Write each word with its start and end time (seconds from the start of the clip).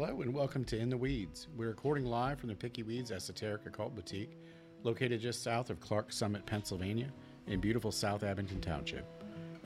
Hello 0.00 0.20
and 0.20 0.32
welcome 0.32 0.64
to 0.66 0.78
In 0.78 0.90
the 0.90 0.96
Weeds. 0.96 1.48
We're 1.56 1.70
recording 1.70 2.04
live 2.04 2.38
from 2.38 2.50
the 2.50 2.54
Pickey 2.54 2.84
Weedz 2.84 3.10
Esoteric 3.10 3.66
Occult 3.66 3.96
Boutique, 3.96 4.38
located 4.84 5.20
just 5.20 5.42
south 5.42 5.70
of 5.70 5.80
Clarks 5.80 6.14
Summit, 6.14 6.46
Pennsylvania, 6.46 7.08
in 7.48 7.58
beautiful 7.58 7.90
South 7.90 8.22
Abington 8.22 8.60
Township. 8.60 9.04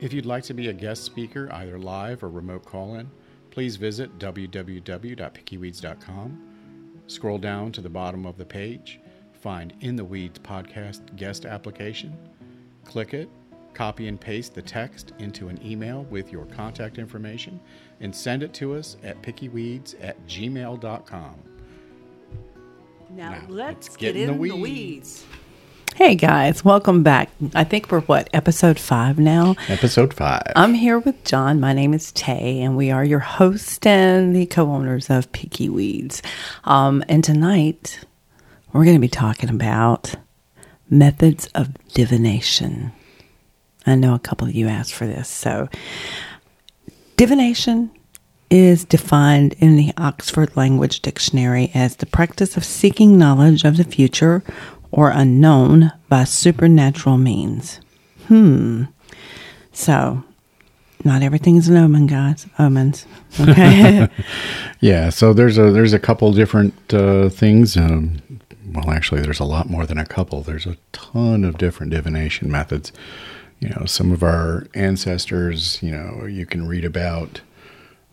If 0.00 0.14
you'd 0.14 0.24
like 0.24 0.44
to 0.44 0.54
be 0.54 0.68
a 0.68 0.72
guest 0.72 1.04
speaker, 1.04 1.52
either 1.52 1.78
live 1.78 2.22
or 2.22 2.30
remote 2.30 2.64
call 2.64 2.94
in, 2.94 3.10
please 3.50 3.76
visit 3.76 4.18
www.pickeyweedz.com. 4.18 6.40
Scroll 7.06 7.36
down 7.36 7.70
to 7.72 7.82
the 7.82 7.90
bottom 7.90 8.24
of 8.24 8.38
the 8.38 8.46
page, 8.46 9.00
find 9.34 9.74
In 9.82 9.94
the 9.94 10.06
Weeds 10.06 10.38
podcast 10.38 11.14
guest 11.16 11.44
application, 11.44 12.16
click 12.86 13.12
it, 13.12 13.28
copy 13.74 14.08
and 14.08 14.20
paste 14.20 14.54
the 14.54 14.62
text 14.62 15.12
into 15.18 15.48
an 15.48 15.58
email 15.64 16.04
with 16.04 16.30
your 16.32 16.46
contact 16.46 16.98
information, 16.98 17.60
and 18.00 18.14
send 18.14 18.42
it 18.42 18.52
to 18.54 18.74
us 18.74 18.96
at 19.02 19.20
pickeyweedz 19.22 19.94
at 20.02 20.24
gmail.com. 20.26 21.34
Now, 23.10 23.30
Now, 23.30 23.42
let's, 23.48 23.88
let's 23.88 23.96
get, 23.96 24.14
get 24.14 24.16
in 24.16 24.22
in 24.22 24.26
the 24.40 24.48
the 24.48 24.56
weeds. 24.56 24.62
weeds. 24.62 25.26
Hey 25.96 26.16
guys, 26.16 26.64
welcome 26.64 27.04
back. 27.04 27.30
I 27.54 27.62
think 27.62 27.92
we're 27.92 28.00
what, 28.00 28.28
episode 28.32 28.80
five 28.80 29.16
now? 29.16 29.54
Episode 29.68 30.12
5. 30.12 30.42
I'm 30.56 30.74
here 30.74 30.98
with 30.98 31.22
John. 31.24 31.60
My 31.60 31.72
name 31.72 31.94
is 31.94 32.10
Tay, 32.10 32.60
and 32.62 32.76
we 32.76 32.90
are 32.90 33.04
your 33.04 33.20
host 33.20 33.86
and 33.86 34.34
the 34.34 34.46
co 34.46 34.72
owners 34.72 35.08
of 35.08 35.30
Pickey 35.30 35.68
Weedz. 35.68 36.20
Um, 36.64 37.04
and 37.08 37.22
tonight, 37.22 38.00
we're 38.72 38.82
going 38.82 38.96
to 38.96 39.00
be 39.00 39.06
talking 39.06 39.48
about 39.50 40.16
methods 40.90 41.46
of 41.54 41.72
divination. 41.94 42.90
I 43.86 43.94
know 43.94 44.14
a 44.14 44.18
couple 44.18 44.48
of 44.48 44.54
you 44.54 44.68
asked 44.68 44.94
for 44.94 45.06
this. 45.06 45.28
So, 45.28 45.68
divination 47.16 47.90
is 48.50 48.84
defined 48.84 49.54
in 49.58 49.76
the 49.76 49.92
Oxford 49.96 50.56
Language 50.56 51.00
Dictionary 51.00 51.70
as 51.74 51.96
the 51.96 52.06
practice 52.06 52.56
of 52.56 52.64
seeking 52.64 53.18
knowledge 53.18 53.64
of 53.64 53.76
the 53.76 53.84
future 53.84 54.42
or 54.90 55.10
unknown 55.10 55.92
by 56.08 56.24
supernatural 56.24 57.18
means. 57.18 57.80
Hmm. 58.28 58.84
So, 59.72 60.22
not 61.02 61.22
everything 61.22 61.56
is 61.56 61.68
an 61.68 61.76
omen, 61.76 62.06
guys. 62.06 62.46
Omens. 62.58 63.06
Okay. 63.40 64.08
Yeah, 64.80 65.08
so 65.08 65.32
there's 65.32 65.56
a 65.56 65.70
there's 65.70 65.94
a 65.94 65.98
couple 65.98 66.30
different 66.32 66.92
uh, 66.92 67.30
things. 67.30 67.74
Um, 67.74 68.20
well, 68.66 68.90
actually, 68.90 69.22
there's 69.22 69.40
a 69.40 69.44
lot 69.44 69.70
more 69.70 69.86
than 69.86 69.96
a 69.96 70.04
couple. 70.04 70.42
There's 70.42 70.66
a 70.66 70.76
ton 70.92 71.42
of 71.42 71.56
different 71.56 71.90
divination 71.90 72.50
methods. 72.50 72.92
You 73.64 73.70
know, 73.70 73.86
some 73.86 74.12
of 74.12 74.22
our 74.22 74.66
ancestors. 74.74 75.82
You 75.82 75.92
know, 75.92 76.26
you 76.26 76.44
can 76.46 76.68
read 76.68 76.84
about 76.84 77.40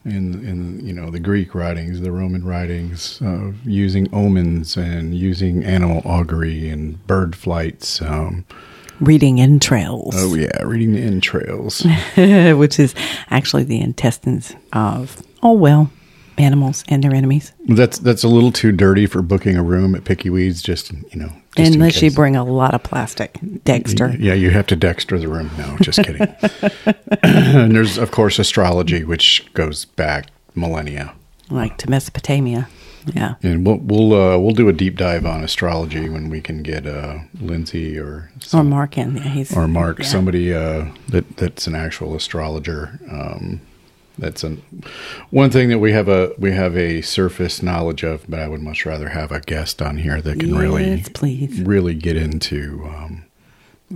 in 0.06 0.46
in 0.48 0.86
you 0.86 0.94
know 0.94 1.10
the 1.12 1.20
Greek 1.20 1.54
writings, 1.54 2.00
the 2.02 2.12
Roman 2.12 2.44
writings, 2.46 3.22
uh, 3.22 3.52
using 3.66 4.08
omens 4.14 4.78
and 4.78 5.14
using 5.14 5.64
animal 5.64 6.02
augury 6.06 6.70
and 6.70 7.06
bird 7.06 7.36
flights. 7.36 8.02
Um, 8.02 8.46
Reading 9.00 9.42
entrails. 9.42 10.14
oh 10.16 10.36
yeah, 10.36 10.62
reading 10.64 10.94
the 10.94 11.02
entrails. 11.02 11.82
which 12.16 12.80
is 12.80 12.94
actually 13.32 13.64
the 13.64 13.82
intestines 13.82 14.56
of, 14.74 15.24
oh, 15.42 15.54
well, 15.54 15.92
animals 16.38 16.84
and 16.88 17.04
their 17.04 17.14
enemies. 17.14 17.52
that's 17.68 17.98
that's 17.98 18.24
a 18.24 18.28
little 18.28 18.52
too 18.52 18.72
dirty 18.72 19.08
for 19.08 19.22
booking 19.24 19.58
a 19.58 19.64
room 19.64 19.96
at 19.96 20.04
Pickey 20.06 20.30
Weedz. 20.30 20.64
Just 20.64 20.92
you 20.92 21.20
know, 21.20 21.32
just 21.56 21.74
Unless 21.74 22.02
you 22.02 22.12
bring 22.12 22.36
a 22.36 22.46
lot 22.46 22.74
of 22.74 22.82
plastic. 22.84 23.38
Dexter. 23.66 24.16
Yeah, 24.18 24.34
you 24.34 24.52
have 24.52 24.68
to 24.68 24.76
Dexter 24.76 25.20
the 25.20 25.28
room. 25.28 25.50
No, 25.58 25.78
just 25.82 26.02
kidding. 26.02 26.22
and 27.24 27.76
there's, 27.76 27.98
of 27.98 28.12
course, 28.12 28.40
astrology, 28.40 29.04
which 29.04 29.52
goes 29.54 29.84
back 29.84 30.28
millennia. 30.56 31.14
Like 31.50 31.78
to 31.80 31.90
Mesopotamia. 31.90 32.70
Yeah. 33.14 33.36
And 33.42 33.66
we'll 33.66 33.78
we'll 33.78 34.14
uh, 34.14 34.38
we'll 34.38 34.54
do 34.54 34.70
a 34.70 34.74
deep 34.74 34.96
dive 34.96 35.26
on 35.26 35.44
astrology 35.44 36.08
when 36.08 36.30
we 36.30 36.40
can 36.40 36.62
get 36.64 36.86
uh, 36.86 37.20
Lindsay 37.40 37.98
or 37.98 38.32
Or 38.54 38.64
Mark 38.64 38.98
in. 38.98 39.18
Yeah, 39.18 39.24
he's, 39.24 39.56
or 39.56 39.68
Mark, 39.68 40.00
yeah. 40.00 40.06
somebody 40.06 40.54
uh, 40.54 40.86
that 41.10 41.38
that's 41.38 41.68
an 41.68 41.76
actual 41.76 42.16
astrologer. 42.16 43.00
Um, 43.12 43.62
that's 44.22 44.44
an 44.44 44.62
one 45.32 45.50
thing 45.50 45.70
that 45.70 45.80
we 45.80 45.92
have 45.92 46.08
a 46.08 46.32
we 46.38 46.52
have 46.52 46.78
a 46.78 47.02
surface 47.02 47.62
knowledge 47.62 48.04
of, 48.04 48.24
but 48.30 48.40
I 48.40 48.48
would 48.48 48.62
much 48.62 48.86
rather 48.86 49.10
have 49.10 49.32
a 49.32 49.42
guest 49.42 49.82
on 49.82 49.98
here 49.98 50.22
that 50.22 50.40
can 50.40 50.56
really 50.56 51.04
please. 51.14 51.62
really 51.62 51.96
get 51.96 52.16
into 52.16 52.84
um, 52.86 53.26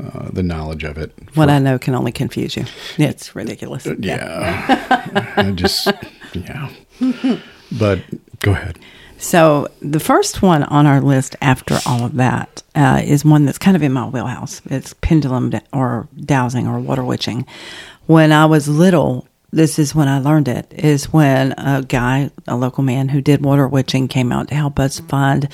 uh, 0.03 0.30
the 0.34 0.44
knowledge 0.44 0.84
of 0.84 0.97
it. 0.97 1.14
What 1.35 1.50
I 1.50 1.59
know 1.59 1.80
can 1.80 1.96
only 1.96 2.12
confuse 2.12 2.58
you. 2.58 2.66
It's 2.97 3.35
ridiculous. 3.35 3.88
Yeah. 4.00 5.34
I 5.38 5.52
just, 5.52 5.88
yeah. 6.34 6.69
But 7.72 8.00
go 8.40 8.52
ahead. 8.52 8.80
So 9.18 9.69
the 9.81 10.00
first 10.00 10.41
one 10.41 10.64
on 10.64 10.85
our 10.85 11.00
list 11.00 11.35
after 11.41 11.80
all 11.85 12.03
of 12.03 12.16
that 12.16 12.62
uh, 12.75 13.02
is 13.03 13.24
one 13.24 13.46
that's 13.46 13.58
kind 13.58 13.78
of 13.78 13.84
in 13.84 13.94
my 13.94 14.08
wheelhouse. 14.08 14.62
It's 14.66 14.94
pendulum 14.96 15.53
or 15.72 16.08
dowsing 16.19 16.68
or 16.68 16.80
water 16.80 17.03
witching. 17.03 17.46
When 18.08 18.31
I 18.31 18.46
was 18.46 18.68
little, 18.68 19.28
this 19.56 19.80
is 19.80 19.96
when 19.96 20.10
I 20.10 20.20
learned 20.20 20.50
it. 20.50 20.72
Is 20.76 21.14
when 21.14 21.54
a 21.58 21.82
guy, 21.82 22.30
a 22.46 22.58
local 22.58 22.84
man 22.84 23.10
who 23.10 23.22
did 23.22 23.44
water 23.44 23.68
witching, 23.68 24.10
came 24.10 24.32
out 24.32 24.50
to 24.50 24.56
help 24.56 24.80
us 24.80 25.00
find 25.00 25.48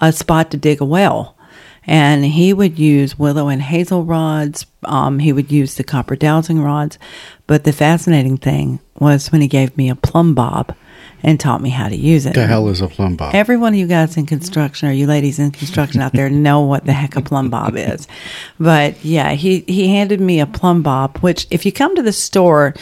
a 0.00 0.12
spot 0.12 0.50
to 0.50 0.56
dig 0.56 0.80
a 0.80 0.84
well. 0.84 1.36
And 1.86 2.24
he 2.24 2.52
would 2.52 2.78
use 2.78 3.18
willow 3.18 3.48
and 3.48 3.62
hazel 3.62 4.04
rods. 4.04 4.66
Um, 4.84 5.20
he 5.20 5.32
would 5.32 5.52
use 5.52 5.76
the 5.76 5.84
copper 5.84 6.16
dowsing 6.16 6.62
rods. 6.62 6.98
But 7.46 7.62
the 7.62 7.72
fascinating 7.72 8.38
thing 8.38 8.80
was 8.98 9.30
when 9.30 9.40
he 9.40 9.48
gave 9.48 9.76
me 9.76 9.88
a 9.88 9.94
plumb 9.94 10.34
bob 10.34 10.74
and 11.24 11.40
taught 11.40 11.62
me 11.62 11.70
how 11.70 11.88
to 11.88 11.96
use 11.96 12.26
it. 12.26 12.34
The 12.34 12.46
hell 12.46 12.68
is 12.68 12.82
a 12.82 12.86
plumb 12.86 13.16
bob? 13.16 13.34
Every 13.34 13.56
one 13.56 13.72
of 13.72 13.78
you 13.78 13.86
guys 13.86 14.16
in 14.16 14.26
construction 14.26 14.88
or 14.88 14.92
you 14.92 15.06
ladies 15.06 15.38
in 15.38 15.50
construction 15.50 16.02
out 16.02 16.12
there 16.12 16.28
know 16.28 16.60
what 16.60 16.84
the 16.84 16.92
heck 16.92 17.16
a 17.16 17.22
plumb 17.22 17.48
bob 17.48 17.76
is. 17.76 18.06
But 18.60 19.02
yeah, 19.02 19.32
he, 19.32 19.60
he 19.60 19.88
handed 19.88 20.20
me 20.20 20.38
a 20.38 20.46
plumb 20.46 20.82
bob, 20.82 21.18
which 21.18 21.46
if 21.50 21.64
you 21.64 21.72
come 21.72 21.96
to 21.96 22.02
the 22.02 22.12
store, 22.12 22.74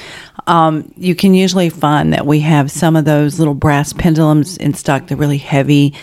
um, 0.48 0.92
you 0.96 1.14
can 1.14 1.34
usually 1.34 1.70
find 1.70 2.12
that 2.12 2.26
we 2.26 2.40
have 2.40 2.70
some 2.70 2.96
of 2.96 3.04
those 3.04 3.38
little 3.38 3.54
brass 3.54 3.92
pendulums 3.92 4.56
in 4.56 4.74
stock, 4.74 5.06
the 5.06 5.16
really 5.16 5.38
heavy 5.38 5.94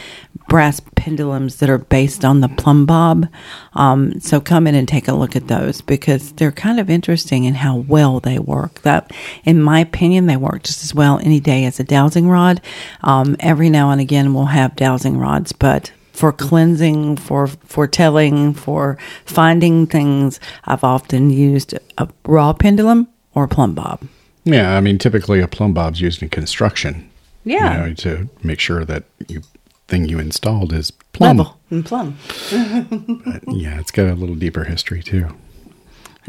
brass 0.48 0.82
pendulums 0.96 1.58
that 1.58 1.70
are 1.70 1.78
based 1.78 2.26
on 2.26 2.42
the 2.42 2.50
plumb 2.50 2.86
bob. 2.86 3.28
Um, 3.74 4.20
so 4.20 4.40
come 4.40 4.68
in 4.68 4.76
and 4.76 4.88
take 4.88 5.08
a 5.08 5.14
look 5.14 5.36
at 5.36 5.48
those 5.48 5.82
because 5.82 6.32
they're 6.34 6.52
kind 6.52 6.80
of 6.80 6.90
interesting 6.90 7.44
in 7.44 7.56
how 7.56 7.78
well 7.78 8.20
they 8.20 8.40
work. 8.40 8.82
That, 8.82 9.12
in 9.44 9.62
my 9.62 9.80
opinion, 9.80 10.26
they 10.26 10.38
work 10.38 10.64
just 10.64 10.84
as 10.84 10.94
well 10.94 11.20
any 11.20 11.40
day 11.40 11.66
as 11.66 11.80
a 11.80 11.84
dowsing 11.84 12.30
rod. 12.30 12.62
Um, 13.02 13.36
every 13.40 13.70
now 13.70 13.92
and 13.92 14.02
again, 14.02 14.34
we'll 14.34 14.46
have 14.46 14.76
dowsing 14.76 15.18
rods, 15.18 15.52
but 15.52 15.92
for 16.14 16.34
cleansing, 16.34 17.16
for 17.16 17.48
foretelling, 17.48 18.54
for 18.54 18.98
finding 19.26 19.88
things, 19.88 20.40
I've 20.66 20.84
often 20.84 21.30
used 21.30 21.74
a 21.98 22.10
raw 22.26 22.52
pendulum 22.54 23.08
or 23.34 23.46
a 23.46 23.48
plumb 23.48 23.74
bob. 23.74 24.06
Yeah, 24.44 24.76
I 24.76 24.82
mean, 24.82 24.98
typically 24.98 25.40
a 25.40 25.48
plumb 25.48 25.74
bob's 25.74 26.02
used 26.02 26.22
in 26.22 26.30
construction. 26.30 27.10
Yeah. 27.46 27.72
You 27.72 27.88
know, 27.88 27.94
to 27.96 28.30
make 28.44 28.60
sure 28.60 28.84
that 28.84 29.04
you 29.28 29.42
thing 29.90 30.08
you 30.08 30.20
installed 30.20 30.72
is 30.74 30.92
plumb. 30.92 31.38
Level 31.38 31.58
and 31.70 31.86
plumb. 31.86 32.18
But, 33.26 33.44
yeah, 33.56 33.80
it's 33.80 33.92
got 33.92 34.08
a 34.08 34.16
little 34.16 34.36
deeper 34.36 34.64
history 34.64 35.04
too. 35.04 35.28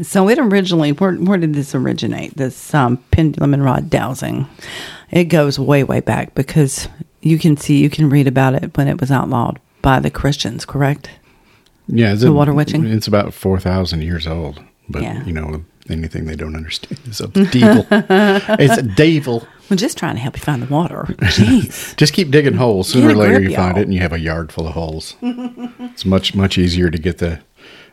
So 0.01 0.27
it 0.29 0.39
originally, 0.39 0.93
where, 0.93 1.13
where 1.13 1.37
did 1.37 1.53
this 1.53 1.75
originate? 1.75 2.35
This 2.35 2.73
um, 2.73 2.97
pendulum 3.11 3.53
and 3.53 3.63
rod 3.63 3.89
dowsing. 3.89 4.47
It 5.11 5.25
goes 5.25 5.59
way, 5.59 5.83
way 5.83 5.99
back 5.99 6.33
because 6.33 6.87
you 7.21 7.37
can 7.37 7.55
see, 7.57 7.77
you 7.77 7.89
can 7.89 8.09
read 8.09 8.27
about 8.27 8.55
it 8.55 8.75
when 8.77 8.87
it 8.87 8.99
was 8.99 9.11
outlawed 9.11 9.59
by 9.81 9.99
the 9.99 10.09
Christians, 10.09 10.65
correct? 10.65 11.09
Yeah, 11.87 12.13
it's 12.13 12.21
The 12.21 12.31
water 12.31 12.53
witching? 12.53 12.85
It's 12.85 13.07
about 13.07 13.33
four 13.33 13.59
thousand 13.59 14.01
years 14.03 14.25
old, 14.25 14.63
but 14.89 15.01
Yeah. 15.01 15.23
you 15.25 15.33
know, 15.33 15.63
anything 15.89 16.25
they 16.25 16.35
don't 16.35 16.55
understand. 16.55 16.99
is 17.05 17.19
a 17.19 17.27
devil. 17.27 17.85
it's 17.91 18.77
a 18.77 18.83
devil. 18.83 19.45
I'm 19.71 19.77
just 19.77 19.97
trying 19.97 20.15
to 20.15 20.21
help 20.21 20.35
you 20.37 20.43
find 20.43 20.61
the 20.61 20.71
water. 20.71 21.05
Jeez. 21.21 21.95
Just 21.97 22.11
keep 22.13 22.29
digging 22.29 22.55
holes. 22.55 22.89
Sooner 22.89 23.11
or 23.11 23.15
later, 23.15 23.39
grip, 23.39 23.49
you 23.51 23.55
find 23.55 23.75
y'all. 23.75 23.81
it, 23.81 23.83
and 23.85 23.93
you 23.93 24.01
have 24.01 24.11
a 24.11 24.19
yard 24.19 24.51
full 24.51 24.67
of 24.67 24.73
holes. 24.73 25.15
it's 25.21 26.03
much 26.05 26.35
much 26.35 26.57
easier 26.57 26.89
to 26.89 26.97
get 26.99 27.19
the 27.19 27.39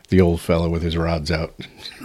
the 0.09 0.19
old 0.19 0.41
fellow 0.41 0.69
with 0.69 0.81
his 0.81 0.97
rods 0.97 1.31
out. 1.31 1.53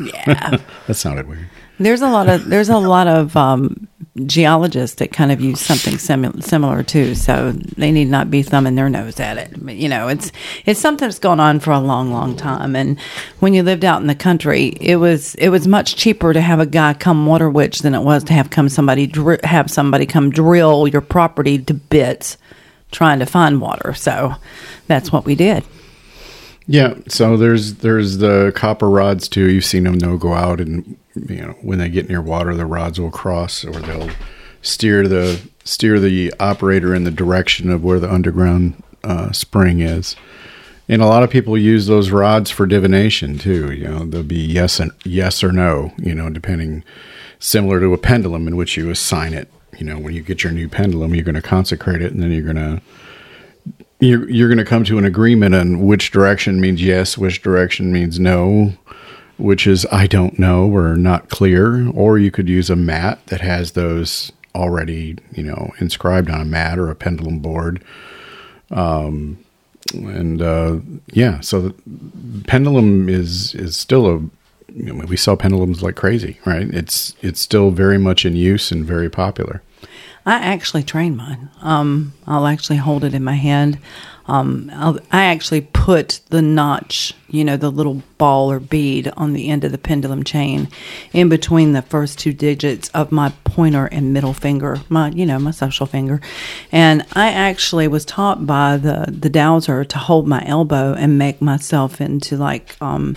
yeah. 0.01 0.59
That 0.87 0.95
sounded 0.95 1.27
weird. 1.29 1.49
There's 1.81 2.03
a 2.03 2.09
lot 2.09 2.29
of 2.29 2.49
there's 2.49 2.69
a 2.69 2.79
lot 2.79 3.09
of 3.09 3.37
um, 3.37 3.89
geologists 4.27 4.97
that 4.97 5.13
kind 5.13 5.33
of 5.33 5.41
use 5.41 5.61
something 5.61 5.99
similar 5.99 6.41
similar 6.41 6.85
too. 6.85 7.15
So 7.17 7.51
they 7.53 7.91
need 7.91 8.09
not 8.09 8.31
be 8.31 8.43
thumbing 8.43 8.77
their 8.77 8.89
nose 8.89 9.19
at 9.19 9.39
it. 9.39 9.53
But, 9.65 9.75
you 9.75 9.89
know, 9.89 10.09
it's 10.09 10.31
it's 10.67 10.81
something 10.81 11.09
that's 11.09 11.19
gone 11.19 11.41
on 11.41 11.59
for 11.59 11.73
a 11.73 11.81
long, 11.81 12.13
long 12.13 12.37
time. 12.37 12.77
And 12.77 12.99
when 13.41 13.55
you 13.55 13.63
lived 13.63 13.85
out 13.85 14.01
in 14.01 14.07
the 14.07 14.15
country, 14.15 14.69
it 14.81 14.97
was 14.97 15.35
it 15.37 15.49
was 15.49 15.67
much 15.67 15.97
cheaper 15.97 16.33
to 16.33 16.41
have 16.41 16.61
a 16.61 16.67
guy 16.67 16.95
come 16.95 17.27
water 17.27 17.51
witch 17.51 17.81
than 17.81 17.95
it 17.95 18.03
was 18.03 18.23
to 18.25 18.33
have 18.33 18.51
come 18.51 18.69
somebody 18.69 19.07
dr- 19.07 19.45
have 19.45 19.71
somebody 19.71 20.07
come 20.07 20.31
drill 20.31 20.87
your 20.87 21.01
property 21.01 21.59
to 21.59 21.75
bits 21.75 22.39
trying 22.93 23.19
to 23.19 23.27
find 23.27 23.61
water. 23.61 23.95
So 23.95 24.35
that's 24.87 25.11
what 25.11 25.25
we 25.25 25.35
did. 25.35 25.65
Yeah, 26.67 26.95
so 27.09 27.37
there's 27.37 27.75
there's 27.75 28.19
the 28.19 28.53
copper 28.55 28.89
rods 28.89 29.29
too. 29.29 29.51
You've 29.51 29.65
seen 29.65 29.85
them; 29.85 29.99
they'll 29.99 30.17
go 30.17 30.33
out 30.33 30.61
and 30.61 30.97
you 31.15 31.41
know 31.41 31.55
when 31.63 31.79
they 31.79 31.89
get 31.89 32.09
near 32.09 32.23
water, 32.23 32.55
the 32.55 32.67
rods 32.67 33.01
will 33.01 33.11
cross, 33.11 33.65
or 33.65 33.73
they'll 33.73 34.11
steer 34.63 35.07
the 35.07 35.41
steer 35.65 35.99
the 36.01 36.33
operator 36.41 36.95
in 36.95 37.05
the 37.05 37.11
direction 37.11 37.71
of 37.71 37.85
where 37.85 38.01
the 38.01 38.13
underground 38.13 38.83
uh, 39.03 39.33
spring 39.33 39.81
is. 39.81 40.17
And 40.87 41.01
a 41.01 41.07
lot 41.07 41.23
of 41.23 41.31
people 41.31 41.57
use 41.57 41.87
those 41.87 42.11
rods 42.11 42.51
for 42.51 42.67
divination 42.67 43.39
too. 43.39 43.73
You 43.73 43.89
know, 43.89 44.05
they'll 44.05 44.23
be 44.23 44.41
yes 44.41 44.81
and 44.81 44.93
yes 45.05 45.43
or 45.43 45.53
no. 45.53 45.93
You 45.99 46.15
know, 46.15 46.29
depending 46.29 46.85
similar 47.39 47.81
to 47.81 47.95
a 47.95 47.99
pendulum 47.99 48.47
in 48.47 48.57
which 48.57 48.77
you 48.77 48.91
assign 48.91 49.35
it. 49.35 49.51
You 49.79 49.87
know, 49.87 49.99
when 49.99 50.15
you 50.15 50.23
get 50.23 50.45
your 50.45 50.53
new 50.53 50.69
pendulum, 50.69 51.15
you're 51.15 51.25
going 51.25 51.35
to 51.35 51.43
consecrate 51.43 52.03
it, 52.03 52.13
and 52.13 52.23
then 52.23 52.31
you're 52.31 52.43
going 52.43 52.57
to 52.57 52.83
you're 54.01 54.29
you're 54.31 54.49
going 54.49 54.59
to 54.59 54.65
come 54.65 54.85
to 54.85 54.99
an 54.99 55.05
agreement 55.05 55.55
on 55.55 55.87
which 55.87 56.11
direction 56.11 56.61
means 56.61 56.83
yes, 56.83 57.17
which 57.17 57.43
direction 57.43 57.93
means 57.93 58.21
no, 58.21 58.75
which 59.37 59.67
is 59.67 59.87
I 59.91 60.07
don't 60.07 60.39
know 60.39 60.71
or 60.71 60.97
not 60.97 61.29
clear, 61.29 61.89
or 61.91 62.19
you 62.19 62.31
could 62.31 62.49
use 62.49 62.71
a 62.71 62.77
mat 62.77 63.25
that 63.27 63.41
has 63.41 63.73
those 63.73 64.33
already, 64.55 65.17
you 65.33 65.43
know, 65.43 65.73
inscribed 65.79 66.31
on 66.31 66.41
a 66.41 66.45
mat 66.45 66.79
or 66.79 66.91
a 66.91 66.95
pendulum 66.95 67.41
board. 67.41 67.83
Um, 68.71 69.39
and 69.93 70.41
uh, 70.41 70.79
yeah, 71.13 71.41
so 71.41 71.61
the 71.61 71.75
pendulum 72.47 73.09
is 73.09 73.55
is 73.55 73.77
still 73.77 74.07
a 74.07 74.21
you 74.75 74.93
know, 74.93 75.05
we 75.07 75.17
sell 75.17 75.37
pendulums 75.37 75.83
like 75.83 75.95
crazy, 75.95 76.39
right? 76.45 76.69
It's 76.69 77.15
it's 77.23 77.41
still 77.41 77.71
very 77.71 77.99
much 77.99 78.25
in 78.25 78.37
use 78.37 78.73
and 78.73 78.85
very 78.85 79.09
popular. 79.09 79.63
I 80.27 80.35
actually 80.37 80.83
train 80.83 81.17
mine. 81.17 81.51
Um, 81.61 82.15
I'll 82.27 82.47
actually 82.47 82.79
hold 82.79 83.05
it 83.05 83.15
in 83.15 83.23
my 83.23 83.35
hand. 83.35 83.79
Um, 84.27 84.71
I 85.13 85.25
actually 85.25 85.61
put 85.61 86.21
the 86.31 86.41
notch, 86.41 87.15
you 87.29 87.45
know, 87.45 87.57
the 87.57 87.71
little 87.71 88.03
ball 88.17 88.51
or 88.51 88.59
bead 88.59 89.13
on 89.17 89.35
the 89.35 89.49
end 89.49 89.65
of 89.65 89.73
the 89.73 89.79
pendulum 89.79 90.25
chain 90.25 90.69
in 91.13 91.29
between 91.29 91.73
the 91.73 91.83
first 91.83 92.19
two 92.19 92.33
digits 92.33 92.89
of 92.91 93.13
my 93.13 93.33
pointer 93.45 93.87
and 93.87 94.15
middle 94.15 94.33
finger, 94.33 94.79
my, 94.89 95.11
you 95.11 95.27
know, 95.27 95.39
my 95.39 95.51
social 95.51 95.87
finger. 95.87 96.21
And 96.73 97.05
I 97.13 97.33
actually 97.33 97.87
was 97.87 98.05
taught 98.05 98.47
by 98.47 98.79
the, 98.79 99.07
the 99.09 99.29
dowser 99.29 99.85
to 99.85 99.99
hold 99.99 100.27
my 100.27 100.43
elbow 100.47 100.95
and 100.95 101.19
make 101.19 101.43
myself 101.43 102.01
into 102.01 102.37
like, 102.37 102.77
um, 102.81 103.17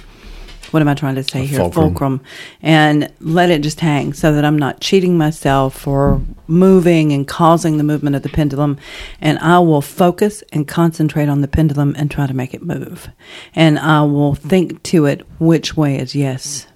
what 0.72 0.81
am 0.81 0.88
I 0.88 0.94
trying 0.94 1.16
to 1.16 1.24
say 1.24 1.46
here? 1.46 1.60
fulcrum. 1.60 1.90
fulcrum, 1.90 2.22
and 2.62 3.12
let 3.19 3.50
it 3.50 3.62
just 3.62 3.80
hang 3.80 4.14
so 4.14 4.34
that 4.34 4.46
I'm 4.46 4.58
not 4.58 4.81
cheating 4.81 5.18
myself 5.18 5.88
or 5.88 6.22
moving 6.48 7.14
and 7.14 7.28
causing 7.28 7.78
the 7.78 7.84
movement 7.84 8.16
of 8.16 8.24
the 8.24 8.30
pendulum. 8.30 8.78
And 9.22 9.40
I 9.40 9.60
will 9.60 9.81
focus 9.81 10.44
and 10.52 10.68
concentrate 10.68 11.30
on 11.30 11.42
the 11.42 11.48
pendulum 11.48 11.96
and 11.98 12.12
try 12.12 12.28
to 12.28 12.34
make 12.34 12.54
it 12.54 12.64
move. 12.64 13.10
And 13.56 13.80
I 13.80 14.02
will 14.04 14.36
think 14.36 14.84
to 14.84 15.06
it 15.06 15.22
which 15.40 15.78
way 15.78 15.98
is 15.98 16.16
yes, 16.16 16.68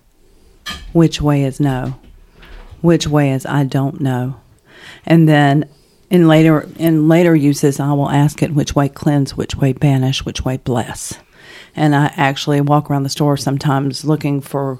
which 0.94 1.22
way 1.22 1.44
is 1.44 1.60
no, 1.60 2.00
which 2.82 3.08
way 3.08 3.32
is 3.32 3.46
I 3.46 3.64
don't 3.64 4.02
know. 4.02 4.40
And 5.06 5.28
then 5.28 5.70
in 6.10 6.28
later 6.28 6.68
in 6.78 7.08
later 7.08 7.36
uses 7.36 7.80
I 7.80 7.94
will 7.94 8.10
ask 8.10 8.42
it 8.44 8.54
which 8.54 8.76
way 8.76 8.90
cleanse, 8.90 9.36
which 9.38 9.56
way 9.56 9.74
banish, 9.74 10.26
which 10.26 10.44
way 10.44 10.58
bless 10.58 11.18
and 11.76 11.96
I 11.96 12.14
actually 12.16 12.62
walk 12.62 12.90
around 12.90 13.04
the 13.04 13.10
store 13.10 13.38
sometimes 13.38 14.06
looking 14.06 14.42
for. 14.42 14.80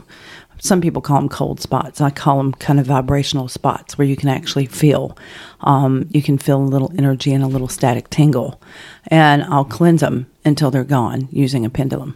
Some 0.64 0.80
people 0.80 1.02
call 1.02 1.18
them 1.18 1.28
cold 1.30 1.60
spots. 1.60 2.02
I 2.02 2.12
call 2.12 2.38
them 2.38 2.54
kind 2.54 2.80
of 2.80 2.86
vibrational 2.86 3.48
spots 3.48 3.98
where 3.98 4.06
you 4.06 4.16
can 4.16 4.30
actually 4.30 4.68
feel. 4.68 5.18
Um, 5.62 6.08
you 6.12 6.22
can 6.22 6.38
feel 6.38 6.60
a 6.60 6.64
little 6.64 6.92
energy 7.00 7.34
and 7.34 7.44
a 7.44 7.48
little 7.48 7.68
static 7.68 8.12
tingle, 8.12 8.62
and 9.08 9.44
I'll 9.46 9.66
cleanse 9.66 10.02
them 10.02 10.28
until 10.46 10.70
they're 10.70 10.84
gone 10.84 11.30
using 11.32 11.66
a 11.66 11.70
pendulum. 11.72 12.16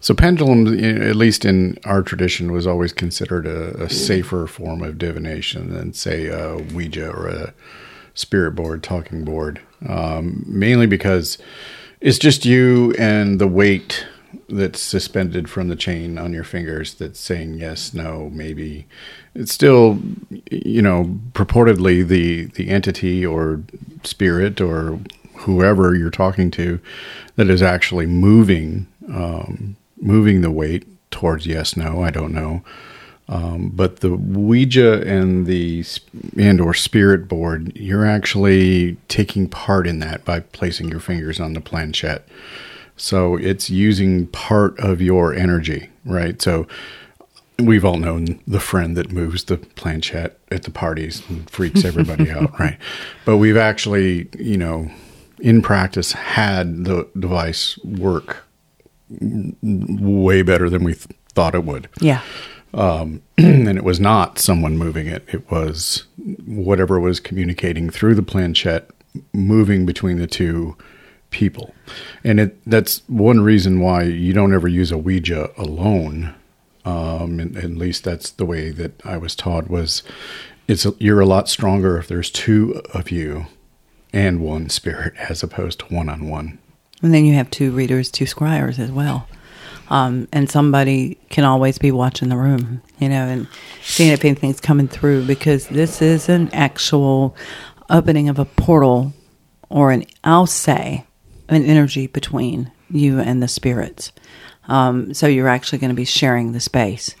So 0.00 0.14
pendulum, 0.14 0.66
at 0.82 1.16
least 1.16 1.44
in 1.44 1.78
our 1.84 2.02
tradition, 2.02 2.52
was 2.52 2.66
always 2.66 2.92
considered 2.92 3.46
a, 3.46 3.84
a 3.84 3.90
safer 3.90 4.46
form 4.46 4.82
of 4.82 4.98
divination 4.98 5.74
than, 5.74 5.92
say, 5.92 6.26
a 6.26 6.56
Ouija 6.56 7.10
or 7.10 7.28
a 7.28 7.54
spirit 8.14 8.52
board, 8.52 8.82
talking 8.82 9.24
board. 9.24 9.60
Um, 9.86 10.44
mainly 10.46 10.86
because 10.86 11.38
it's 12.00 12.18
just 12.18 12.44
you 12.44 12.94
and 12.98 13.40
the 13.40 13.48
weight 13.48 14.06
that's 14.48 14.80
suspended 14.80 15.48
from 15.48 15.68
the 15.68 15.76
chain 15.76 16.18
on 16.18 16.32
your 16.32 16.44
fingers 16.44 16.94
that's 16.94 17.20
saying 17.20 17.54
yes, 17.54 17.92
no, 17.94 18.30
maybe. 18.32 18.86
It's 19.34 19.52
still, 19.52 19.98
you 20.50 20.82
know, 20.82 21.18
purportedly 21.32 22.06
the 22.06 22.46
the 22.46 22.68
entity 22.68 23.24
or 23.24 23.62
spirit 24.04 24.60
or 24.60 24.98
whoever 25.38 25.94
you're 25.94 26.10
talking 26.10 26.50
to 26.52 26.80
that 27.36 27.48
is 27.50 27.62
actually 27.62 28.06
moving 28.06 28.86
um, 29.08 29.76
moving 30.00 30.40
the 30.40 30.50
weight 30.50 30.86
towards 31.10 31.46
yes, 31.46 31.76
no. 31.76 32.02
I 32.02 32.10
don't 32.10 32.32
know. 32.32 32.62
Um, 33.30 33.70
but 33.74 34.00
the 34.00 34.14
Ouija 34.14 35.02
and 35.06 35.46
the 35.46 35.84
and 36.38 36.60
or 36.60 36.72
spirit 36.72 37.28
board, 37.28 37.76
you're 37.76 38.06
actually 38.06 38.96
taking 39.08 39.48
part 39.48 39.86
in 39.86 39.98
that 39.98 40.24
by 40.24 40.40
placing 40.40 40.88
your 40.88 41.00
fingers 41.00 41.38
on 41.38 41.52
the 41.52 41.60
planchette. 41.60 42.26
So 42.96 43.36
it's 43.36 43.68
using 43.70 44.26
part 44.28 44.78
of 44.80 45.00
your 45.02 45.34
energy, 45.34 45.90
right? 46.04 46.40
So 46.40 46.66
we've 47.58 47.84
all 47.84 47.98
known 47.98 48.40
the 48.46 48.60
friend 48.60 48.96
that 48.96 49.12
moves 49.12 49.44
the 49.44 49.58
planchette 49.58 50.38
at 50.50 50.62
the 50.62 50.70
parties 50.70 51.22
and 51.28 51.48
freaks 51.50 51.84
everybody 51.84 52.30
out, 52.36 52.58
right? 52.58 52.78
But 53.24 53.36
we've 53.36 53.56
actually, 53.56 54.28
you 54.38 54.56
know, 54.56 54.90
in 55.40 55.60
practice 55.62 56.12
had 56.12 56.84
the 56.84 57.06
device 57.18 57.78
work 57.84 58.44
way 59.10 60.42
better 60.42 60.68
than 60.68 60.84
we 60.84 60.94
th- 60.94 61.06
thought 61.32 61.54
it 61.54 61.64
would 61.64 61.88
Yeah. 62.00 62.22
Um, 62.74 63.22
and 63.38 63.68
it 63.68 63.84
was 63.84 64.00
not 64.00 64.38
someone 64.38 64.78
moving 64.78 65.06
it. 65.06 65.24
It 65.28 65.50
was 65.50 66.04
whatever 66.46 67.00
was 67.00 67.20
communicating 67.20 67.90
through 67.90 68.14
the 68.14 68.22
planchette, 68.22 68.90
moving 69.32 69.86
between 69.86 70.18
the 70.18 70.26
two 70.26 70.76
people. 71.30 71.74
And 72.24 72.40
it 72.40 72.58
that's 72.66 73.02
one 73.08 73.40
reason 73.40 73.80
why 73.80 74.04
you 74.04 74.32
don't 74.32 74.54
ever 74.54 74.68
use 74.68 74.92
a 74.92 74.98
Ouija 74.98 75.50
alone. 75.56 76.34
Um, 76.84 77.38
and, 77.38 77.56
at 77.56 77.70
least 77.70 78.04
that's 78.04 78.30
the 78.30 78.46
way 78.46 78.70
that 78.70 79.04
I 79.04 79.18
was 79.18 79.34
taught. 79.34 79.68
Was 79.68 80.02
it's 80.66 80.86
you're 80.98 81.20
a 81.20 81.26
lot 81.26 81.48
stronger 81.48 81.98
if 81.98 82.08
there's 82.08 82.30
two 82.30 82.82
of 82.94 83.10
you 83.10 83.46
and 84.12 84.40
one 84.40 84.68
spirit 84.68 85.14
as 85.18 85.42
opposed 85.42 85.80
to 85.80 85.86
one 85.86 86.08
on 86.08 86.28
one. 86.28 86.58
And 87.02 87.14
then 87.14 87.24
you 87.24 87.34
have 87.34 87.50
two 87.50 87.70
readers, 87.70 88.10
two 88.10 88.24
scryers 88.24 88.78
as 88.78 88.90
well. 88.90 89.28
Um, 89.90 90.28
and 90.32 90.50
somebody 90.50 91.18
can 91.30 91.44
always 91.44 91.78
be 91.78 91.90
watching 91.90 92.28
the 92.28 92.36
room, 92.36 92.82
you 92.98 93.08
know, 93.08 93.26
and 93.26 93.48
seeing 93.82 94.12
if 94.12 94.24
anything's 94.24 94.60
coming 94.60 94.86
through 94.86 95.24
because 95.24 95.68
this 95.68 96.02
is 96.02 96.28
an 96.28 96.50
actual 96.52 97.34
opening 97.88 98.28
of 98.28 98.38
a 98.38 98.44
portal 98.44 99.14
or 99.70 99.90
an, 99.90 100.04
I'll 100.24 100.46
say, 100.46 101.06
an 101.48 101.64
energy 101.64 102.06
between 102.06 102.70
you 102.90 103.18
and 103.18 103.42
the 103.42 103.48
spirits. 103.48 104.12
Um, 104.66 105.14
so 105.14 105.26
you're 105.26 105.48
actually 105.48 105.78
going 105.78 105.90
to 105.90 105.96
be 105.96 106.04
sharing 106.04 106.52
the 106.52 106.60
space. 106.60 107.14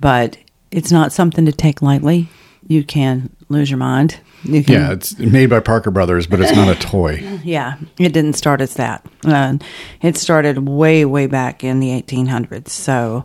But 0.00 0.38
it's 0.70 0.92
not 0.92 1.12
something 1.12 1.44
to 1.46 1.52
take 1.52 1.82
lightly. 1.82 2.28
You 2.66 2.84
can 2.84 3.34
lose 3.48 3.70
your 3.70 3.78
mind. 3.78 4.20
Can, 4.42 4.62
Yeah, 4.66 4.92
it's 4.92 5.18
made 5.18 5.50
by 5.50 5.60
Parker 5.60 5.90
Brothers, 5.90 6.26
but 6.26 6.40
it's 6.40 6.54
not 6.54 6.68
a 6.68 6.78
toy. 6.78 7.14
yeah, 7.44 7.76
it 7.98 8.12
didn't 8.12 8.34
start 8.34 8.60
as 8.60 8.74
that. 8.74 9.04
Uh, 9.24 9.58
it 10.00 10.16
started 10.16 10.68
way, 10.68 11.04
way 11.04 11.26
back 11.26 11.64
in 11.64 11.80
the 11.80 11.88
1800s. 11.88 12.68
So 12.68 13.24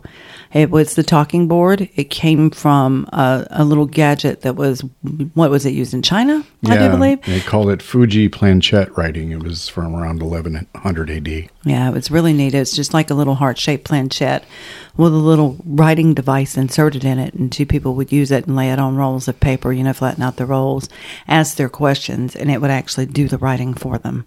it 0.54 0.70
was 0.70 0.94
the 0.94 1.02
talking 1.02 1.48
board. 1.48 1.88
It 1.96 2.10
came 2.10 2.48
from 2.48 3.08
a, 3.12 3.44
a 3.50 3.64
little 3.64 3.86
gadget 3.86 4.42
that 4.42 4.54
was, 4.54 4.82
what 5.34 5.50
was 5.50 5.66
it 5.66 5.74
used 5.74 5.92
in 5.92 6.00
China? 6.00 6.44
I 6.64 6.78
do 6.78 6.88
believe. 6.90 7.20
They 7.22 7.40
called 7.40 7.70
it 7.70 7.82
Fuji 7.82 8.28
planchette 8.28 8.96
writing. 8.96 9.32
It 9.32 9.42
was 9.42 9.68
from 9.68 9.96
around 9.96 10.22
1100 10.22 11.10
AD. 11.10 11.28
Yeah, 11.64 11.88
it 11.88 11.92
was 11.92 12.10
really 12.10 12.32
neat. 12.32 12.54
It's 12.54 12.76
just 12.76 12.94
like 12.94 13.10
a 13.10 13.14
little 13.14 13.34
heart 13.34 13.58
shaped 13.58 13.84
planchette 13.84 14.44
with 14.96 15.12
a 15.12 15.16
little 15.16 15.56
writing 15.66 16.14
device 16.14 16.56
inserted 16.56 17.04
in 17.04 17.18
it, 17.18 17.34
and 17.34 17.50
two 17.50 17.66
people 17.66 17.94
would 17.96 18.12
use 18.12 18.30
it 18.30 18.46
and 18.46 18.54
lay 18.54 18.70
it 18.70 18.78
on 18.78 18.94
rolls 18.96 19.26
of 19.26 19.40
paper, 19.40 19.72
you 19.72 19.82
know, 19.82 19.92
flatten 19.92 20.22
out 20.22 20.36
the 20.36 20.46
rolls, 20.46 20.88
ask 21.26 21.56
their 21.56 21.68
questions, 21.68 22.36
and 22.36 22.48
it 22.48 22.60
would 22.60 22.70
actually 22.70 23.06
do 23.06 23.26
the 23.26 23.38
writing 23.38 23.74
for 23.74 23.98
them 23.98 24.24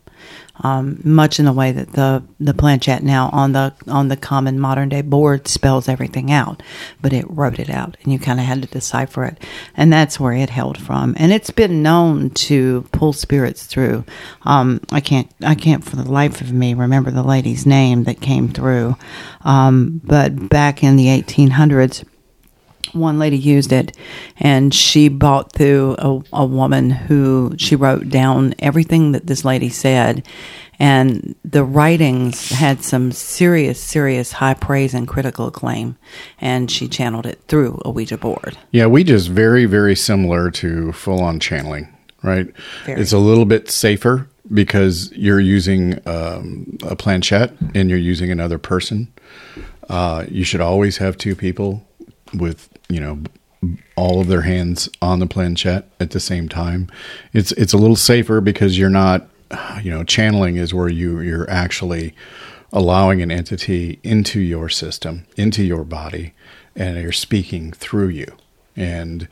um, 0.61 0.99
much 1.03 1.39
in 1.39 1.45
the 1.45 1.53
way 1.53 1.71
that 1.71 1.93
the 1.93 2.23
the 2.39 2.53
planchette 2.53 3.03
now 3.03 3.29
on 3.31 3.51
the 3.51 3.73
on 3.87 4.07
the 4.07 4.17
common 4.17 4.59
modern 4.59 4.89
day 4.89 5.01
board 5.01 5.47
spells 5.47 5.87
everything 5.87 6.31
out, 6.31 6.63
but 7.01 7.13
it 7.13 7.25
wrote 7.29 7.59
it 7.59 7.69
out, 7.69 7.97
and 8.03 8.11
you 8.11 8.19
kind 8.19 8.39
of 8.39 8.45
had 8.45 8.61
to 8.61 8.67
decipher 8.67 9.25
it, 9.25 9.43
and 9.75 9.91
that's 9.91 10.19
where 10.19 10.33
it 10.33 10.49
held 10.49 10.77
from. 10.77 11.15
And 11.17 11.31
it's 11.31 11.51
been 11.51 11.81
known 11.81 12.29
to 12.31 12.87
pull 12.91 13.13
spirits 13.13 13.65
through. 13.65 14.05
Um, 14.43 14.81
I 14.91 14.99
can't 14.99 15.29
I 15.41 15.55
can't 15.55 15.83
for 15.83 15.95
the 15.95 16.09
life 16.09 16.41
of 16.41 16.51
me 16.51 16.73
remember 16.73 17.11
the 17.11 17.23
lady's 17.23 17.65
name 17.65 18.03
that 18.05 18.21
came 18.21 18.49
through, 18.49 18.95
um, 19.41 20.01
but 20.03 20.49
back 20.49 20.83
in 20.83 20.95
the 20.95 21.07
1800s 21.07 22.03
one 22.93 23.19
lady 23.19 23.37
used 23.37 23.71
it 23.71 23.95
and 24.37 24.73
she 24.73 25.09
bought 25.09 25.53
through 25.53 25.95
a, 25.99 26.21
a, 26.33 26.45
woman 26.45 26.89
who 26.89 27.53
she 27.57 27.75
wrote 27.75 28.09
down 28.09 28.53
everything 28.59 29.11
that 29.11 29.27
this 29.27 29.43
lady 29.43 29.69
said 29.69 30.25
and 30.79 31.35
the 31.43 31.63
writings 31.63 32.49
had 32.49 32.83
some 32.83 33.11
serious 33.11 33.79
serious 33.81 34.31
high 34.33 34.53
praise 34.53 34.93
and 34.93 35.07
critical 35.07 35.47
acclaim 35.47 35.97
and 36.39 36.69
she 36.69 36.87
channeled 36.87 37.25
it 37.25 37.41
through 37.47 37.81
a 37.85 37.91
ouija 37.91 38.17
board. 38.17 38.57
Yeah 38.71 38.85
ouija 38.85 39.13
is 39.13 39.27
very 39.27 39.65
very 39.65 39.95
similar 39.95 40.51
to 40.51 40.91
full 40.93 41.21
on 41.21 41.39
channeling 41.39 41.93
right? 42.23 42.47
Very. 42.85 43.01
it's 43.01 43.13
a 43.13 43.17
little 43.17 43.45
bit 43.45 43.69
safer 43.69 44.27
because 44.53 45.11
you're 45.13 45.39
using 45.39 45.99
um, 46.07 46.77
a 46.83 46.95
planchette 46.95 47.53
and 47.75 47.89
you're 47.89 47.99
using 47.99 48.31
another 48.31 48.57
person. 48.57 49.11
Uh, 49.89 50.25
you 50.29 50.43
should 50.43 50.61
always 50.61 50.97
have 50.97 51.17
two 51.17 51.35
people 51.35 51.86
with 52.33 52.69
you 52.89 52.99
know 52.99 53.19
all 53.95 54.21
of 54.21 54.27
their 54.27 54.41
hands 54.41 54.87
on 55.01 55.19
the 55.19 55.27
planchette 55.27 55.89
at 55.99 56.11
the 56.11 56.19
same 56.19 56.47
time. 56.47 56.89
It's 57.33 57.51
it's 57.53 57.73
a 57.73 57.77
little 57.77 57.95
safer 57.95 58.41
because 58.41 58.77
you're 58.77 58.89
not 58.89 59.27
you 59.81 59.91
know 59.91 60.03
channeling 60.03 60.57
is 60.57 60.73
where 60.73 60.89
you 60.89 61.19
you're 61.19 61.49
actually 61.49 62.13
allowing 62.73 63.21
an 63.21 63.31
entity 63.31 63.99
into 64.03 64.39
your 64.41 64.69
system, 64.69 65.25
into 65.37 65.63
your 65.63 65.83
body 65.83 66.33
and 66.77 67.01
you're 67.01 67.11
speaking 67.11 67.71
through 67.71 68.09
you. 68.09 68.27
And 68.75 69.27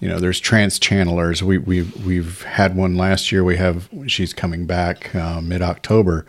you 0.00 0.08
know, 0.08 0.18
there's 0.18 0.40
trance 0.40 0.78
channelers. 0.78 1.42
We 1.42 1.58
we've 1.58 2.04
we've 2.04 2.42
had 2.42 2.76
one 2.76 2.96
last 2.96 3.32
year. 3.32 3.42
We 3.42 3.56
have 3.56 3.88
she's 4.06 4.32
coming 4.32 4.66
back 4.66 5.14
uh, 5.14 5.40
mid 5.40 5.62
October 5.62 6.26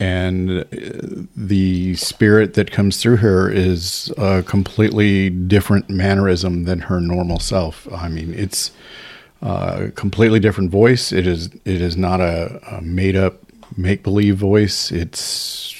and 0.00 0.60
uh, 0.60 0.64
the 1.36 1.94
spirit 1.94 2.54
that 2.54 2.70
comes 2.70 3.00
through 3.00 3.16
her 3.16 3.50
is 3.50 4.12
a 4.18 4.42
completely 4.42 5.30
different 5.30 5.88
mannerism 5.88 6.64
than 6.64 6.80
her 6.80 7.00
normal 7.00 7.38
self. 7.38 7.90
I 7.92 8.08
mean, 8.08 8.34
it's 8.34 8.72
a 9.42 9.90
completely 9.94 10.40
different 10.40 10.70
voice. 10.70 11.12
It 11.12 11.26
is 11.26 11.46
it 11.64 11.80
is 11.80 11.96
not 11.96 12.20
a, 12.20 12.60
a 12.76 12.82
made 12.82 13.16
up 13.16 13.38
make 13.76 14.02
believe 14.02 14.36
voice. 14.36 14.90
It's 14.90 15.74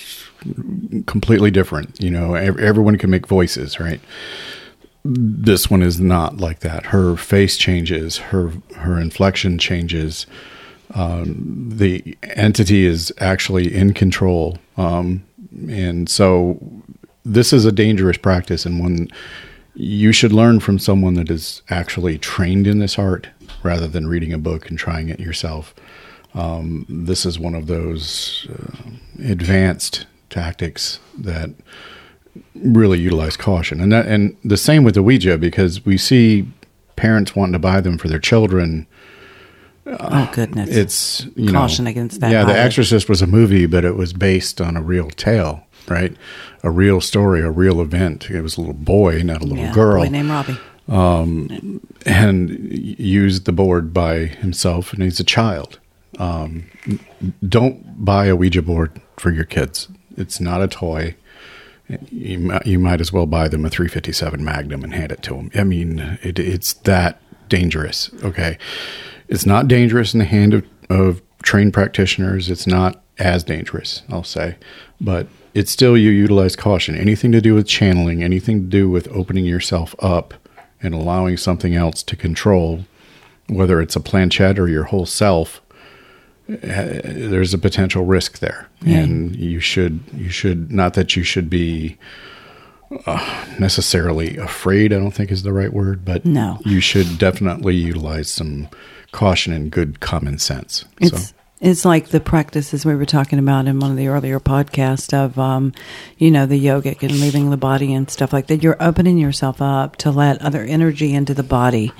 completely 1.07 1.51
different. 1.51 2.01
You 2.01 2.11
know, 2.11 2.35
everyone 2.35 2.99
can 2.99 3.11
make 3.11 3.27
voices, 3.27 3.81
right? 3.81 4.01
This 5.05 5.71
one 5.71 5.83
is 5.83 6.01
not 6.01 6.39
like 6.39 6.61
that. 6.61 6.87
Her 6.87 7.17
face 7.17 7.57
changes. 7.57 8.19
Her 8.19 8.53
her 8.77 8.99
inflection 8.99 9.59
changes 9.59 10.27
um, 10.95 11.69
the 11.71 12.17
entity 12.23 12.87
is 12.87 13.13
actually 13.19 13.75
in 13.75 13.93
control. 13.93 14.59
Um, 14.77 15.25
and 15.69 16.09
so 16.09 16.59
this 17.25 17.53
is 17.53 17.65
a 17.65 17.73
dangerous 17.73 18.17
practice 18.17 18.67
and 18.67 18.81
one 18.81 19.09
you 19.75 20.13
should 20.13 20.33
learn 20.33 20.61
from 20.61 20.79
someone 20.79 21.15
that 21.15 21.31
is 21.31 21.63
actually 21.69 22.17
trained 22.19 22.67
in 22.67 22.79
this 22.79 22.99
art 22.99 23.29
rather 23.63 23.89
than 23.89 24.07
reading 24.07 24.33
a 24.33 24.39
book 24.39 24.69
and 24.71 24.79
trying 24.79 25.09
it 25.09 25.19
yourself. 25.19 25.75
Um, 26.35 26.87
this 26.89 27.27
is 27.27 27.39
one 27.39 27.55
of 27.55 27.67
those 27.67 28.47
uh, 28.51 28.91
advanced 29.25 30.07
tactics 30.31 31.01
that 31.19 31.51
really 32.55 32.99
utilize 33.01 33.37
caution, 33.37 33.81
and 33.81 33.93
that, 33.93 34.07
and 34.07 34.37
the 34.45 34.57
same 34.57 34.85
with 34.85 34.95
the 34.95 35.03
Ouija 35.03 35.39
because 35.39 35.85
we 35.85 35.97
see 35.97 36.49
parents 36.97 37.37
wanting 37.37 37.53
to 37.53 37.59
buy 37.59 37.81
them 37.81 37.99
for 37.99 38.09
their 38.09 38.19
children 38.19 38.87
oh 39.87 40.31
goodness! 40.33 40.71
It's 40.71 41.27
you 41.37 41.53
caution 41.53 41.85
know, 41.85 41.91
against 41.91 42.21
that. 42.21 42.31
Yeah, 42.31 42.45
The 42.45 42.59
Exorcist 42.59 43.09
was 43.09 43.23
a 43.23 43.27
movie, 43.27 43.67
but 43.67 43.85
it 43.85 43.97
was 43.97 44.13
based 44.13 44.61
on 44.61 44.77
a 44.77 44.83
real 44.83 45.11
tale, 45.11 45.65
right? 45.89 46.17
A 46.63 46.71
real 46.71 47.01
story, 47.01 47.41
a 47.43 47.51
real 47.51 47.81
event. 47.81 48.31
It 48.31 48.43
was 48.43 48.57
a 48.57 48.61
little 48.61 48.75
boy, 48.75 49.23
not 49.23 49.43
a 49.43 49.45
little 49.45 49.65
yeah, 49.65 49.73
girl. 49.75 50.03
boy 50.03 50.09
named 50.09 50.31
Robbie. 50.31 50.59
Um, 50.87 51.81
and 52.05 52.51
used 52.99 53.47
the 53.47 53.53
board 53.53 53.95
by 53.95 54.27
himself, 54.27 54.93
and 54.93 55.03
he's 55.03 55.21
a 55.21 55.25
child. 55.25 55.79
Um, 56.19 56.71
don't 57.47 58.05
buy 58.05 58.27
a 58.27 58.37
Ouija 58.37 58.63
board 58.63 59.01
for 59.17 59.31
your 59.31 59.45
kids. 59.45 59.89
It's 60.17 60.41
not 60.41 60.63
a 60.63 60.69
toy. 60.69 61.17
You, 61.89 62.59
you 62.65 62.79
might 62.79 63.01
as 63.01 63.13
well 63.13 63.27
buy 63.27 63.49
them 63.49 63.65
a 63.65 63.71
357 63.71 64.43
Magnum 64.43 64.85
and 64.85 64.95
hand 64.95 65.13
it 65.13 65.23
to 65.23 65.35
them. 65.35 65.51
I 65.55 65.65
mean, 65.65 66.19
it, 66.23 66.39
it's 66.39 66.75
that 66.75 67.21
dangerous. 67.49 68.11
Okay. 68.23 68.59
It's 69.29 69.47
not 69.47 69.69
dangerous 69.69 70.15
in 70.15 70.19
the 70.19 70.27
hand 70.27 70.55
of, 70.55 70.67
of 70.91 71.23
trained 71.43 71.73
practitioners. 71.73 72.51
It's 72.51 72.67
not 72.67 73.03
as 73.19 73.45
dangerous, 73.45 74.03
I'll 74.09 74.25
say, 74.25 74.57
but 75.01 75.29
it's 75.55 75.71
still 75.71 75.97
you 75.97 76.11
utilize 76.11 76.57
caution. 76.57 76.97
Anything 76.97 77.33
to 77.33 77.41
do 77.41 77.55
with 77.55 77.67
channeling, 77.67 78.23
anything 78.23 78.63
to 78.63 78.67
do 78.67 78.91
with 78.91 79.09
opening 79.09 79.45
yourself 79.45 79.95
up 80.01 80.35
and 80.83 80.95
allowing 80.95 81.37
something 81.37 81.75
else 81.75 82.03
to 82.03 82.17
control, 82.17 82.85
whether 83.49 83.81
it's 83.81 83.97
a 83.97 84.01
planchette 84.01 84.59
or 84.59 84.69
your 84.69 84.85
whole 84.85 85.07
self, 85.07 85.63
eh, 86.49 87.01
there's 87.05 87.55
a 87.55 87.59
potential 87.59 88.05
risk 88.05 88.41
there, 88.41 88.69
yeah. 88.83 88.99
and 88.99 89.37
you 89.37 89.61
should 89.61 90.01
you 90.13 90.29
should 90.29 90.73
not 90.73 90.95
that 90.95 91.15
you 91.15 91.23
should 91.23 91.49
be 91.49 91.97
uh, 93.07 93.47
necessarily 93.59 94.37
afraid. 94.37 94.93
I 94.93 94.99
don't 94.99 95.13
think 95.13 95.31
is 95.31 95.43
the 95.43 95.53
right 95.53 95.73
word, 95.73 96.05
but 96.05 96.25
no, 96.25 96.59
you 96.65 96.81
should 96.81 97.17
definitely 97.19 97.77
utilize 97.77 98.29
some 98.29 98.69
caution 99.15 99.53
and 99.53 99.71
good 99.71 100.01
common 100.01 100.39
sense. 100.39 100.85
It's, 101.01 101.29
so. 101.31 101.35
It's 101.61 101.85
like 101.85 102.09
the 102.09 102.21
practices 102.21 102.85
we 102.85 102.97
were 102.97 103.07
talking 103.07 103.39
about 103.39 103.67
in 103.67 103.81
one 103.81 103.93
of 103.93 103.97
the 103.97 104.09
earlier 104.09 104.41
podcasts 104.41 105.15
of, 105.15 105.39
um, 105.39 105.73
you 106.19 106.31
know, 106.31 106.45
the 106.45 106.63
yogic 106.63 107.03
and 107.03 107.21
leaving 107.21 107.49
the 107.49 107.57
body 107.57 107.95
and 107.95 108.11
stuff 108.11 108.33
like 108.33 108.49
that. 108.49 108.63
You're 108.63 108.77
opening 108.83 109.17
yourself 109.17 109.63
up 109.63 109.97
to 109.97 110.11
let 110.11 110.43
other 110.43 110.63
energy 110.63 111.15
into 111.15 111.33
the 111.33 111.45
body 111.45 111.93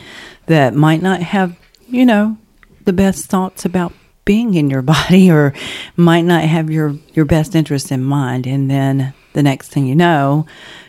that 0.47 0.75
might 0.75 1.01
not 1.01 1.23
have, 1.23 1.57
you 1.87 2.05
know, 2.05 2.37
the 2.85 2.93
best 2.93 3.27
thoughts 3.27 3.65
about 3.65 3.93
being 4.25 4.55
in 4.55 4.69
your 4.69 4.83
body 4.97 5.31
or 5.31 5.55
might 5.97 6.23
not 6.23 6.43
have 6.43 6.69
your, 6.69 6.97
your 7.15 7.25
best 7.25 7.55
interest 7.55 7.93
in 7.93 8.03
mind. 8.03 8.47
And 8.47 8.69
then 8.69 9.15
the 9.35 9.43
next 9.43 9.69
thing 9.69 9.87
you 9.87 9.95
know, 9.95 10.47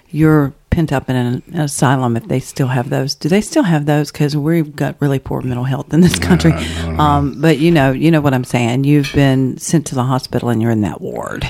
you're 0.09 0.53
pent 0.75 0.91
up 0.91 1.09
in 1.09 1.15
an, 1.15 1.43
asylum 1.55 2.17
if 2.17 2.27
they 2.27 2.41
still 2.41 2.67
have 2.67 2.89
those. 2.89 3.15
Do 3.15 3.29
they 3.29 3.39
still 3.39 3.63
have 3.63 3.85
those? 3.85 4.11
Because 4.11 4.35
we've 4.35 4.75
got 4.75 4.99
really 4.99 5.19
poor 5.19 5.41
mental 5.41 5.63
health 5.63 5.93
in 5.93 6.01
this 6.01 6.19
country. 6.19 6.51
Um, 6.97 7.39
but 7.39 7.59
you 7.59 7.71
know, 7.71 7.91
you 7.91 8.11
know 8.11 8.19
what 8.19 8.33
I'm 8.33 8.43
saying. 8.43 8.83
You've 8.83 9.11
been 9.13 9.57
sent 9.57 9.87
to 9.87 9.95
the 9.95 10.03
hospital 10.03 10.49
and 10.49 10.61
you're 10.61 10.71
in 10.71 10.81
that 10.81 10.99
ward, 10.99 11.49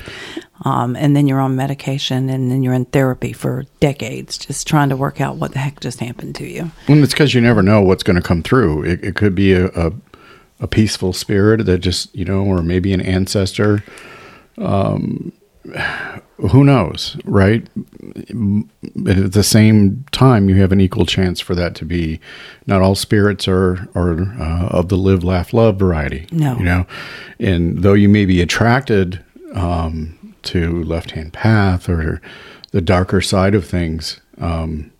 um, 0.64 0.96
and 0.96 1.16
then 1.16 1.28
you're 1.28 1.40
on 1.40 1.56
medication, 1.56 2.30
and 2.30 2.52
then 2.52 2.62
you're 2.62 2.74
in 2.76 2.86
therapy 2.86 3.34
for 3.34 3.66
decades, 3.80 4.38
just 4.38 4.68
trying 4.68 4.90
to 4.90 4.96
work 4.96 5.20
out 5.20 5.38
what 5.38 5.54
the 5.54 5.60
heck 5.60 5.80
just 5.80 6.00
happened 6.00 6.36
to 6.36 6.46
you. 6.48 6.72
Well, 6.88 7.04
it's 7.04 7.14
because 7.14 7.34
you 7.34 7.42
never 7.42 7.64
know 7.64 7.82
what's 7.82 8.04
going 8.04 8.18
to 8.18 8.22
come 8.22 8.44
through. 8.44 8.84
It, 8.84 9.04
it 9.04 9.16
could 9.16 9.34
be 9.34 9.54
a, 9.54 9.68
a, 9.70 9.92
a 10.60 10.68
peaceful 10.68 11.14
spirit 11.14 11.66
that 11.66 11.80
just 11.80 12.16
you 12.16 12.26
know, 12.26 12.44
or 12.44 12.62
maybe 12.62 12.94
an 12.94 13.02
ancestor. 13.02 13.84
Um, 14.60 15.34
who 16.38 16.64
knows, 16.64 17.18
right? 17.26 17.68
But 18.96 19.18
at 19.18 19.34
the 19.34 19.44
same 19.44 20.06
time, 20.12 20.50
you 20.50 20.56
have 20.56 20.72
an 20.72 20.82
equal 20.82 21.06
chance 21.06 21.40
for 21.40 21.56
that 21.56 21.76
to 21.76 21.86
be. 21.86 22.20
Not 22.68 22.82
all 22.82 22.96
spirits 22.96 23.48
are 23.48 23.88
are 23.96 24.22
uh, 24.40 24.68
of 24.68 24.90
the 24.90 24.98
live, 24.98 25.24
laugh, 25.24 25.54
love 25.54 25.78
variety. 25.78 26.28
No, 26.32 26.58
you 26.58 26.66
know, 26.66 26.86
and 27.40 27.82
though 27.82 27.94
you 27.94 28.10
may 28.10 28.26
be 28.26 28.42
attracted 28.42 29.24
um, 29.54 30.36
to 30.44 30.84
left 30.84 31.12
hand 31.12 31.34
path 31.34 31.90
or 31.90 32.22
the 32.72 32.82
darker 32.82 33.22
side 33.22 33.56
of 33.56 33.66
things, 33.66 34.20
um, 34.38 34.92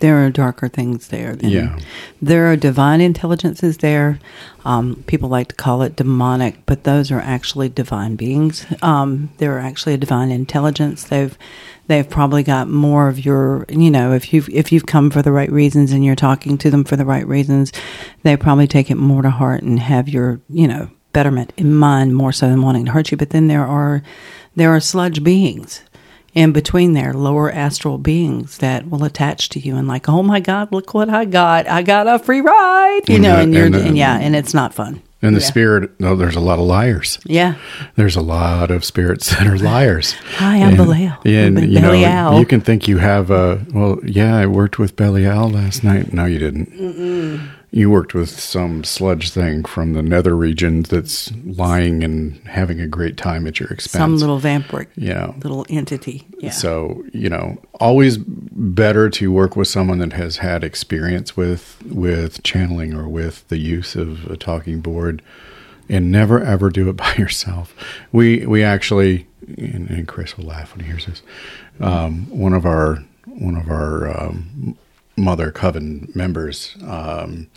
there 0.00 0.24
are 0.24 0.30
darker 0.30 0.68
things 0.68 1.08
there. 1.08 1.36
yeah. 1.40 1.78
There 2.20 2.50
are 2.50 2.56
divine 2.56 3.00
intelligences 3.00 3.78
there. 3.78 4.18
Um, 4.64 5.04
people 5.06 5.28
like 5.28 5.48
to 5.48 5.54
call 5.54 5.82
it 5.82 5.96
demonic, 5.96 6.66
but 6.66 6.84
those 6.84 7.10
are 7.10 7.20
actually 7.20 7.68
divine 7.68 8.16
beings. 8.16 8.66
Um, 8.82 9.30
they're 9.38 9.58
actually 9.58 9.94
a 9.94 9.98
divine 9.98 10.30
intelligence. 10.30 11.04
They've 11.04 11.36
they've 11.86 12.08
probably 12.08 12.42
got 12.42 12.68
more 12.68 13.08
of 13.08 13.24
your 13.24 13.66
you 13.68 13.90
know 13.90 14.12
if 14.12 14.32
you've 14.32 14.48
if 14.48 14.72
you've 14.72 14.86
come 14.86 15.10
for 15.10 15.22
the 15.22 15.32
right 15.32 15.50
reasons 15.50 15.92
and 15.92 16.04
you're 16.04 16.16
talking 16.16 16.58
to 16.58 16.70
them 16.70 16.84
for 16.84 16.96
the 16.96 17.06
right 17.06 17.26
reasons, 17.26 17.72
they 18.22 18.36
probably 18.36 18.66
take 18.66 18.90
it 18.90 18.96
more 18.96 19.22
to 19.22 19.30
heart 19.30 19.62
and 19.62 19.80
have 19.80 20.08
your 20.08 20.40
you 20.48 20.66
know 20.66 20.90
betterment 21.12 21.52
in 21.56 21.74
mind 21.74 22.14
more 22.14 22.32
so 22.32 22.48
than 22.48 22.62
wanting 22.62 22.86
to 22.86 22.92
hurt 22.92 23.10
you. 23.10 23.16
But 23.16 23.30
then 23.30 23.48
there 23.48 23.66
are 23.66 24.02
there 24.56 24.70
are 24.70 24.80
sludge 24.80 25.22
beings 25.22 25.82
in 26.34 26.52
between 26.52 26.92
there, 26.92 27.12
lower 27.12 27.50
astral 27.50 27.98
beings 27.98 28.58
that 28.58 28.88
will 28.88 29.04
attach 29.04 29.48
to 29.50 29.58
you 29.60 29.76
and 29.76 29.88
like, 29.88 30.08
oh 30.08 30.22
my 30.22 30.40
God, 30.40 30.70
look 30.72 30.94
what 30.94 31.08
I 31.10 31.24
got! 31.24 31.66
I 31.68 31.82
got 31.82 32.06
a 32.06 32.18
free 32.18 32.40
ride, 32.40 33.00
you 33.08 33.14
And 33.16 33.22
know, 33.24 33.36
the- 33.36 33.42
and 33.42 33.54
you're 33.54 33.66
and 33.66 33.74
the- 33.74 33.84
and 33.86 33.96
yeah, 33.98 34.18
and 34.18 34.36
it's 34.36 34.54
not 34.54 34.72
fun. 34.74 35.02
And 35.22 35.36
the 35.36 35.40
Yeah. 35.40 35.46
spirit, 35.46 35.90
no, 36.00 36.16
there's 36.16 36.34
a 36.36 36.40
lot 36.40 36.58
of 36.58 36.64
liars. 36.64 37.18
Yeah, 37.26 37.56
There's 37.94 38.16
a 38.16 38.22
lot 38.22 38.70
of 38.70 38.86
spirits 38.86 39.28
that 39.36 39.46
are 39.46 39.58
liars. 39.58 40.14
Hi, 40.36 40.56
I'm 40.62 40.68
and, 40.68 40.76
Belial. 40.78 41.18
And 41.26 41.54
been 41.56 41.70
you 41.70 41.78
know, 41.80 41.90
Belial. 41.90 42.38
you 42.38 42.46
can 42.46 42.62
think 42.62 42.88
you 42.88 42.96
have 42.98 43.30
a 43.30 43.60
well, 43.74 43.98
yeah, 44.02 44.34
I 44.36 44.46
worked 44.46 44.78
with 44.78 44.96
Belial 44.96 45.50
last 45.50 45.84
night. 45.84 46.14
No, 46.14 46.24
you 46.24 46.38
didn't. 46.38 47.50
You 47.72 47.88
worked 47.88 48.14
with 48.14 48.28
some 48.30 48.82
sludge 48.82 49.30
thing 49.30 49.64
from 49.64 49.92
the 49.92 50.02
nether 50.02 50.34
regions 50.34 50.88
that's 50.88 51.32
lying 51.44 52.02
and 52.02 52.36
having 52.46 52.80
a 52.80 52.88
great 52.88 53.16
time 53.16 53.46
at 53.46 53.60
your 53.60 53.68
expense. 53.68 54.00
some 54.00 54.16
little 54.16 54.40
vampiric 54.40 54.88
yeah. 54.96 55.32
little 55.42 55.64
entity. 55.68 56.26
Yeah. 56.38 56.50
So, 56.50 57.04
you 57.12 57.28
know, 57.28 57.58
always 57.78 58.18
better 58.18 59.08
to 59.10 59.30
work 59.30 59.54
with 59.54 59.68
someone 59.68 59.98
that 59.98 60.14
has 60.14 60.38
had 60.38 60.64
experience 60.64 61.36
with 61.36 61.80
with 61.86 62.42
channeling 62.42 62.92
or 62.92 63.08
with 63.08 63.46
the 63.48 63.58
use 63.58 63.94
of 63.94 64.26
a 64.26 64.36
talking 64.36 64.80
board 64.80 65.22
and 65.88 66.10
never 66.10 66.42
ever 66.42 66.70
do 66.70 66.88
it 66.88 66.96
by 66.96 67.14
yourself. 67.14 67.74
We 68.10 68.46
we 68.46 68.64
actually 68.64 69.28
and, 69.56 69.88
and 69.90 70.08
Chris 70.08 70.36
will 70.36 70.46
laugh 70.46 70.74
when 70.74 70.84
he 70.84 70.90
hears 70.90 71.06
this. 71.06 71.22
Um, 71.80 72.26
one 72.30 72.52
of 72.52 72.66
our 72.66 73.04
one 73.26 73.56
of 73.56 73.68
our 73.70 74.08
um, 74.08 74.76
mother 75.20 75.50
coven 75.50 76.10
members 76.14 76.76
um, 76.86 77.48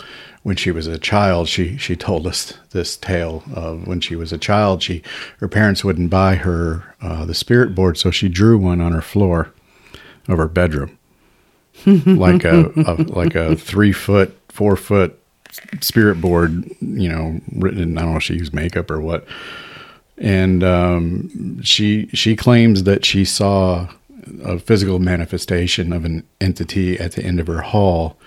when 0.44 0.56
she 0.56 0.72
was 0.72 0.86
a 0.88 0.98
child 0.98 1.48
she 1.48 1.78
she 1.78 1.96
told 1.96 2.28
us 2.28 2.54
this 2.72 2.98
tale 2.98 3.44
of 3.56 3.88
when 3.88 4.02
she 4.02 4.16
was 4.16 4.34
a 4.34 4.38
child 4.38 4.84
she 4.84 5.02
her 5.40 5.48
parents 5.48 5.84
wouldn't 5.84 6.10
buy 6.10 6.36
her 6.36 6.96
uh, 7.02 7.26
the 7.26 7.34
spirit 7.34 7.74
board 7.74 7.98
so 7.98 8.12
she 8.12 8.30
drew 8.30 8.58
one 8.58 8.82
on 8.82 8.92
her 8.92 9.02
floor 9.02 9.54
of 10.28 10.38
her 10.38 10.48
bedroom. 10.48 10.98
Like 11.86 12.44
a, 12.44 12.72
a 12.76 12.94
like 13.10 13.36
a 13.36 13.56
three 13.56 13.92
foot 13.92 14.38
four 14.48 14.76
foot 14.76 15.20
spirit 15.82 16.22
board 16.22 16.70
you 16.82 17.10
know 17.10 17.42
written 17.52 17.82
In, 17.82 17.98
i 17.98 18.02
don't 18.02 18.12
know 18.12 18.18
if 18.18 18.24
she 18.24 18.36
used 18.36 18.54
makeup 18.54 18.92
or 18.92 19.02
what. 19.02 19.26
And 20.20 20.64
um, 20.64 21.62
she 21.64 22.08
she 22.14 22.36
claims 22.36 22.84
that 22.84 23.04
she 23.04 23.26
saw 23.26 23.90
a 24.44 24.60
physical 24.60 25.00
manifestation 25.00 25.94
of 25.94 26.06
an 26.06 26.24
entity 26.40 27.00
at 27.00 27.14
the 27.14 27.24
end 27.24 27.40
of 27.40 27.48
her 27.48 27.62
hall, 27.62 28.18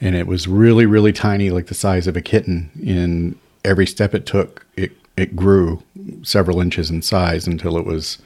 and 0.00 0.14
it 0.14 0.26
was 0.26 0.48
really 0.48 0.86
really 0.86 1.12
tiny, 1.12 1.50
like 1.50 1.66
the 1.66 1.74
size 1.74 2.06
of 2.06 2.16
a 2.16 2.20
kitten. 2.20 2.70
In 2.82 3.38
every 3.64 3.86
step 3.86 4.14
it 4.14 4.26
took, 4.26 4.66
it 4.76 4.92
it 5.16 5.36
grew 5.36 5.82
several 6.22 6.60
inches 6.60 6.90
in 6.90 7.02
size 7.02 7.46
until 7.46 7.76
it 7.76 7.84
was 7.84 8.18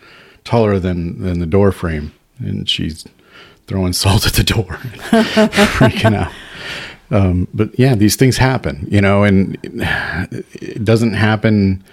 taller 0.45 0.79
than 0.79 1.21
than 1.23 1.39
the 1.39 1.47
door 1.47 1.73
frame, 1.73 2.13
and 2.39 2.69
she's 2.69 3.07
throwing 3.67 3.93
salt 4.03 4.27
at 4.27 4.35
the 4.35 4.45
door, 4.45 4.65
freaking 5.75 6.15
out 6.15 6.33
um, 7.13 7.47
but 7.53 7.79
yeah, 7.79 7.95
these 7.95 8.17
things 8.17 8.39
happen, 8.39 8.89
you 8.91 9.01
know, 9.01 9.23
and 9.23 9.59
it 9.63 10.83
doesn't 10.83 11.13
happen. 11.13 11.85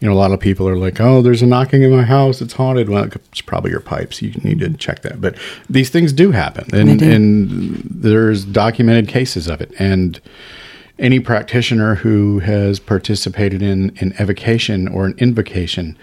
You 0.00 0.08
know, 0.08 0.14
a 0.14 0.16
lot 0.16 0.32
of 0.32 0.40
people 0.40 0.68
are 0.68 0.76
like, 0.76 1.00
"Oh, 1.00 1.22
there's 1.22 1.42
a 1.42 1.46
knocking 1.46 1.82
in 1.82 1.90
my 1.90 2.02
house; 2.02 2.40
it's 2.40 2.52
haunted." 2.52 2.88
Well, 2.88 3.04
it's 3.04 3.40
probably 3.40 3.70
your 3.70 3.80
pipes. 3.80 4.22
You 4.22 4.30
need 4.42 4.60
to 4.60 4.70
check 4.70 5.02
that. 5.02 5.20
But 5.20 5.36
these 5.68 5.90
things 5.90 6.12
do 6.12 6.30
happen, 6.30 6.68
and 6.72 6.98
do. 6.98 7.10
and 7.10 7.82
there's 7.84 8.44
documented 8.44 9.08
cases 9.08 9.48
of 9.48 9.60
it. 9.60 9.72
And 9.78 10.20
any 10.98 11.20
practitioner 11.20 11.96
who 11.96 12.40
has 12.40 12.80
participated 12.80 13.62
in 13.62 13.92
an 14.00 14.14
evocation 14.18 14.88
or 14.88 15.06
an 15.06 15.14
invocation 15.18 15.96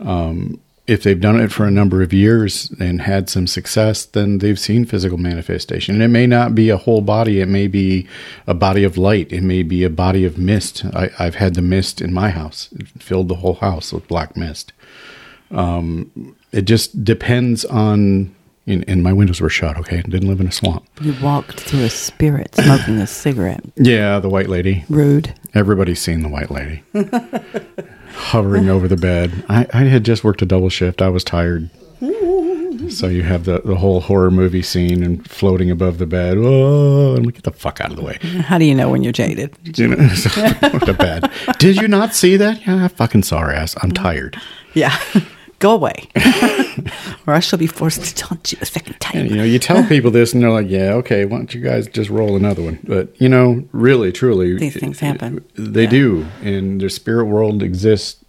um, 0.00 0.58
if 0.86 1.02
they've 1.02 1.20
done 1.20 1.38
it 1.38 1.52
for 1.52 1.66
a 1.66 1.70
number 1.70 2.02
of 2.02 2.12
years 2.12 2.72
and 2.80 3.02
had 3.02 3.28
some 3.30 3.46
success, 3.46 4.04
then 4.04 4.38
they've 4.38 4.58
seen 4.58 4.84
physical 4.84 5.18
manifestation. 5.18 5.94
And 5.94 6.02
it 6.02 6.08
may 6.08 6.26
not 6.26 6.54
be 6.54 6.68
a 6.68 6.76
whole 6.76 7.00
body, 7.00 7.40
it 7.40 7.46
may 7.48 7.68
be 7.68 8.08
a 8.46 8.54
body 8.54 8.82
of 8.82 8.96
light, 8.96 9.32
it 9.32 9.42
may 9.42 9.62
be 9.62 9.84
a 9.84 9.90
body 9.90 10.24
of 10.24 10.36
mist. 10.36 10.84
I, 10.86 11.10
I've 11.18 11.36
had 11.36 11.54
the 11.54 11.62
mist 11.62 12.00
in 12.00 12.12
my 12.12 12.30
house, 12.30 12.70
it 12.72 12.88
filled 13.00 13.28
the 13.28 13.36
whole 13.36 13.54
house 13.54 13.92
with 13.92 14.08
black 14.08 14.36
mist. 14.36 14.72
Um, 15.50 16.36
it 16.52 16.62
just 16.62 17.04
depends 17.04 17.64
on. 17.64 18.34
And, 18.66 18.84
and 18.86 19.02
my 19.02 19.12
windows 19.12 19.40
were 19.40 19.48
shut. 19.48 19.76
Okay, 19.78 20.02
didn't 20.02 20.28
live 20.28 20.38
in 20.38 20.46
a 20.46 20.52
swamp. 20.52 20.86
you 21.00 21.14
walked 21.20 21.60
through 21.60 21.82
a 21.84 21.88
spirit 21.90 22.54
smoking 22.54 22.98
a 22.98 23.06
cigarette. 23.06 23.64
Yeah, 23.74 24.20
the 24.20 24.28
white 24.28 24.48
lady. 24.48 24.84
Rude. 24.88 25.34
Everybody's 25.54 26.00
seen 26.00 26.22
the 26.22 26.28
white 26.28 26.50
lady 26.52 26.82
hovering 28.12 28.68
over 28.68 28.88
the 28.88 28.96
bed. 28.96 29.44
I, 29.48 29.66
I 29.72 29.84
had 29.84 30.04
just 30.04 30.24
worked 30.24 30.42
a 30.42 30.46
double 30.46 30.68
shift. 30.68 31.02
I 31.02 31.08
was 31.08 31.24
tired. 31.24 31.70
So 32.88 33.06
you 33.08 33.22
have 33.22 33.44
the, 33.44 33.60
the 33.60 33.76
whole 33.76 34.00
horror 34.00 34.30
movie 34.30 34.62
scene 34.62 35.02
and 35.02 35.28
floating 35.28 35.70
above 35.70 35.98
the 35.98 36.06
bed. 36.06 36.38
Oh, 36.38 37.14
and 37.14 37.32
get 37.32 37.44
the 37.44 37.52
fuck 37.52 37.80
out 37.80 37.90
of 37.90 37.96
the 37.96 38.02
way. 38.02 38.18
How 38.40 38.58
do 38.58 38.64
you 38.64 38.74
know 38.74 38.88
when 38.88 39.02
you're 39.02 39.12
jaded? 39.12 39.54
You 39.78 39.88
know, 39.88 40.08
so, 40.08 40.30
to 40.80 40.94
bed. 40.94 41.30
Did 41.58 41.76
you 41.76 41.88
not 41.88 42.14
see 42.14 42.36
that? 42.36 42.66
Yeah, 42.66 42.84
I 42.84 42.88
fucking 42.88 43.22
sorry 43.22 43.54
ass. 43.54 43.76
I'm 43.82 43.92
tired. 43.92 44.40
Yeah. 44.74 44.96
Go 45.60 45.70
away. 45.72 46.08
or 47.26 47.34
I 47.34 47.40
shall 47.40 47.58
be 47.58 47.66
forced 47.68 48.02
to 48.04 48.14
taunt 48.14 48.50
you 48.50 48.58
a 48.60 48.66
second 48.66 48.94
And, 48.94 49.00
time. 49.00 49.26
you 49.26 49.36
know, 49.36 49.44
you 49.44 49.58
tell 49.58 49.84
people 49.84 50.10
this 50.10 50.32
and 50.34 50.42
they're 50.42 50.50
like, 50.50 50.68
yeah, 50.68 50.94
okay, 50.94 51.24
why 51.26 51.36
don't 51.36 51.54
you 51.54 51.60
guys 51.60 51.86
just 51.86 52.10
roll 52.10 52.34
another 52.34 52.62
one? 52.62 52.78
But, 52.82 53.18
you 53.20 53.28
know, 53.28 53.62
really, 53.72 54.10
truly, 54.10 54.56
These 54.56 54.76
things 54.80 54.98
happen. 55.00 55.44
They 55.56 55.84
Yeah. 55.84 55.90
do. 55.90 56.26
And 56.42 56.80
the 56.80 56.90
spirit 56.90 57.26
world 57.26 57.62
exists 57.62 58.24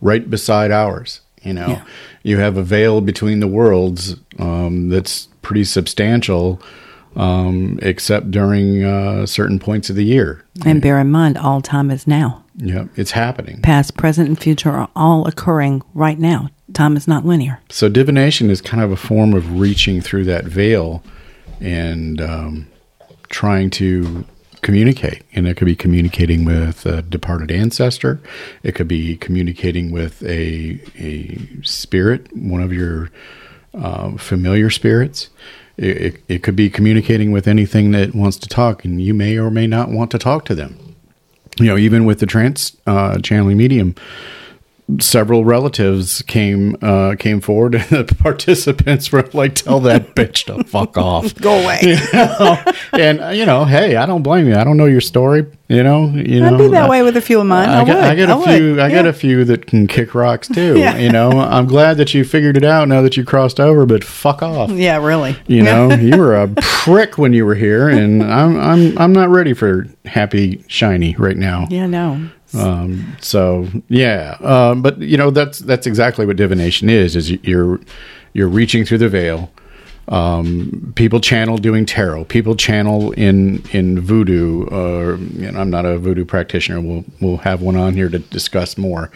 right 0.00 0.28
beside 0.28 0.70
ours. 0.70 1.20
You 1.42 1.52
know, 1.54 1.68
Yeah. 1.68 1.82
you 2.22 2.38
have 2.38 2.56
a 2.56 2.62
veil 2.62 3.00
between 3.00 3.40
the 3.40 3.46
worlds 3.48 4.16
um, 4.38 4.88
that's 4.88 5.28
pretty 5.42 5.64
substantial, 5.64 6.60
um, 7.16 7.78
except 7.82 8.30
during 8.30 8.84
uh, 8.84 9.26
certain 9.26 9.58
points 9.58 9.90
of 9.90 9.96
the 9.96 10.04
year. 10.04 10.44
And 10.64 10.80
bear 10.80 11.00
in 11.00 11.10
mind, 11.10 11.38
all 11.38 11.60
time 11.60 11.90
is 11.90 12.06
now. 12.06 12.44
Yeah, 12.56 12.86
it's 12.94 13.10
happening. 13.10 13.60
Past, 13.62 13.96
present, 13.96 14.28
and 14.28 14.38
future 14.38 14.70
are 14.70 14.88
all 14.94 15.26
occurring 15.26 15.82
right 15.94 16.18
now. 16.18 16.50
Time 16.72 16.96
is 16.96 17.08
not 17.08 17.24
linear. 17.24 17.60
So 17.68 17.88
divination 17.88 18.50
is 18.50 18.60
kind 18.60 18.82
of 18.82 18.92
a 18.92 18.96
form 18.96 19.34
of 19.34 19.58
reaching 19.58 20.00
through 20.00 20.24
that 20.24 20.44
veil 20.44 21.02
and 21.60 22.20
um, 22.20 22.66
trying 23.28 23.70
to 23.70 24.24
communicate. 24.62 25.22
And 25.32 25.46
it 25.46 25.56
could 25.56 25.66
be 25.66 25.76
communicating 25.76 26.44
with 26.44 26.86
a 26.86 27.02
departed 27.02 27.50
ancestor. 27.50 28.20
It 28.62 28.74
could 28.74 28.88
be 28.88 29.16
communicating 29.16 29.90
with 29.90 30.22
a 30.22 30.80
a 30.98 31.38
spirit, 31.62 32.34
one 32.36 32.62
of 32.62 32.72
your 32.72 33.10
uh, 33.74 34.16
familiar 34.16 34.70
spirits. 34.70 35.28
It, 35.76 35.96
it, 35.96 36.22
it 36.28 36.42
could 36.42 36.56
be 36.56 36.70
communicating 36.70 37.32
with 37.32 37.46
anything 37.46 37.90
that 37.92 38.14
wants 38.14 38.36
to 38.38 38.48
talk, 38.48 38.84
and 38.84 39.00
you 39.00 39.14
may 39.14 39.38
or 39.38 39.50
may 39.50 39.66
not 39.66 39.90
want 39.90 40.10
to 40.12 40.18
talk 40.18 40.44
to 40.46 40.54
them. 40.54 40.78
You 41.58 41.66
know, 41.66 41.76
even 41.76 42.04
with 42.04 42.20
the 42.20 42.26
trance 42.26 42.76
uh, 42.86 43.18
channeling 43.18 43.56
medium, 43.56 43.94
several 45.00 45.44
relatives 45.44 46.22
came 46.22 46.76
uh, 46.82 47.16
came 47.18 47.40
forward, 47.40 47.74
and 47.74 47.84
the 48.08 48.14
participants 48.14 49.10
were 49.12 49.28
like, 49.32 49.54
"Tell 49.56 49.80
that 49.80 50.14
bitch 50.14 50.44
to 50.46 50.62
fuck 50.64 50.96
off." 50.96 51.34
Go 51.34 51.52
away. 51.62 51.80
and 52.92 53.20
uh, 53.20 53.28
you 53.28 53.46
know, 53.46 53.64
hey, 53.64 53.96
I 53.96 54.06
don't 54.06 54.22
blame 54.22 54.46
you. 54.46 54.54
I 54.56 54.64
don't 54.64 54.76
know 54.76 54.86
your 54.86 55.00
story. 55.00 55.46
You 55.68 55.82
know, 55.82 56.06
you 56.10 56.38
know, 56.40 56.54
I'd 56.54 56.58
be 56.58 56.68
that 56.68 56.84
I- 56.84 56.88
way 56.88 57.02
with 57.02 57.16
a 57.16 57.20
few 57.20 57.40
of 57.40 57.46
mine. 57.46 57.68
I, 57.68 57.80
I, 57.80 57.84
got, 57.84 57.96
would. 57.96 58.04
I 58.04 58.14
got 58.14 58.30
a 58.40 58.44
few. 58.56 58.72
I 58.74 58.88
got 58.88 59.04
Yeah. 59.04 59.10
a 59.10 59.12
few 59.12 59.44
that 59.46 59.66
can 59.66 59.88
kick 59.88 60.14
rocks 60.14 60.46
too. 60.46 60.78
Yeah. 60.78 60.96
You 60.96 61.10
know, 61.10 61.30
I'm 61.40 61.66
glad 61.66 61.96
that 61.96 62.14
you 62.14 62.24
figured 62.24 62.56
it 62.56 62.64
out 62.64 62.86
now 62.86 63.02
that 63.02 63.16
you 63.16 63.24
crossed 63.24 63.58
over. 63.58 63.84
But 63.86 64.04
fuck 64.04 64.42
off. 64.42 64.70
Yeah, 64.70 65.04
really. 65.04 65.36
You 65.48 65.62
know, 65.64 65.92
you 65.92 66.16
were 66.16 66.36
a 66.36 66.48
prick 66.60 67.18
when 67.18 67.32
you 67.32 67.44
were 67.44 67.56
here, 67.56 67.88
and 67.88 68.22
I'm 68.22 68.56
I'm 68.58 68.98
I'm 68.98 69.12
not 69.12 69.28
ready 69.30 69.54
for 69.54 69.86
happy 70.04 70.64
shiny 70.68 71.16
right 71.16 71.36
now. 71.36 71.66
Yeah, 71.68 71.86
no. 71.86 72.28
Um, 72.54 73.16
so 73.20 73.66
yeah, 73.88 74.36
um, 74.40 74.82
but 74.82 74.98
you 74.98 75.16
know 75.16 75.30
that's 75.30 75.58
that's 75.60 75.86
exactly 75.86 76.26
what 76.26 76.36
divination 76.36 76.88
is. 76.88 77.16
Is 77.16 77.30
you're 77.30 77.80
you're 78.32 78.48
reaching 78.48 78.84
through 78.84 78.98
the 78.98 79.08
veil. 79.08 79.50
Um, 80.08 80.92
people 80.94 81.18
channel 81.20 81.58
doing 81.58 81.84
tarot. 81.84 82.26
People 82.26 82.54
channel 82.54 83.10
in 83.12 83.62
in 83.72 84.00
voodoo. 84.00 84.66
Or 84.66 85.16
you 85.16 85.50
know, 85.50 85.58
I'm 85.58 85.70
not 85.70 85.84
a 85.84 85.98
voodoo 85.98 86.24
practitioner. 86.24 86.80
We'll 86.80 87.04
we'll 87.20 87.38
have 87.38 87.60
one 87.62 87.76
on 87.76 87.94
here 87.94 88.08
to 88.08 88.18
discuss 88.20 88.78
more. 88.78 89.10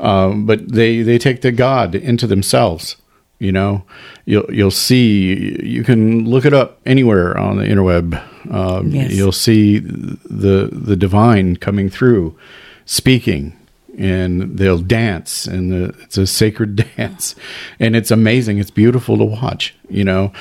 Um, 0.00 0.44
but 0.44 0.72
they 0.72 1.02
they 1.02 1.18
take 1.18 1.42
the 1.42 1.52
god 1.52 1.94
into 1.94 2.26
themselves. 2.26 2.96
You 3.38 3.52
know, 3.52 3.84
you'll 4.24 4.52
you'll 4.52 4.70
see. 4.72 5.60
You 5.62 5.84
can 5.84 6.24
look 6.28 6.44
it 6.44 6.52
up 6.54 6.80
anywhere 6.86 7.36
on 7.38 7.58
the 7.58 7.64
interweb. 7.64 8.20
Um, 8.52 8.88
Yes. 8.90 9.12
You'll 9.12 9.32
see 9.32 9.78
the 9.78 10.68
the 10.72 10.96
divine 10.96 11.56
coming 11.56 11.88
through, 11.88 12.36
speaking, 12.86 13.56
and 13.98 14.58
they'll 14.58 14.78
dance, 14.78 15.46
and 15.46 15.72
the, 15.72 15.94
it's 16.02 16.18
a 16.18 16.26
sacred 16.26 16.76
dance, 16.96 17.34
and 17.78 17.94
it's 17.94 18.10
amazing. 18.10 18.58
It's 18.58 18.70
beautiful 18.70 19.16
to 19.18 19.24
watch. 19.24 19.74
You 19.88 20.04
know, 20.04 20.32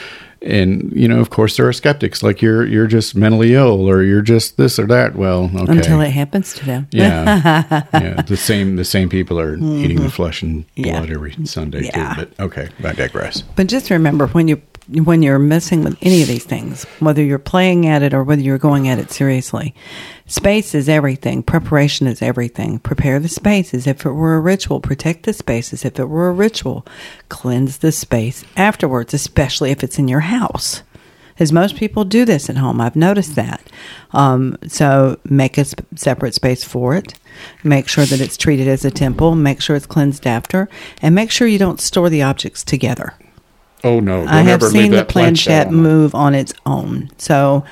And 0.45 0.91
you 0.93 1.07
know, 1.07 1.19
of 1.19 1.29
course, 1.29 1.55
there 1.57 1.67
are 1.67 1.73
skeptics 1.73 2.21
like 2.21 2.41
you're 2.41 2.65
you're 2.65 2.87
just 2.87 3.15
mentally 3.15 3.53
ill 3.55 3.89
or 3.89 4.03
you're 4.03 4.21
just 4.21 4.57
this 4.57 4.77
or 4.77 4.85
that. 4.87 5.15
Well, 5.15 5.49
okay. 5.55 5.71
Until 5.71 6.01
it 6.01 6.09
happens 6.09 6.53
to 6.55 6.65
them. 6.65 6.87
yeah, 6.91 7.83
yeah. 7.93 8.21
The 8.21 8.35
same 8.37 8.75
the 8.75 8.83
same 8.85 9.07
people 9.09 9.39
are 9.39 9.55
eating 9.55 10.01
the 10.01 10.09
flesh 10.11 10.41
and 10.41 10.65
Mm-hmm. 10.65 10.85
Yeah. 10.85 10.99
blood 10.99 11.11
every 11.11 11.45
Sunday 11.45 11.83
Yeah. 11.85 12.13
too. 12.15 12.25
But 12.25 12.43
okay, 12.43 12.69
I 12.83 12.93
digress. 12.93 13.41
But 13.55 13.67
just 13.67 13.89
remember 13.89 14.27
when 14.27 14.47
you 14.49 14.61
when 15.01 15.23
you're 15.23 15.39
messing 15.39 15.81
with 15.85 15.97
any 16.01 16.21
of 16.21 16.27
these 16.27 16.43
things, 16.43 16.83
whether 16.99 17.23
you're 17.23 17.39
playing 17.39 17.87
at 17.87 18.03
it 18.03 18.13
or 18.13 18.21
whether 18.21 18.41
you're 18.41 18.57
going 18.57 18.89
at 18.89 18.99
it 18.99 19.11
seriously, 19.11 19.73
space 20.27 20.75
is 20.75 20.89
everything. 20.89 21.41
Preparation 21.41 22.05
is 22.05 22.21
everything. 22.21 22.79
Prepare 22.79 23.21
the 23.21 23.29
space 23.29 23.73
as 23.73 23.87
if 23.87 24.05
it 24.05 24.11
were 24.11 24.35
a 24.35 24.41
ritual. 24.41 24.81
Protect 24.81 25.23
the 25.23 25.31
space 25.31 25.71
as 25.71 25.85
if 25.85 25.97
it 26.01 26.09
were 26.09 26.27
a 26.27 26.33
ritual. 26.33 26.85
Cleanse 27.29 27.77
the 27.77 27.93
space 27.93 28.43
afterwards, 28.57 29.13
especially 29.13 29.71
if 29.71 29.85
it's 29.85 29.97
in 29.97 30.09
your 30.09 30.19
house. 30.19 30.32
House 30.33 30.83
as 31.39 31.51
most 31.51 31.75
people 31.75 32.05
do 32.05 32.25
this 32.25 32.49
at 32.49 32.57
home, 32.57 32.79
I've 32.79 32.95
noticed 32.95 33.35
that. 33.35 33.61
Um, 34.11 34.57
so 34.67 35.19
make 35.25 35.57
a 35.57 35.65
sp- 35.65 35.85
separate 35.95 36.33
space 36.35 36.63
for 36.63 36.95
it. 36.95 37.15
Make 37.63 37.87
sure 37.87 38.05
that 38.05 38.21
it's 38.21 38.37
treated 38.37 38.67
as 38.67 38.85
a 38.85 38.91
temple. 38.91 39.33
Make 39.35 39.61
sure 39.61 39.75
it's 39.75 39.87
cleansed 39.87 40.27
after, 40.27 40.69
and 41.01 41.15
make 41.15 41.31
sure 41.31 41.47
you 41.47 41.57
don't 41.57 41.81
store 41.81 42.09
the 42.09 42.21
objects 42.21 42.63
together. 42.63 43.15
Oh 43.83 43.99
no! 43.99 44.19
Don't 44.19 44.27
I 44.29 44.41
have 44.41 44.61
ever 44.63 44.69
seen 44.69 44.91
the 44.91 45.03
planchette 45.03 45.71
move 45.71 46.13
on 46.13 46.35
its 46.35 46.53
own. 46.65 47.09
So, 47.17 47.65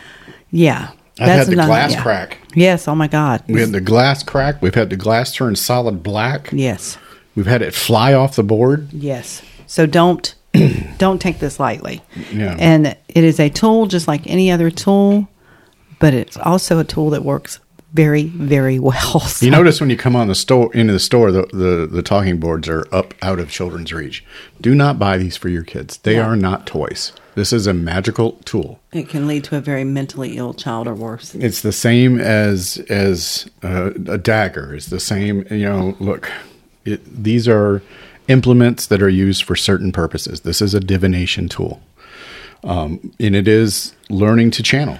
yeah. 0.49 0.91
I've 1.19 1.27
had 1.29 1.47
the 1.47 1.53
another- 1.53 1.67
glass 1.67 1.91
yeah. 1.91 2.01
crack. 2.01 2.37
Yes. 2.55 2.87
Oh 2.87 2.95
my 2.95 3.07
God. 3.07 3.43
We 3.47 3.61
had 3.61 3.71
the 3.71 3.81
glass 3.81 4.23
crack. 4.23 4.59
We've 4.61 4.73
had 4.73 4.89
the 4.89 4.95
glass 4.95 5.33
turn 5.35 5.55
solid 5.55 6.01
black. 6.01 6.49
yes. 6.51 6.97
We've 7.35 7.45
had 7.45 7.61
it 7.61 7.73
fly 7.73 8.13
off 8.13 8.35
the 8.35 8.43
board. 8.43 8.91
Yes. 8.91 9.41
So 9.67 9.85
don't 9.85 10.35
don't 10.97 11.21
take 11.21 11.39
this 11.39 11.59
lightly. 11.59 12.01
Yeah. 12.31 12.55
And 12.59 12.87
it 12.87 13.23
is 13.23 13.39
a 13.39 13.49
tool 13.49 13.87
just 13.87 14.07
like 14.07 14.27
any 14.27 14.51
other 14.51 14.69
tool, 14.71 15.27
but 15.99 16.13
it's 16.13 16.37
also 16.37 16.79
a 16.79 16.83
tool 16.83 17.09
that 17.11 17.23
works 17.23 17.59
very 17.93 18.23
very 18.23 18.79
well. 18.79 19.19
So- 19.19 19.45
You 19.45 19.51
notice 19.51 19.79
when 19.81 19.89
you 19.89 19.97
come 19.97 20.15
on 20.15 20.27
the 20.27 20.35
store 20.35 20.73
into 20.73 20.93
the 20.93 20.99
store, 20.99 21.31
the, 21.31 21.43
the 21.53 21.87
the 21.91 22.01
talking 22.01 22.37
boards 22.39 22.67
are 22.69 22.85
up 22.93 23.13
out 23.21 23.39
of 23.39 23.49
children's 23.51 23.91
reach. 23.91 24.23
Do 24.61 24.73
not 24.75 24.97
buy 24.99 25.17
these 25.17 25.35
for 25.37 25.49
your 25.49 25.63
kids. 25.63 25.97
They 25.97 26.15
No. 26.15 26.23
are 26.23 26.35
not 26.35 26.65
toys. 26.65 27.11
This 27.33 27.53
is 27.53 27.65
a 27.65 27.73
magical 27.73 28.33
tool. 28.43 28.81
it 28.91 29.07
can 29.07 29.25
lead 29.25 29.45
to 29.45 29.55
a 29.55 29.61
very 29.61 29.85
mentally 29.85 30.35
ill 30.37 30.53
child 30.53 30.85
or 30.85 30.93
worse. 30.93 31.33
It's 31.33 31.61
the 31.61 31.71
same 31.71 32.19
as 32.19 32.77
as 32.89 33.49
uh, 33.63 33.91
a 34.07 34.17
dagger. 34.17 34.73
It's 34.75 34.87
the 34.87 34.99
same. 34.99 35.45
You 35.49 35.63
know, 35.65 35.95
look, 36.01 36.29
it, 36.83 37.01
these 37.23 37.47
are 37.47 37.81
implements 38.31 38.85
that 38.87 39.01
are 39.01 39.09
used 39.09 39.43
for 39.43 39.55
certain 39.55 39.91
purposes. 39.91 40.41
This 40.41 40.61
is 40.61 40.73
a 40.73 40.79
divination 40.79 41.49
tool, 41.49 41.81
um, 42.63 43.13
and 43.19 43.35
it 43.35 43.47
is 43.47 43.93
learning 44.09 44.51
to 44.51 44.63
channel. 44.63 44.97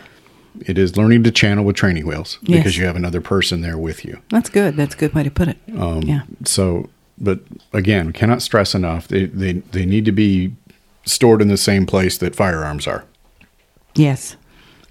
It 0.68 0.78
is 0.78 0.98
learning 0.98 1.24
to 1.24 1.32
channel 1.32 1.64
with 1.64 1.78
training 1.78 2.06
wheels 2.06 2.38
because 2.44 2.78
you 2.78 2.86
have 2.86 2.98
another 2.98 3.22
person 3.22 3.62
there 3.62 3.78
with 3.78 4.04
you. 4.04 4.22
That's 4.30 4.50
good. 4.50 4.76
That's 4.76 4.94
a 4.94 4.98
good 4.98 5.14
way 5.14 5.24
to 5.24 5.32
put 5.32 5.48
it. 5.48 5.58
Um, 5.78 6.02
yeah. 6.02 6.24
So, 6.44 6.90
but 7.18 7.40
again, 7.72 8.12
cannot 8.12 8.42
stress 8.42 8.76
enough. 8.76 9.08
They 9.08 9.26
they 9.26 9.54
they 9.54 9.86
need 9.86 10.06
to 10.06 10.12
be 10.12 10.54
stored 11.06 11.42
in 11.42 11.48
the 11.48 11.58
same 11.58 11.86
place 11.86 12.18
that 12.18 12.36
firearms 12.36 12.86
are. 12.86 13.06
Yes. 13.96 14.36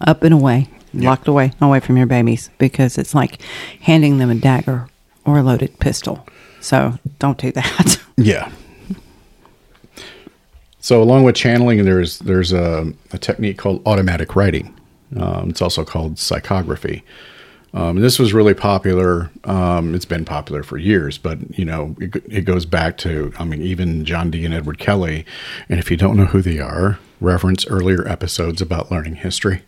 Up 0.00 0.22
and 0.22 0.33
away, 0.33 0.68
locked 0.94 1.29
away, 1.29 1.53
away 1.61 1.81
from 1.81 1.98
your 1.98 2.07
babies, 2.07 2.50
because 2.57 2.96
it's 2.96 3.14
like 3.14 3.42
handing 3.83 4.16
them 4.16 4.31
a 4.31 4.35
dagger 4.35 4.88
or 5.26 5.38
a 5.38 5.42
loaded 5.42 5.79
pistol. 5.79 6.26
So 6.61 6.99
don't 7.18 7.38
do 7.38 7.53
that. 7.53 7.99
Yeah. 8.16 8.53
So, 10.81 11.03
along 11.03 11.25
with 11.25 11.35
channeling, 11.35 11.85
there's 11.85 12.18
there's 12.18 12.53
a, 12.53 12.92
a 13.12 13.18
technique 13.18 13.57
called 13.57 13.81
automatic 13.87 14.37
writing. 14.37 14.75
Um, 15.16 15.51
it's 15.51 15.62
also 15.62 15.85
called 15.85 16.16
psychography. 16.16 17.03
Um, 17.73 18.01
this 18.01 18.18
was 18.18 18.33
really 18.33 18.55
popular. 18.55 19.31
Um, 19.44 19.94
it's 19.94 20.05
been 20.05 20.25
popular 20.25 20.62
for 20.62 20.77
years, 20.77 21.18
but 21.18 21.38
you 21.57 21.64
know 21.64 21.94
it, 22.01 22.16
it 22.29 22.40
goes 22.42 22.66
back 22.66 22.99
to 22.99 23.33
I 23.38 23.44
mean 23.44 23.62
even 23.62 24.05
John 24.05 24.31
Dee 24.31 24.44
and 24.44 24.53
Edward 24.55 24.79
Kelly. 24.79 25.25
And 25.68 25.79
if 25.79 25.90
you 25.90 25.96
don't 25.96 26.16
know 26.16 26.27
who 26.27 26.42
they 26.42 26.59
are, 26.59 26.99
reference 27.20 27.66
earlier 27.66 28.07
episodes 28.09 28.61
about 28.61 28.90
learning 28.90 29.16
history. 29.16 29.62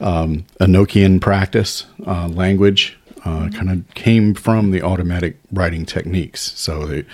Um, 0.00 0.44
Enochian 0.60 1.20
practice 1.20 1.86
uh, 2.06 2.28
language 2.28 2.98
uh, 3.24 3.48
kind 3.50 3.70
of 3.70 3.94
came 3.94 4.34
from 4.34 4.70
the 4.70 4.82
automatic 4.82 5.38
writing 5.52 5.84
techniques. 5.86 6.52
So 6.58 6.86
they 6.86 7.04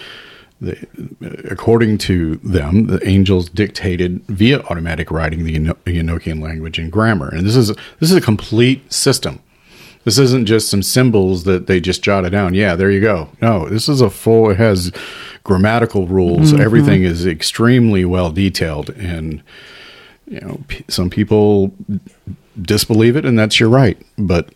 the, 0.61 0.77
according 1.51 1.99
to 1.99 2.37
them, 2.37 2.87
the 2.87 3.07
angels 3.07 3.49
dictated 3.49 4.25
via 4.27 4.61
automatic 4.62 5.11
writing 5.11 5.44
the 5.44 5.55
Eno- 5.55 5.77
Enochian 5.87 6.42
language 6.42 6.79
and 6.79 6.90
grammar, 6.90 7.29
and 7.29 7.47
this 7.47 7.55
is 7.57 7.68
this 8.01 8.11
is 8.11 8.14
a 8.14 8.21
complete 8.21 8.92
system. 8.92 9.40
This 10.05 10.18
isn't 10.18 10.47
just 10.47 10.71
some 10.71 10.83
symbols 10.83 11.44
that 11.44 11.66
they 11.66 11.81
just 11.81 12.03
jotted 12.03 12.33
down. 12.33 12.55
Yeah, 12.55 12.75
there 12.77 12.90
you 12.90 13.01
go. 13.01 13.29
No, 13.42 13.68
this 13.68 13.88
is 13.88 14.01
a 14.01 14.09
full. 14.11 14.51
It 14.51 14.57
has 14.57 14.90
grammatical 15.44 16.07
rules. 16.07 16.53
Everything 16.53 17.03
is 17.03 17.27
extremely 17.27 18.05
well 18.05 18.31
detailed, 18.31 18.90
and 18.90 19.42
you 20.27 20.40
know, 20.40 20.61
p- 20.68 20.85
some 20.88 21.09
people 21.11 21.73
disbelieve 22.61 23.16
it, 23.16 23.25
and 23.25 23.38
that's 23.38 23.61
your 23.61 23.68
right. 23.68 24.01
But 24.16 24.53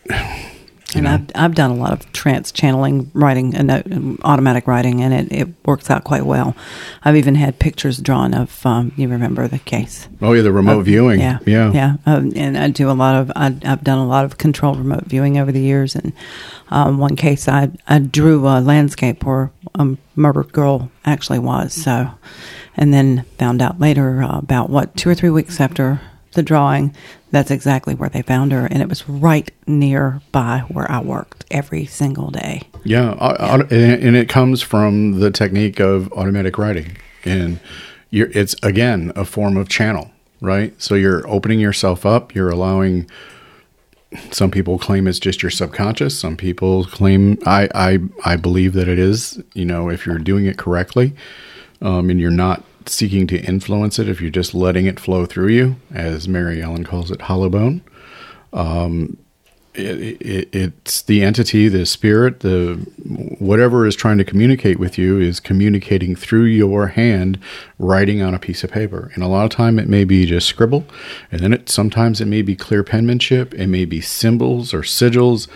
and 0.94 1.08
I've, 1.08 1.30
I've 1.34 1.54
done 1.54 1.70
a 1.70 1.74
lot 1.74 1.92
of 1.92 2.10
trance 2.12 2.52
channeling 2.52 3.10
writing 3.14 3.54
and 3.54 3.70
uh, 3.70 3.82
automatic 4.24 4.66
writing, 4.66 5.02
and 5.02 5.12
it, 5.12 5.32
it 5.32 5.48
works 5.64 5.90
out 5.90 6.04
quite 6.04 6.24
well. 6.24 6.56
I've 7.04 7.16
even 7.16 7.34
had 7.34 7.58
pictures 7.58 7.98
drawn 7.98 8.34
of, 8.34 8.64
um, 8.66 8.92
you 8.96 9.08
remember 9.08 9.48
the 9.48 9.58
case. 9.58 10.08
oh 10.20 10.32
yeah, 10.32 10.42
the 10.42 10.52
remote 10.52 10.82
viewing. 10.84 11.20
Yeah, 11.20 11.38
yeah, 11.46 11.72
yeah. 11.72 11.96
Um, 12.06 12.32
and 12.36 12.56
I 12.56 12.68
do 12.68 12.90
a 12.90 12.92
lot 12.92 13.16
of. 13.16 13.32
I, 13.34 13.56
I've 13.64 13.84
done 13.84 13.98
a 13.98 14.06
lot 14.06 14.24
of 14.24 14.38
controlled 14.38 14.78
remote 14.78 15.04
viewing 15.04 15.38
over 15.38 15.52
the 15.52 15.60
years. 15.60 15.94
And 15.94 16.12
um, 16.70 16.98
one 16.98 17.16
case, 17.16 17.48
I 17.48 17.70
I 17.88 17.98
drew 17.98 18.46
a 18.46 18.60
landscape 18.60 19.24
where 19.24 19.50
a 19.74 19.96
murdered 20.16 20.52
girl 20.52 20.90
actually 21.04 21.38
was. 21.38 21.72
So, 21.72 22.10
and 22.76 22.92
then 22.92 23.24
found 23.38 23.62
out 23.62 23.80
later 23.80 24.22
uh, 24.22 24.38
about 24.38 24.70
what 24.70 24.96
two 24.96 25.08
or 25.08 25.14
three 25.14 25.30
weeks 25.30 25.60
after 25.60 26.00
the 26.32 26.42
drawing, 26.42 26.94
that's 27.30 27.50
exactly 27.50 27.94
where 27.94 28.08
they 28.08 28.22
found 28.22 28.52
her, 28.52 28.66
and 28.66 28.82
it 28.82 28.88
was 28.88 29.08
right 29.08 29.50
nearby 29.66 30.64
where 30.68 30.90
I 30.90 31.00
worked 31.00 31.44
every 31.50 31.86
single 31.86 32.30
day. 32.30 32.62
Yeah, 32.84 33.14
au- 33.20 33.66
and 33.70 34.16
it 34.16 34.28
comes 34.28 34.62
from 34.62 35.20
the 35.20 35.30
technique 35.30 35.80
of 35.80 36.12
automatic 36.12 36.58
writing, 36.58 36.96
and 37.24 37.60
you're, 38.10 38.28
it's 38.32 38.54
again 38.62 39.12
a 39.16 39.24
form 39.24 39.56
of 39.56 39.68
channel, 39.68 40.10
right? 40.40 40.80
So 40.80 40.94
you're 40.94 41.26
opening 41.28 41.60
yourself 41.60 42.04
up. 42.04 42.34
You're 42.34 42.50
allowing. 42.50 43.08
Some 44.30 44.50
people 44.50 44.78
claim 44.78 45.06
it's 45.08 45.18
just 45.18 45.42
your 45.42 45.48
subconscious. 45.50 46.18
Some 46.18 46.36
people 46.36 46.84
claim 46.84 47.38
I 47.46 47.68
I 47.74 47.98
I 48.24 48.36
believe 48.36 48.74
that 48.74 48.88
it 48.88 48.98
is. 48.98 49.42
You 49.54 49.64
know, 49.64 49.88
if 49.88 50.04
you're 50.04 50.18
doing 50.18 50.44
it 50.44 50.58
correctly, 50.58 51.14
um, 51.80 52.10
and 52.10 52.20
you're 52.20 52.30
not 52.30 52.62
seeking 52.88 53.26
to 53.28 53.40
influence 53.40 53.98
it, 53.98 54.08
if 54.08 54.20
you're 54.20 54.30
just 54.30 54.54
letting 54.54 54.86
it 54.86 55.00
flow 55.00 55.26
through 55.26 55.48
you, 55.48 55.76
as 55.94 56.28
Mary 56.28 56.62
Ellen 56.62 56.84
calls 56.84 57.10
it, 57.10 57.22
hollow 57.22 57.48
bone 57.48 57.82
um, 58.52 59.16
it, 59.74 60.20
it, 60.20 60.48
it's 60.54 61.00
the 61.02 61.22
entity, 61.22 61.66
the 61.68 61.86
spirit, 61.86 62.40
the 62.40 62.74
whatever 63.38 63.86
is 63.86 63.96
trying 63.96 64.18
to 64.18 64.24
communicate 64.24 64.78
with 64.78 64.98
you 64.98 65.18
is 65.18 65.40
communicating 65.40 66.14
through 66.14 66.44
your 66.44 66.88
hand, 66.88 67.38
writing 67.78 68.20
on 68.20 68.34
a 68.34 68.38
piece 68.38 68.62
of 68.62 68.70
paper. 68.70 69.10
And 69.14 69.22
a 69.22 69.28
lot 69.28 69.44
of 69.44 69.50
time 69.50 69.78
it 69.78 69.88
may 69.88 70.04
be 70.04 70.26
just 70.26 70.46
scribble, 70.46 70.84
and 71.30 71.40
then 71.40 71.54
it 71.54 71.70
sometimes 71.70 72.20
it 72.20 72.26
may 72.26 72.42
be 72.42 72.54
clear 72.54 72.84
penmanship, 72.84 73.54
it 73.54 73.68
may 73.68 73.86
be 73.86 74.00
symbols 74.00 74.74
or 74.74 74.82
sigils. 74.82 75.48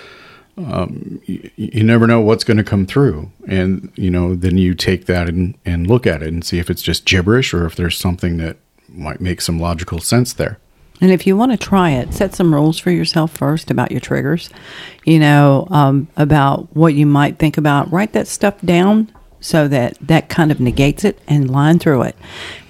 Um, 0.59 1.21
you, 1.25 1.51
you 1.57 1.85
never 1.85 2.07
know 2.07 2.21
what's 2.21 2.45
going 2.45 2.57
to 2.57 2.65
come 2.65 2.87
through, 2.87 3.31
and 3.47 3.93
you 3.95 4.11
know 4.11 4.35
then 4.35 4.57
you 4.57 4.75
take 4.75 5.05
that 5.07 5.29
and, 5.29 5.57
and 5.67 5.87
look 5.87 6.07
at 6.07 6.23
it 6.23 6.29
and 6.29 6.45
see 6.45 6.59
if 6.59 6.71
it's 6.71 6.83
just 6.83 7.05
gibberish 7.05 7.53
or 7.53 7.67
if 7.67 7.77
there's 7.77 7.99
something 7.99 8.39
that 8.39 8.57
might 8.89 9.21
make 9.21 9.41
some 9.41 9.61
logical 9.61 10.01
sense 10.01 10.33
there. 10.33 10.59
And 11.01 11.11
if 11.11 11.27
you 11.27 11.37
want 11.37 11.53
to 11.53 11.59
try 11.59 11.91
it, 11.91 12.15
set 12.15 12.35
some 12.35 12.55
rules 12.55 12.79
for 12.79 12.91
yourself 12.91 13.37
first 13.37 13.71
about 13.71 13.91
your 13.91 14.01
triggers, 14.01 14.49
you 15.05 15.19
know, 15.19 15.67
um, 15.71 16.09
about 16.17 16.75
what 16.75 16.95
you 16.95 17.05
might 17.05 17.39
think 17.39 17.59
about. 17.59 17.93
Write 17.93 18.15
that 18.15 18.27
stuff 18.27 18.59
down 18.63 19.13
so 19.41 19.69
that 19.69 19.99
that 20.01 20.29
kind 20.31 20.51
of 20.51 20.59
negates 20.59 21.05
it 21.05 21.21
and 21.29 21.51
line 21.51 21.79
through 21.79 22.03
it. 22.03 22.17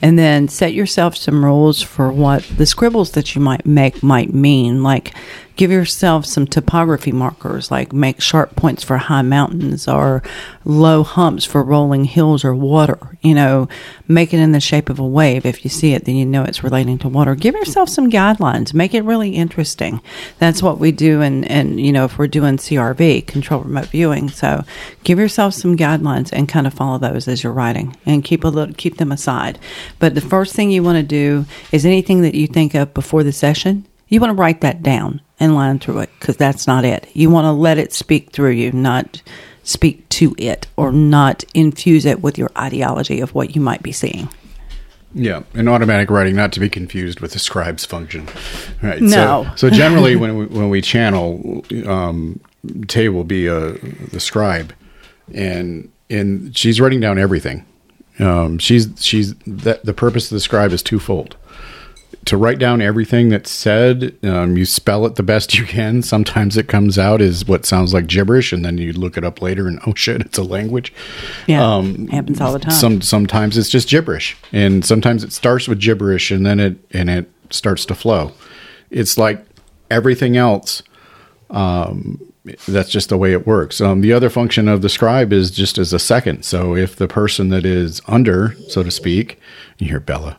And 0.07 0.17
then 0.17 0.47
set 0.47 0.73
yourself 0.73 1.17
some 1.17 1.45
rules 1.45 1.83
for 1.83 2.13
what 2.13 2.45
the 2.45 2.65
scribbles 2.65 3.11
that 3.11 3.35
you 3.35 3.41
might 3.41 3.67
make 3.67 4.05
might 4.05 4.33
mean. 4.33 4.85
Like 4.85 5.13
give 5.57 5.71
yourself 5.71 6.27
some 6.27 6.47
topography 6.47 7.13
markers, 7.13 7.71
like 7.71 7.93
make 7.93 8.21
sharp 8.21 8.55
points 8.55 8.85
for 8.85 8.99
high 8.99 9.23
mountains 9.23 9.89
or 9.89 10.23
low 10.65 11.03
humps 11.03 11.45
for 11.45 11.63
rolling 11.63 12.05
hills 12.05 12.45
or 12.45 12.55
water. 12.55 12.99
You 13.23 13.35
know, 13.35 13.69
make 14.07 14.33
it 14.33 14.39
in 14.39 14.53
the 14.53 14.61
shape 14.61 14.89
of 14.91 14.99
a 14.99 15.07
wave. 15.07 15.45
If 15.45 15.65
you 15.65 15.71
see 15.71 15.95
it, 15.95 16.05
then 16.05 16.17
you 16.17 16.27
know 16.27 16.45
it's 16.45 16.63
relating 16.63 16.99
to 16.99 17.09
water. 17.09 17.35
Give 17.35 17.55
yourself 17.55 17.89
some 17.89 18.11
guidelines. 18.11 18.75
Make 18.75 18.95
it 18.95 19.03
really 19.03 19.31
interesting. 19.31 20.01
That's 20.39 20.63
what 20.63 20.79
we 20.79 20.93
do. 20.93 21.23
And, 21.23 21.51
and 21.51 21.81
you 21.81 21.93
know, 21.93 22.05
if 22.05 22.19
we're 22.19 22.29
doing 22.29 22.59
CRV, 22.59 23.27
control 23.27 23.63
remote 23.63 23.87
viewing. 23.87 24.29
So 24.29 24.63
give 25.03 25.19
yourself 25.19 25.55
some 25.55 25.77
guidelines 25.77 26.31
and 26.33 26.49
kind 26.49 26.67
of 26.67 26.75
follow 26.75 26.99
those 26.99 27.27
as 27.27 27.43
you're 27.43 27.53
writing 27.53 27.97
and 28.05 28.23
keep 28.23 28.45
a 28.45 28.49
little, 28.49 28.75
keep 28.75 28.99
them 28.99 29.11
aside. 29.11 29.59
But 29.99 30.15
the 30.15 30.21
first 30.21 30.55
thing 30.55 30.71
you 30.71 30.83
want 30.83 30.97
to 30.97 31.03
do 31.03 31.47
is 31.73 31.87
anything 31.87 32.23
that 32.23 32.35
you 32.35 32.47
think 32.47 32.75
of 32.75 32.93
before 32.95 33.23
the 33.23 33.33
session, 33.33 33.87
you 34.09 34.21
want 34.21 34.31
to 34.31 34.41
write 34.41 34.61
that 34.61 34.83
down 34.83 35.21
and 35.41 35.55
line 35.55 35.79
through 35.79 36.01
it 36.01 36.11
because 36.21 36.37
that's 36.37 36.67
not 36.67 36.85
it. 36.85 37.09
You 37.15 37.31
want 37.31 37.47
to 37.47 37.53
let 37.53 37.79
it 37.79 37.93
speak 37.93 38.31
through 38.31 38.53
you, 38.53 38.73
not 38.73 39.23
speak 39.63 40.09
to 40.09 40.35
it 40.39 40.67
or 40.77 40.93
not 40.93 41.45
infuse 41.55 42.05
it 42.07 42.23
with 42.23 42.39
your 42.39 42.51
ideology 42.57 43.21
of 43.21 43.35
what 43.35 43.55
you 43.55 43.61
might 43.61 43.83
be 43.83 43.93
seeing. 43.93 44.29
Yeah, 45.15 45.45
and 45.55 45.69
automatic 45.69 46.11
writing, 46.11 46.37
not 46.37 46.53
to 46.53 46.61
be 46.61 46.69
confused 46.69 47.21
with 47.21 47.33
the 47.33 47.39
scribe's 47.39 47.87
function. 47.87 48.29
Right. 48.83 49.01
No. 49.01 49.45
So, 49.57 49.69
so 49.69 49.71
generally, 49.77 50.15
when 50.15 50.37
we, 50.37 50.47
when 50.47 50.69
we 50.69 50.83
channel, 50.83 51.65
um, 51.87 52.39
Tay 52.87 53.09
will 53.09 53.25
be 53.25 53.49
uh, 53.49 53.77
the 54.13 54.21
scribe, 54.21 54.75
and 55.33 55.91
and 56.11 56.57
she's 56.57 56.81
writing 56.81 57.01
down 57.01 57.19
everything. 57.19 57.65
Um, 58.19 58.59
she's 58.59 58.89
she's 59.05 59.35
that 59.47 59.85
the 59.85 59.93
purpose 59.93 60.31
of 60.31 60.37
the 60.37 60.41
scribe 60.41 60.73
is 60.73 60.83
twofold 60.83 61.37
to 62.27 62.37
write 62.37 62.59
down 62.59 62.83
everything 62.83 63.29
that's 63.29 63.51
said. 63.51 64.17
Um, 64.23 64.57
you 64.57 64.65
spell 64.65 65.07
it 65.07 65.15
the 65.15 65.23
best 65.23 65.55
you 65.55 65.65
can. 65.65 66.03
Sometimes 66.03 66.57
it 66.57 66.67
comes 66.69 66.99
out 66.99 67.23
as 67.23 67.47
what 67.47 67.65
sounds 67.65 67.95
like 67.95 68.09
gibberish, 68.09 68.53
and 68.53 68.65
then 68.65 68.79
you 68.79 68.93
look 68.93 69.17
it 69.17 69.25
up 69.25 69.41
later, 69.41 69.67
and 69.67 69.81
oh 69.87 69.95
shit, 69.95 70.21
it's 70.21 70.37
a 70.37 70.43
language. 70.43 70.93
Yeah, 71.47 71.65
um, 71.65 72.09
happens 72.09 72.41
all 72.41 72.53
the 72.53 72.59
time. 72.59 72.73
Some 72.73 73.01
sometimes 73.01 73.57
it's 73.57 73.71
just 73.71 73.89
gibberish, 73.89 74.37
and 74.53 74.85
sometimes 74.85 75.25
it 75.25 75.33
starts 75.33 75.69
with 75.69 75.81
gibberish, 75.81 76.31
and 76.31 76.45
then 76.45 76.61
it 76.61 76.77
and 76.91 77.09
it 77.09 77.31
starts 77.51 77.87
to 77.87 77.95
flow. 77.95 78.33
It's 78.91 79.17
like 79.17 79.45
everything 79.91 80.37
else. 80.37 80.83
Um, 81.49 82.21
that's 82.69 82.91
just 82.91 83.09
the 83.09 83.19
way 83.19 83.33
it 83.33 83.47
works. 83.47 83.81
Um, 83.81 84.01
the 84.01 84.13
other 84.13 84.31
function 84.31 84.69
of 84.69 84.83
the 84.83 84.89
scribe 84.89 85.33
is 85.33 85.51
just 85.51 85.79
as 85.79 85.93
a 85.93 85.99
second. 85.99 86.45
So 86.45 86.77
if 86.77 86.97
the 86.97 87.09
person 87.09 87.49
that 87.51 87.65
is 87.65 88.01
under, 88.07 88.55
so 88.69 88.83
to 88.83 88.91
speak, 88.91 89.41
you 89.79 89.89
hear 89.89 90.01
Bella, 90.01 90.39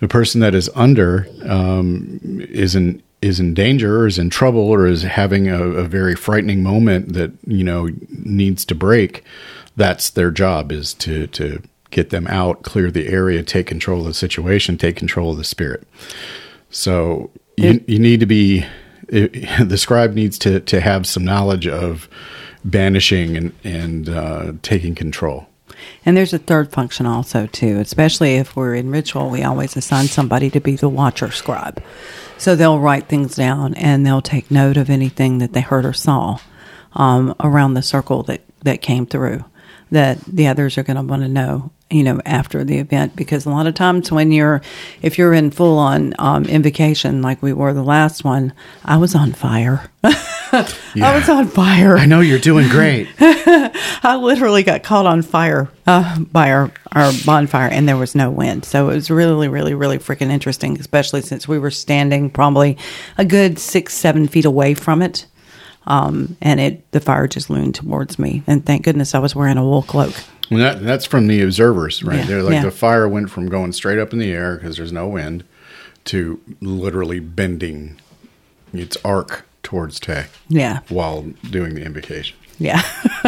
the 0.00 0.08
person 0.08 0.40
that 0.40 0.54
is 0.54 0.70
under 0.74 1.26
um, 1.44 2.20
is 2.50 2.74
in 2.74 3.02
is 3.20 3.40
in 3.40 3.52
danger 3.52 4.00
or 4.00 4.06
is 4.06 4.18
in 4.18 4.30
trouble 4.30 4.60
or 4.60 4.86
is 4.86 5.02
having 5.02 5.48
a, 5.48 5.60
a, 5.60 5.82
very 5.82 6.14
frightening 6.14 6.62
moment 6.62 7.14
that 7.14 7.32
you 7.46 7.64
know 7.64 7.88
needs 8.10 8.64
to 8.64 8.76
break 8.76 9.24
that's 9.76 10.10
their 10.10 10.30
job 10.30 10.70
is 10.70 10.94
to 10.94 11.26
to 11.28 11.60
get 11.90 12.10
them 12.10 12.28
out 12.28 12.62
clear 12.62 12.92
the 12.92 13.08
area 13.08 13.42
take 13.42 13.66
control 13.66 14.00
of 14.00 14.06
the 14.06 14.14
situation 14.14 14.78
take 14.78 14.94
control 14.94 15.32
of 15.32 15.36
the 15.36 15.42
spirit 15.42 15.86
so 16.70 17.28
you, 17.56 17.82
you 17.88 17.98
need 17.98 18.20
to 18.20 18.26
be 18.26 18.64
it, 19.08 19.48
the 19.68 19.78
scribe 19.78 20.14
needs 20.14 20.38
to 20.38 20.60
to 20.60 20.80
have 20.80 21.06
some 21.06 21.24
knowledge 21.24 21.66
of 21.66 22.08
banishing 22.64 23.36
and 23.36 23.52
and 23.64 24.08
uh, 24.08 24.52
taking 24.62 24.94
control 24.94 25.48
and 26.04 26.16
there's 26.16 26.32
a 26.32 26.38
third 26.38 26.72
function 26.72 27.06
also 27.06 27.46
too, 27.46 27.78
especially 27.78 28.36
if 28.36 28.56
we're 28.56 28.74
in 28.74 28.90
ritual, 28.90 29.30
we 29.30 29.42
always 29.42 29.76
assign 29.76 30.06
somebody 30.06 30.50
to 30.50 30.60
be 30.60 30.76
the 30.76 30.88
watcher 30.88 31.30
scribe. 31.30 31.82
So 32.36 32.54
they'll 32.54 32.80
write 32.80 33.08
things 33.08 33.36
down 33.36 33.74
and 33.74 34.06
they'll 34.06 34.22
take 34.22 34.50
note 34.50 34.76
of 34.76 34.90
anything 34.90 35.38
that 35.38 35.52
they 35.52 35.60
heard 35.60 35.84
or 35.84 35.92
saw 35.92 36.38
um, 36.94 37.34
around 37.40 37.74
the 37.74 37.82
circle 37.82 38.22
that, 38.24 38.42
that 38.62 38.82
came 38.82 39.06
through 39.06 39.44
that 39.90 40.18
the 40.24 40.46
others 40.46 40.76
are 40.76 40.82
going 40.82 40.96
to 40.96 41.02
want 41.02 41.22
to 41.22 41.28
know 41.28 41.70
you 41.90 42.02
know 42.02 42.20
after 42.26 42.64
the 42.64 42.78
event 42.78 43.16
because 43.16 43.46
a 43.46 43.50
lot 43.50 43.66
of 43.66 43.74
times 43.74 44.12
when 44.12 44.30
you're 44.30 44.60
if 45.00 45.16
you're 45.16 45.32
in 45.32 45.50
full 45.50 45.78
on 45.78 46.14
um, 46.18 46.44
invocation 46.44 47.22
like 47.22 47.42
we 47.42 47.52
were 47.52 47.72
the 47.72 47.82
last 47.82 48.24
one 48.24 48.52
i 48.84 48.96
was 48.96 49.14
on 49.14 49.32
fire. 49.32 49.88
Yeah. 50.94 51.10
i 51.10 51.14
was 51.14 51.28
on 51.28 51.46
fire. 51.48 51.98
I 51.98 52.06
know 52.06 52.20
you're 52.20 52.38
doing 52.38 52.68
great. 52.70 53.06
I 53.20 54.18
literally 54.18 54.62
got 54.62 54.82
caught 54.82 55.04
on 55.04 55.20
fire 55.20 55.68
uh, 55.86 56.18
by 56.20 56.50
our, 56.50 56.72
our 56.92 57.12
bonfire 57.26 57.68
and 57.68 57.86
there 57.86 57.98
was 57.98 58.14
no 58.14 58.30
wind. 58.30 58.64
So 58.64 58.88
it 58.88 58.94
was 58.94 59.10
really 59.10 59.48
really 59.48 59.74
really 59.74 59.98
freaking 59.98 60.30
interesting 60.30 60.80
especially 60.80 61.20
since 61.20 61.46
we 61.46 61.58
were 61.58 61.70
standing 61.70 62.30
probably 62.30 62.78
a 63.18 63.26
good 63.26 63.58
six 63.58 63.92
seven 63.92 64.26
feet 64.26 64.46
away 64.46 64.72
from 64.72 65.02
it 65.02 65.26
um, 65.88 66.36
and 66.40 66.60
it 66.60 66.90
the 66.92 67.00
fire 67.00 67.26
just 67.26 67.50
loomed 67.50 67.74
towards 67.74 68.18
me 68.18 68.42
and 68.46 68.64
thank 68.64 68.84
goodness 68.84 69.14
i 69.14 69.18
was 69.18 69.34
wearing 69.34 69.56
a 69.56 69.64
wool 69.64 69.82
cloak 69.82 70.14
that, 70.50 70.82
that's 70.82 71.04
from 71.04 71.26
the 71.26 71.42
observers, 71.42 72.02
right? 72.02 72.20
Yeah, 72.20 72.24
They're 72.24 72.42
like 72.42 72.54
yeah. 72.54 72.62
the 72.62 72.70
fire 72.70 73.08
went 73.08 73.30
from 73.30 73.48
going 73.48 73.72
straight 73.72 73.98
up 73.98 74.12
in 74.12 74.18
the 74.18 74.32
air 74.32 74.56
because 74.56 74.76
there's 74.76 74.92
no 74.92 75.06
wind 75.06 75.44
to 76.06 76.40
literally 76.60 77.20
bending 77.20 78.00
its 78.72 78.96
arc 79.04 79.46
towards 79.62 80.00
Tay. 80.00 80.26
Yeah. 80.48 80.80
While 80.88 81.22
doing 81.50 81.74
the 81.74 81.84
invocation. 81.84 82.36
Yeah. 82.58 82.80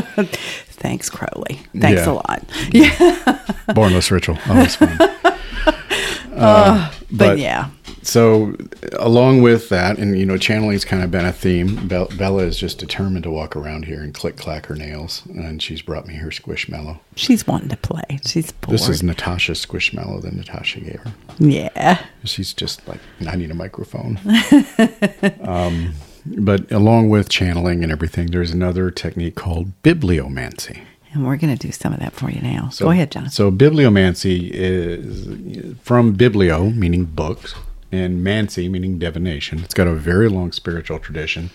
Thanks, 0.73 1.11
Crowley. 1.11 1.61
Thanks 1.79 2.07
yeah. 2.07 2.11
a 2.11 2.15
lot. 2.15 2.45
Yeah. 2.73 3.39
Bornless 3.69 4.11
ritual. 4.11 4.39
Always 4.49 4.77
fun. 4.77 4.99
Uh, 6.33 6.91
but, 7.11 7.19
but, 7.19 7.39
yeah 7.39 7.71
so 8.03 8.55
along 8.99 9.43
with 9.43 9.69
that, 9.69 9.99
and 9.99 10.19
you 10.19 10.25
know, 10.25 10.39
channeling's 10.39 10.85
kind 10.85 11.03
of 11.03 11.11
been 11.11 11.27
a 11.27 11.33
theme. 11.33 11.89
Be- 11.89 12.07
Bella 12.17 12.43
is 12.45 12.57
just 12.57 12.79
determined 12.79 13.25
to 13.25 13.31
walk 13.31 13.57
around 13.57 13.85
here 13.85 14.01
and 14.01 14.15
click 14.15 14.37
clack 14.37 14.67
her 14.67 14.75
nails, 14.75 15.23
and 15.27 15.63
she's 15.63 15.83
brought 15.83 16.07
me 16.07 16.15
her 16.15 16.31
squishmallow. 16.31 17.01
She's 17.17 17.47
wanting 17.47 17.69
to 17.69 17.77
play. 17.77 18.21
She's 18.25 18.53
bored. 18.53 18.75
This 18.75 18.89
is 18.89 19.03
Natasha's 19.03 19.65
squishmallow 19.65 20.23
that 20.23 20.33
Natasha 20.33 20.81
gave 20.81 21.01
her. 21.01 21.13
Yeah, 21.39 22.05
she's 22.25 22.53
just 22.53 22.87
like, 22.89 23.01
I 23.27 23.37
need 23.37 23.51
a 23.51 23.55
microphone. 23.55 24.19
um, 25.43 25.95
but 26.27 26.71
along 26.73 27.11
with 27.11 27.29
channeling 27.29 27.83
and 27.83 27.93
everything, 27.93 28.29
there's 28.29 28.51
another 28.51 28.91
technique 28.91 29.37
called 29.37 29.73
bibliomancy. 29.83 30.85
And 31.13 31.27
we're 31.27 31.37
going 31.37 31.57
to 31.57 31.67
do 31.67 31.73
some 31.73 31.93
of 31.93 31.99
that 32.01 32.13
for 32.13 32.31
you 32.31 32.41
now. 32.41 32.69
So, 32.69 32.85
Go 32.85 32.91
ahead, 32.93 33.11
John. 33.11 33.31
So, 33.31 33.51
bibliomancy 33.51 34.51
is 34.53 35.77
from 35.83 36.17
biblio, 36.17 36.75
meaning 36.75 37.05
books, 37.05 37.55
and 37.93 38.23
mancy, 38.23 38.69
meaning 38.69 38.99
divination. 38.99 39.61
It's 39.61 39.75
got 39.75 39.89
a 39.89 39.95
very 39.95 40.29
long 40.29 40.53
spiritual 40.53 41.01
tradition. 41.01 41.51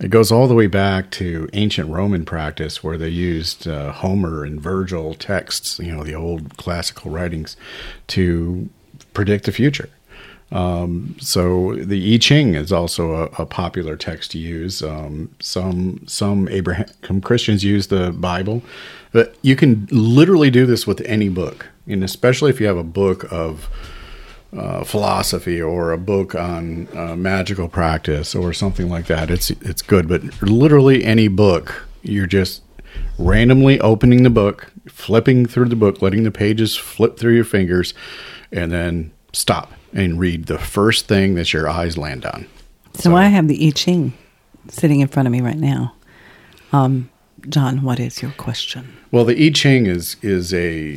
It 0.00 0.10
goes 0.10 0.32
all 0.32 0.48
the 0.48 0.54
way 0.54 0.66
back 0.66 1.10
to 1.12 1.48
ancient 1.52 1.88
Roman 1.90 2.24
practice 2.24 2.82
where 2.82 2.98
they 2.98 3.10
used 3.10 3.68
uh, 3.68 3.92
Homer 3.92 4.44
and 4.44 4.60
Virgil 4.60 5.14
texts, 5.14 5.78
you 5.78 5.94
know, 5.94 6.02
the 6.02 6.14
old 6.14 6.56
classical 6.56 7.10
writings, 7.10 7.56
to 8.08 8.68
predict 9.12 9.44
the 9.44 9.52
future. 9.52 9.88
Um, 10.54 11.16
so 11.20 11.74
the 11.74 12.14
I 12.14 12.18
Ching 12.18 12.54
is 12.54 12.72
also 12.72 13.12
a, 13.12 13.42
a, 13.42 13.44
popular 13.44 13.96
text 13.96 14.30
to 14.30 14.38
use. 14.38 14.84
Um, 14.84 15.34
some 15.40 16.06
some 16.06 16.48
Abraham 16.48 17.20
Christians 17.22 17.64
use 17.64 17.88
the 17.88 18.12
Bible, 18.12 18.62
but 19.10 19.34
you 19.42 19.56
can 19.56 19.88
literally 19.90 20.50
do 20.50 20.64
this 20.64 20.86
with 20.86 21.00
any 21.00 21.28
book, 21.28 21.66
and 21.88 22.04
especially 22.04 22.50
if 22.50 22.60
you 22.60 22.68
have 22.68 22.76
a 22.76 22.84
book 22.84 23.30
of 23.32 23.68
uh, 24.56 24.84
philosophy 24.84 25.60
or 25.60 25.90
a 25.90 25.98
book 25.98 26.36
on 26.36 26.86
uh, 26.96 27.16
magical 27.16 27.66
practice 27.68 28.32
or 28.32 28.52
something 28.52 28.88
like 28.88 29.06
that, 29.06 29.32
it's 29.32 29.50
it's 29.50 29.82
good. 29.82 30.06
But 30.06 30.40
literally 30.40 31.02
any 31.04 31.26
book, 31.26 31.84
you're 32.02 32.26
just 32.26 32.62
randomly 33.18 33.80
opening 33.80 34.22
the 34.22 34.30
book, 34.30 34.70
flipping 34.86 35.46
through 35.46 35.70
the 35.70 35.74
book, 35.74 36.00
letting 36.00 36.22
the 36.22 36.30
pages 36.30 36.76
flip 36.76 37.18
through 37.18 37.34
your 37.34 37.44
fingers, 37.44 37.92
and 38.52 38.70
then 38.70 39.10
stop 39.32 39.72
and 39.94 40.18
read 40.18 40.46
the 40.46 40.58
first 40.58 41.06
thing 41.06 41.34
that 41.36 41.52
your 41.52 41.68
eyes 41.68 41.96
land 41.96 42.26
on. 42.26 42.46
So, 42.94 43.10
so 43.10 43.16
I 43.16 43.24
have 43.26 43.48
the 43.48 43.66
I 43.66 43.70
Ching 43.70 44.12
sitting 44.68 45.00
in 45.00 45.08
front 45.08 45.26
of 45.26 45.32
me 45.32 45.40
right 45.40 45.56
now. 45.56 45.94
Um, 46.72 47.10
John, 47.48 47.82
what 47.82 48.00
is 48.00 48.22
your 48.22 48.32
question? 48.32 48.96
Well, 49.10 49.24
the 49.24 49.46
I 49.46 49.50
Ching 49.50 49.86
is 49.86 50.16
is 50.22 50.52
a 50.52 50.94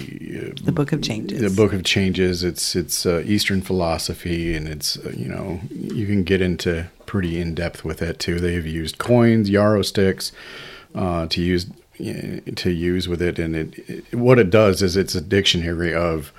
the 0.63 0.71
book 0.71 0.91
of 0.91 1.01
changes. 1.01 1.41
The 1.41 1.55
book 1.55 1.73
of 1.73 1.83
changes. 1.83 2.43
It's 2.43 2.75
it's 2.75 3.05
uh, 3.05 3.23
Eastern 3.25 3.61
philosophy, 3.61 4.55
and 4.55 4.67
it's 4.67 4.97
uh, 4.97 5.11
you 5.15 5.27
know 5.27 5.59
you 5.69 6.05
can 6.07 6.23
get 6.23 6.41
into 6.41 6.87
pretty 7.05 7.39
in 7.39 7.53
depth 7.53 7.85
with 7.85 8.01
it 8.01 8.19
too. 8.19 8.39
They've 8.39 8.65
used 8.65 8.97
coins, 8.97 9.49
yarrow 9.49 9.81
sticks, 9.81 10.31
uh, 10.95 11.27
to 11.27 11.41
use 11.41 11.67
to 11.97 12.71
use 12.71 13.07
with 13.07 13.21
it, 13.21 13.39
and 13.39 13.55
it, 13.55 13.89
it, 13.89 14.15
what 14.15 14.39
it 14.39 14.49
does 14.49 14.81
is 14.81 14.95
it's 14.95 15.15
a 15.15 15.21
dictionary 15.21 15.93
of 15.93 16.31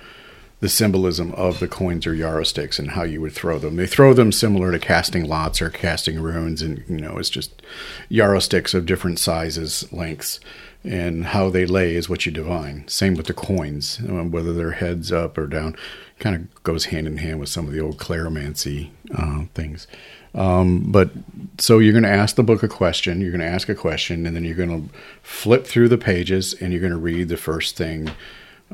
the 0.59 0.69
symbolism 0.69 1.31
of 1.33 1.59
the 1.59 1.67
coins 1.67 2.05
or 2.05 2.13
yarrow 2.13 2.43
sticks 2.43 2.79
and 2.79 2.91
how 2.91 3.03
you 3.03 3.21
would 3.21 3.31
throw 3.31 3.57
them. 3.57 3.77
They 3.77 3.87
throw 3.87 4.13
them 4.13 4.31
similar 4.31 4.71
to 4.71 4.79
casting 4.79 5.25
lots 5.25 5.61
or 5.61 5.69
casting 5.69 6.19
runes, 6.19 6.61
and 6.61 6.83
you 6.87 6.97
know 6.97 7.17
it's 7.17 7.29
just 7.29 7.61
yarrow 8.09 8.39
sticks 8.39 8.73
of 8.73 8.85
different 8.85 9.19
sizes, 9.19 9.91
lengths, 9.93 10.39
and 10.83 11.25
how 11.25 11.49
they 11.49 11.65
lay 11.65 11.95
is 11.95 12.09
what 12.09 12.25
you 12.25 12.31
divine. 12.31 12.87
Same 12.87 13.15
with 13.15 13.27
the 13.27 13.33
coins, 13.33 13.99
um, 14.07 14.31
whether 14.31 14.53
they're 14.53 14.71
heads 14.71 15.11
up 15.11 15.37
or 15.37 15.47
down, 15.47 15.75
kind 16.19 16.35
of 16.35 16.63
goes 16.63 16.85
hand 16.85 17.07
in 17.07 17.17
hand 17.17 17.39
with 17.39 17.49
some 17.49 17.65
of 17.65 17.73
the 17.73 17.79
old 17.79 17.97
cleromancy 17.97 18.89
uh, 19.15 19.45
things. 19.53 19.87
Um, 20.35 20.91
but 20.91 21.09
so 21.57 21.79
you're 21.79 21.93
going 21.93 22.03
to 22.03 22.09
ask 22.09 22.35
the 22.35 22.43
book 22.43 22.63
a 22.63 22.67
question, 22.67 23.19
you're 23.19 23.31
going 23.31 23.41
to 23.41 23.47
ask 23.47 23.67
a 23.67 23.75
question, 23.75 24.25
and 24.25 24.35
then 24.35 24.45
you're 24.45 24.55
going 24.55 24.89
to 24.89 24.95
flip 25.23 25.65
through 25.65 25.89
the 25.89 25.97
pages 25.97 26.53
and 26.53 26.71
you're 26.71 26.81
going 26.81 26.93
to 26.93 26.99
read 26.99 27.29
the 27.29 27.37
first 27.37 27.75
thing. 27.75 28.11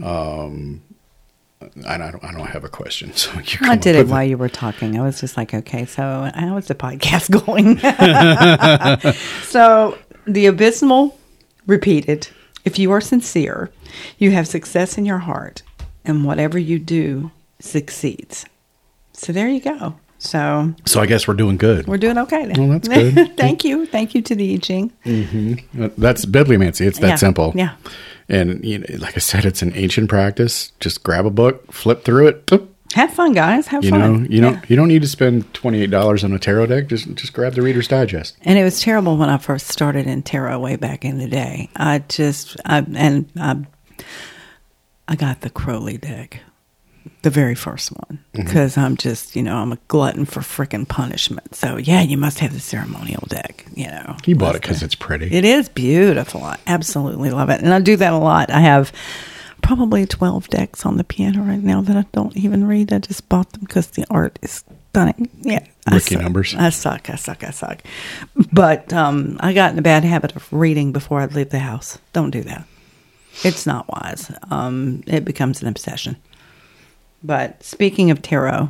Um, 0.03 0.81
I 1.87 1.97
don't, 1.97 2.23
I 2.23 2.31
don't 2.31 2.47
have 2.47 2.63
a 2.63 2.69
question. 2.69 3.11
So 3.15 3.31
you 3.39 3.57
I 3.69 3.75
did 3.75 3.95
it 3.95 4.07
while 4.07 4.23
you 4.23 4.37
were 4.37 4.49
talking. 4.49 4.99
I 4.99 5.03
was 5.03 5.19
just 5.19 5.37
like, 5.37 5.53
okay, 5.53 5.85
so 5.85 6.29
how 6.33 6.57
is 6.57 6.67
the 6.67 6.75
podcast 6.75 7.29
going? 7.45 7.77
so 9.43 9.97
the 10.25 10.45
abysmal 10.47 11.17
repeated. 11.67 12.27
If 12.63 12.79
you 12.79 12.91
are 12.91 13.01
sincere, 13.01 13.71
you 14.17 14.31
have 14.31 14.47
success 14.47 14.97
in 14.97 15.05
your 15.05 15.19
heart, 15.19 15.61
and 16.03 16.25
whatever 16.25 16.57
you 16.57 16.79
do 16.79 17.31
succeeds. 17.59 18.45
So 19.13 19.31
there 19.31 19.47
you 19.47 19.61
go. 19.61 19.95
So 20.17 20.73
So 20.85 20.99
I 20.99 21.05
guess 21.05 21.27
we're 21.27 21.35
doing 21.35 21.57
good. 21.57 21.85
we're 21.87 21.97
doing 21.97 22.17
okay 22.17 22.45
then. 22.45 22.55
Well, 22.59 22.79
that's 22.79 22.87
good. 22.87 23.37
Thank 23.37 23.63
you. 23.63 23.85
Thank 23.85 24.15
you 24.15 24.21
to 24.23 24.35
the 24.35 24.55
I 24.55 24.57
Ching. 24.57 24.91
Mm-hmm. 25.05 25.87
That's 25.97 26.25
bibliomancy. 26.25 26.87
It's 26.87 26.99
that 26.99 27.07
Yeah, 27.09 27.15
simple. 27.15 27.53
yeah. 27.55 27.75
And 28.27 28.63
you 28.65 28.79
know, 28.79 28.85
like 28.97 29.15
I 29.15 29.19
said, 29.19 29.45
it's 29.45 29.61
an 29.61 29.71
ancient 29.75 30.09
practice. 30.09 30.71
Just 30.79 31.03
grab 31.03 31.25
a 31.25 31.29
book, 31.29 31.71
flip 31.71 32.03
through 32.03 32.27
it. 32.27 32.45
boop. 32.47 32.67
Have 32.93 33.11
fun, 33.13 33.33
guys. 33.33 33.67
Have 33.67 33.83
You 33.83 33.89
fun. 33.89 33.99
know, 34.23 34.29
you 34.29 34.39
don't 34.41 34.53
Yeah. 34.53 34.61
you 34.69 34.75
don't 34.75 34.87
need 34.87 35.01
to 35.01 35.07
spend 35.07 35.53
twenty 35.53 35.81
eight 35.81 35.91
dollars 35.91 36.23
on 36.23 36.31
a 36.33 36.39
tarot 36.39 36.67
deck. 36.67 36.87
Just 36.87 37.13
just 37.15 37.33
grab 37.33 37.53
the 37.53 37.61
Reader's 37.61 37.87
Digest. 37.87 38.37
And 38.43 38.57
it 38.57 38.63
was 38.63 38.79
terrible 38.79 39.17
when 39.17 39.27
I 39.29 39.37
first 39.37 39.67
started 39.67 40.07
in 40.07 40.21
tarot 40.23 40.59
way 40.59 40.75
back 40.75 41.03
in 41.03 41.17
the 41.17 41.27
day. 41.27 41.69
I 41.75 41.99
just, 42.07 42.55
I, 42.65 42.85
and 42.95 43.29
I, 43.37 43.65
I 45.07 45.15
got 45.15 45.41
the 45.41 45.49
Crowley 45.49 45.97
deck, 45.97 46.39
the 47.21 47.29
very 47.29 47.55
first 47.55 47.91
one, 47.91 48.19
Mm-hmm. 48.33 48.45
because 48.45 48.77
I'm 48.77 48.97
just, 48.97 49.35
you 49.35 49.43
know, 49.43 49.57
I'm 49.57 49.71
a 49.71 49.77
glutton 49.87 50.25
for 50.25 50.41
freaking 50.41 50.87
punishment. 50.87 51.55
So 51.55 51.77
yeah, 51.77 52.01
you 52.01 52.17
must 52.17 52.39
have 52.39 52.53
the 52.53 52.59
ceremonial 52.59 53.23
deck. 53.27 53.65
You 53.75 53.87
know, 53.87 54.17
You 54.25 54.35
bought 54.35 54.55
it 54.55 54.61
because 54.61 54.83
it's 54.83 54.95
pretty. 54.95 55.33
It 55.33 55.45
is 55.45 55.69
beautiful. 55.69 56.43
I 56.43 56.57
absolutely 56.67 57.31
love 57.31 57.49
it, 57.49 57.61
and 57.61 57.73
I 57.73 57.79
do 57.79 57.95
that 57.97 58.13
a 58.13 58.17
lot. 58.17 58.49
I 58.51 58.59
have 58.61 58.91
probably 59.61 60.05
twelve 60.05 60.47
decks 60.49 60.85
on 60.85 60.97
the 60.97 61.03
piano 61.03 61.41
right 61.41 61.61
now 61.61 61.81
that 61.81 61.95
I 61.97 62.05
don't 62.11 62.35
even 62.37 62.67
read. 62.67 62.91
I 62.93 62.99
just 62.99 63.27
bought 63.29 63.51
them 63.53 63.61
because 63.61 63.87
the 63.87 64.05
art 64.09 64.37
is 64.41 64.63
stunning. 64.89 65.29
Yeah, 65.41 65.65
I 65.87 65.95
Rookie 65.95 66.15
suck. 66.15 66.23
numbers. 66.23 66.55
I 66.55 66.69
suck. 66.69 67.09
I 67.09 67.15
suck. 67.15 67.43
I 67.43 67.51
suck. 67.51 67.81
But 68.51 68.91
um, 68.93 69.37
I 69.39 69.53
got 69.53 69.71
in 69.73 69.79
a 69.79 69.81
bad 69.83 70.03
habit 70.03 70.35
of 70.35 70.51
reading 70.53 70.91
before 70.91 71.19
I 71.21 71.25
leave 71.25 71.49
the 71.49 71.59
house. 71.59 71.97
Don't 72.13 72.31
do 72.31 72.41
that. 72.43 72.65
It's 73.43 73.65
not 73.65 73.87
wise. 73.89 74.31
Um, 74.49 75.03
it 75.07 75.25
becomes 75.25 75.61
an 75.61 75.67
obsession. 75.67 76.15
But 77.25 77.63
speaking 77.63 78.11
of 78.11 78.21
tarot, 78.21 78.69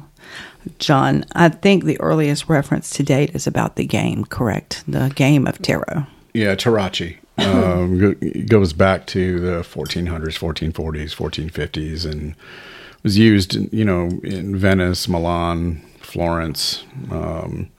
John, 0.79 1.25
I 1.33 1.49
think 1.49 1.83
the 1.83 1.99
earliest 1.99 2.47
reference 2.49 2.89
to 2.91 3.03
date 3.03 3.35
is 3.35 3.45
about 3.47 3.75
the 3.75 3.85
game, 3.85 4.25
correct? 4.25 4.83
The 4.87 5.11
game 5.15 5.45
of 5.45 5.61
tarot. 5.61 6.05
Yeah, 6.33 6.55
Tarocchi 6.55 7.17
um, 7.37 8.45
goes 8.47 8.73
back 8.73 9.07
to 9.07 9.39
the 9.39 9.61
1400s, 9.61 10.37
1440s, 10.39 11.15
1450s, 11.15 12.09
and 12.09 12.35
was 13.03 13.17
used, 13.17 13.55
in, 13.55 13.69
you 13.71 13.85
know, 13.85 14.09
in 14.23 14.55
Venice, 14.55 15.07
Milan, 15.07 15.81
Florence, 15.99 16.83
um, 17.11 17.69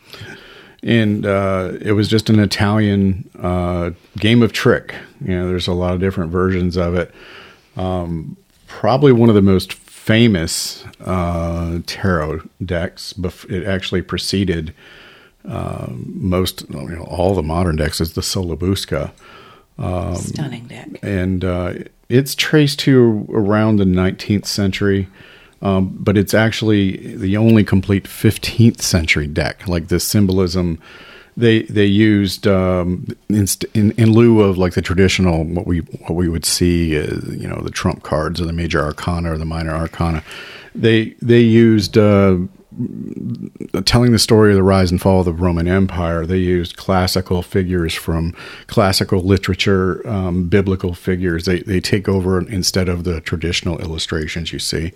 and 0.82 1.26
uh, 1.26 1.72
it 1.80 1.92
was 1.92 2.06
just 2.06 2.30
an 2.30 2.38
Italian 2.38 3.28
uh, 3.42 3.90
game 4.18 4.42
of 4.42 4.52
trick. 4.52 4.94
You 5.20 5.36
know, 5.36 5.48
there's 5.48 5.66
a 5.66 5.72
lot 5.72 5.94
of 5.94 6.00
different 6.00 6.30
versions 6.30 6.76
of 6.76 6.94
it. 6.94 7.12
Um, 7.76 8.36
probably 8.68 9.10
one 9.10 9.28
of 9.28 9.34
the 9.34 9.42
most 9.42 9.72
famous 10.06 10.84
uh, 11.04 11.80
tarot 11.86 12.42
decks. 12.64 13.12
It 13.48 13.64
actually 13.66 14.02
preceded 14.02 14.72
most 15.98 16.64
you 16.70 16.88
know, 16.88 17.02
all 17.04 17.34
the 17.34 17.42
modern 17.42 17.74
decks 17.74 18.00
is 18.00 18.12
the 18.14 18.22
Sola 18.22 18.56
Busca, 18.56 19.10
Stunning 20.16 20.66
deck. 20.66 20.88
and 21.02 21.44
uh, 21.44 21.74
it's 22.08 22.36
traced 22.36 22.78
to 22.80 23.26
around 23.30 23.76
the 23.76 23.84
19th 23.84 24.46
century. 24.46 25.08
Um, 25.62 25.96
but 25.98 26.16
it's 26.16 26.34
actually 26.34 27.16
the 27.16 27.36
only 27.36 27.64
complete 27.64 28.04
15th 28.04 28.82
century 28.82 29.26
deck. 29.26 29.66
Like 29.66 29.88
the 29.88 29.98
symbolism, 29.98 30.78
they 31.36 31.62
they 31.62 31.84
used 31.84 32.46
um, 32.46 33.06
in, 33.28 33.46
in 33.74 33.90
in 33.92 34.12
lieu 34.12 34.40
of 34.40 34.56
like 34.56 34.74
the 34.74 34.82
traditional 34.82 35.44
what 35.44 35.66
we 35.66 35.80
what 35.80 36.12
we 36.12 36.28
would 36.28 36.44
see, 36.44 36.94
is, 36.94 37.36
you 37.36 37.46
know, 37.46 37.60
the 37.60 37.70
trump 37.70 38.02
cards 38.02 38.40
or 38.40 38.46
the 38.46 38.52
major 38.52 38.82
arcana 38.82 39.32
or 39.32 39.38
the 39.38 39.44
minor 39.44 39.74
arcana. 39.74 40.22
They 40.74 41.10
they 41.22 41.40
used 41.40 41.98
uh, 41.98 42.38
telling 43.84 44.12
the 44.12 44.18
story 44.18 44.50
of 44.50 44.56
the 44.56 44.62
rise 44.62 44.90
and 44.90 45.00
fall 45.00 45.20
of 45.20 45.26
the 45.26 45.32
Roman 45.32 45.68
Empire, 45.68 46.26
they 46.26 46.38
used 46.38 46.76
classical 46.76 47.42
figures 47.42 47.94
from 47.94 48.34
classical 48.66 49.20
literature, 49.20 50.06
um, 50.08 50.48
biblical 50.48 50.94
figures. 50.94 51.44
They 51.44 51.60
they 51.60 51.80
take 51.80 52.08
over 52.08 52.40
instead 52.40 52.88
of 52.88 53.04
the 53.04 53.20
traditional 53.20 53.78
illustrations 53.78 54.52
you 54.52 54.58
see. 54.58 54.92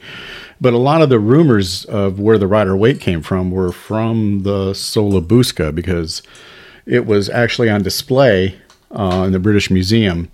But 0.60 0.74
a 0.74 0.78
lot 0.78 1.02
of 1.02 1.08
the 1.08 1.18
rumors 1.18 1.84
of 1.86 2.20
where 2.20 2.38
the 2.38 2.46
Rider 2.46 2.76
Waite 2.76 3.00
came 3.00 3.22
from 3.22 3.50
were 3.50 3.72
from 3.72 4.42
the 4.42 4.74
Sola 4.74 5.22
Busca 5.22 5.74
because 5.74 6.22
it 6.86 7.06
was 7.06 7.28
actually 7.30 7.70
on 7.70 7.82
display 7.82 8.58
uh, 8.90 9.24
in 9.26 9.32
the 9.32 9.38
British 9.38 9.70
Museum. 9.70 10.30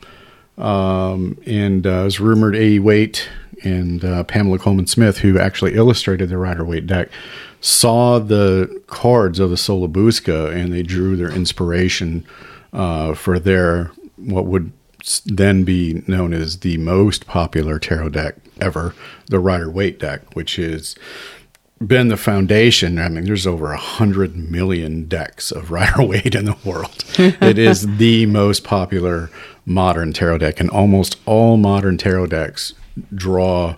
Um, 0.59 1.39
and 1.47 1.87
uh, 1.87 1.91
it 1.91 2.05
was 2.05 2.21
rumored 2.21 2.57
A. 2.57 2.79
Waite 2.79 3.29
and 3.67 4.05
uh, 4.05 4.25
Pamela 4.25 4.59
Colman 4.59 4.87
Smith, 4.87 5.19
who 5.19 5.39
actually 5.39 5.75
illustrated 5.75 6.29
the 6.29 6.39
Rider 6.39 6.65
Waite 6.65 6.87
deck, 6.87 7.09
saw 7.61 8.19
the 8.19 8.83
cards 8.87 9.41
of 9.41 9.51
the 9.51 9.57
Sola 9.57 9.89
Busca 9.89 10.55
and 10.55 10.73
they 10.73 10.83
drew 10.83 11.17
their 11.17 11.31
inspiration 11.31 12.25
uh, 12.73 13.15
for 13.15 13.39
their 13.39 13.91
what 14.17 14.47
would 14.47 14.73
then 15.27 15.65
be 15.65 16.03
known 16.07 16.33
as 16.33 16.61
the 16.61 16.79
most 16.79 17.27
popular 17.27 17.79
tarot 17.79 18.11
deck 18.11 18.37
ever, 18.61 18.95
the 19.27 19.39
Rider 19.39 19.71
Waite 19.71 19.99
deck, 19.99 20.35
which 20.35 20.59
is 20.59 20.97
been 21.85 22.09
the 22.09 22.17
foundation. 22.17 22.99
I 22.99 23.09
mean, 23.09 23.25
there's 23.25 23.47
over 23.47 23.73
a 23.73 23.77
hundred 23.77 24.37
million 24.37 25.07
decks 25.07 25.51
of 25.51 25.71
Rider 25.73 26.05
Waite 26.05 26.35
in 26.35 26.45
the 26.45 26.57
world. 26.65 27.05
it 27.19 27.59
is 27.59 27.97
the 27.99 28.27
most 28.27 28.65
popular 28.65 29.31
modern 29.65 30.13
tarot 30.13 30.39
deck, 30.39 30.61
and 30.61 30.71
almost 30.71 31.17
all 31.27 31.57
modern 31.57 31.99
tarot 31.99 32.29
decks 32.29 32.73
draw 33.15 33.77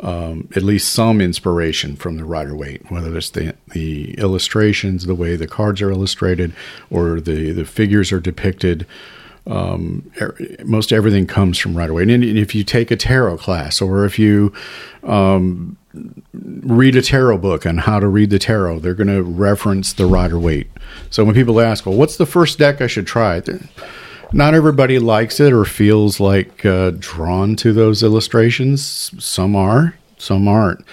um, 0.00 0.48
at 0.54 0.62
least 0.62 0.92
some 0.92 1.20
inspiration 1.20 1.96
from 1.96 2.16
the 2.16 2.24
Rider 2.24 2.54
Waite, 2.54 2.90
whether 2.90 3.16
it's 3.16 3.30
the 3.30 3.54
the 3.72 4.12
illustrations, 4.18 5.06
the 5.06 5.14
way 5.14 5.36
the 5.36 5.46
cards 5.46 5.80
are 5.80 5.90
illustrated, 5.90 6.52
or 6.90 7.20
the 7.20 7.52
the 7.52 7.64
figures 7.64 8.12
are 8.12 8.20
depicted 8.20 8.86
um, 9.46 10.10
er- 10.20 10.36
most 10.64 10.92
everything 10.92 11.26
comes 11.26 11.58
from 11.58 11.76
Rider 11.76 11.94
Waite. 11.94 12.10
And 12.10 12.24
if 12.24 12.54
you 12.54 12.64
take 12.64 12.90
a 12.90 12.96
tarot 12.96 13.38
class, 13.38 13.80
or 13.80 14.04
if 14.04 14.18
you 14.18 14.52
um, 15.04 15.76
read 16.32 16.96
a 16.96 17.02
tarot 17.02 17.38
book 17.38 17.64
on 17.64 17.78
how 17.78 18.00
to 18.00 18.08
read 18.08 18.30
the 18.30 18.38
tarot, 18.38 18.80
they're 18.80 18.94
going 18.94 19.06
to 19.08 19.22
reference 19.22 19.92
the 19.92 20.06
Rider 20.06 20.38
Waite. 20.38 20.68
So 21.10 21.24
when 21.24 21.34
people 21.34 21.60
ask, 21.60 21.86
"Well, 21.86 21.96
what's 21.96 22.16
the 22.16 22.26
first 22.26 22.58
deck 22.58 22.80
I 22.80 22.86
should 22.86 23.06
try?" 23.06 23.40
Not 24.32 24.54
everybody 24.54 24.98
likes 24.98 25.40
it 25.40 25.52
or 25.52 25.64
feels 25.64 26.20
like 26.20 26.64
uh, 26.64 26.92
drawn 26.98 27.56
to 27.56 27.72
those 27.72 28.02
illustrations. 28.02 28.84
Some 29.24 29.54
are, 29.54 29.94
some 30.18 30.48
aren't. 30.48 30.84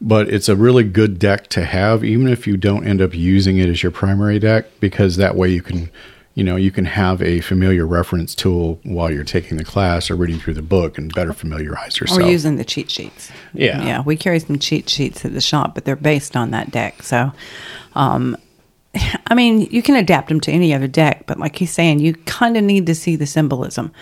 But 0.00 0.28
it's 0.28 0.48
a 0.48 0.56
really 0.56 0.84
good 0.84 1.18
deck 1.18 1.48
to 1.48 1.64
have, 1.64 2.04
even 2.04 2.28
if 2.28 2.46
you 2.46 2.56
don't 2.56 2.86
end 2.86 3.00
up 3.00 3.14
using 3.14 3.58
it 3.58 3.68
as 3.68 3.82
your 3.82 3.92
primary 3.92 4.38
deck, 4.38 4.66
because 4.78 5.16
that 5.16 5.36
way 5.36 5.50
you 5.50 5.62
can 5.62 5.90
you 6.36 6.44
know 6.44 6.54
you 6.54 6.70
can 6.70 6.84
have 6.84 7.22
a 7.22 7.40
familiar 7.40 7.86
reference 7.86 8.34
tool 8.34 8.78
while 8.84 9.10
you're 9.10 9.24
taking 9.24 9.56
the 9.56 9.64
class 9.64 10.10
or 10.10 10.16
reading 10.16 10.38
through 10.38 10.52
the 10.54 10.62
book 10.62 10.98
and 10.98 11.12
better 11.14 11.32
familiarize 11.32 11.98
yourself. 11.98 12.20
Or 12.20 12.30
using 12.30 12.56
the 12.56 12.64
cheat 12.64 12.90
sheets. 12.90 13.30
Yeah. 13.54 13.82
Yeah. 13.82 14.02
We 14.02 14.16
carry 14.16 14.38
some 14.38 14.58
cheat 14.58 14.88
sheets 14.88 15.24
at 15.24 15.32
the 15.32 15.40
shop, 15.40 15.74
but 15.74 15.86
they're 15.86 15.96
based 15.96 16.36
on 16.36 16.50
that 16.50 16.70
deck. 16.70 17.02
So, 17.02 17.32
um, 17.94 18.36
I 19.26 19.34
mean, 19.34 19.62
you 19.62 19.82
can 19.82 19.96
adapt 19.96 20.28
them 20.28 20.40
to 20.40 20.52
any 20.52 20.74
other 20.74 20.86
deck, 20.86 21.24
but 21.26 21.38
like 21.38 21.56
he's 21.56 21.72
saying, 21.72 22.00
you 22.00 22.14
kind 22.14 22.56
of 22.56 22.64
need 22.64 22.86
to 22.86 22.94
see 22.94 23.16
the 23.16 23.26
symbolism, 23.26 23.92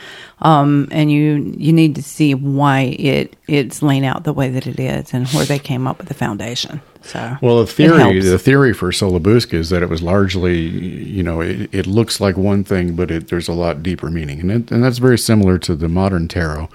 um, 0.40 0.88
and 0.90 1.10
you 1.10 1.54
you 1.56 1.72
need 1.72 1.94
to 1.96 2.02
see 2.02 2.34
why 2.34 2.96
it 2.98 3.36
it's 3.46 3.82
laying 3.82 4.04
out 4.04 4.24
the 4.24 4.32
way 4.32 4.50
that 4.50 4.66
it 4.66 4.78
is 4.78 5.12
and 5.12 5.28
where 5.28 5.44
they 5.44 5.58
came 5.58 5.86
up 5.86 5.98
with 5.98 6.08
the 6.08 6.14
foundation. 6.14 6.80
So, 7.02 7.36
well, 7.42 7.60
the 7.60 7.66
theory 7.66 8.20
the 8.20 8.38
theory 8.38 8.72
for 8.72 8.90
Sola 8.90 9.20
Busca 9.20 9.54
is 9.54 9.70
that 9.70 9.82
it 9.82 9.88
was 9.88 10.02
largely 10.02 10.58
you 10.58 11.22
know 11.22 11.40
it, 11.40 11.72
it 11.72 11.86
looks 11.86 12.20
like 12.20 12.36
one 12.36 12.64
thing, 12.64 12.94
but 12.96 13.10
it, 13.10 13.28
there's 13.28 13.48
a 13.48 13.52
lot 13.52 13.82
deeper 13.82 14.10
meaning, 14.10 14.40
and 14.40 14.50
it, 14.50 14.70
and 14.70 14.82
that's 14.82 14.98
very 14.98 15.18
similar 15.18 15.58
to 15.58 15.74
the 15.74 15.88
modern 15.88 16.28
tarot. 16.28 16.68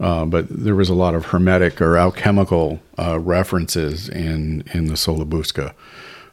Uh, 0.00 0.24
but 0.24 0.46
there 0.48 0.74
was 0.74 0.88
a 0.88 0.94
lot 0.94 1.14
of 1.14 1.26
hermetic 1.26 1.80
or 1.80 1.96
alchemical 1.96 2.80
uh, 2.98 3.18
references 3.18 4.08
in 4.08 4.64
in 4.72 4.86
the 4.86 4.96
Sola 4.96 5.24
Busca. 5.24 5.74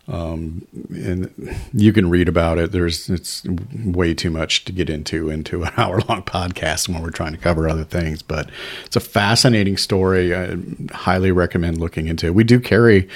Um, 0.10 0.67
and 0.89 1.56
you 1.72 1.93
can 1.93 2.10
read 2.10 2.28
about 2.28 2.58
it. 2.58 2.72
There's 2.72 3.10
it's 3.10 3.43
way 3.86 4.15
too 4.15 4.32
much 4.32 4.65
to 4.65 4.72
get 4.72 4.89
into 4.89 5.30
into 5.30 5.63
an 5.63 5.72
hour 5.78 6.02
long 6.10 6.24
podcast 6.24 6.89
when 6.89 7.02
we're 7.02 7.12
trying 7.12 7.34
to 7.34 7.38
cover 7.38 7.69
other 7.69 7.84
things. 7.84 8.24
But 8.24 8.50
it's 8.86 8.95
a 8.95 9.01
fascinating 9.01 9.78
story. 9.78 10.36
I 10.36 10.57
highly 10.91 11.32
recommend 11.32 11.80
looking 11.80 12.07
into. 12.07 12.28
it. 12.28 12.36
We 12.36 12.43
do 12.43 12.60
carry 12.60 13.07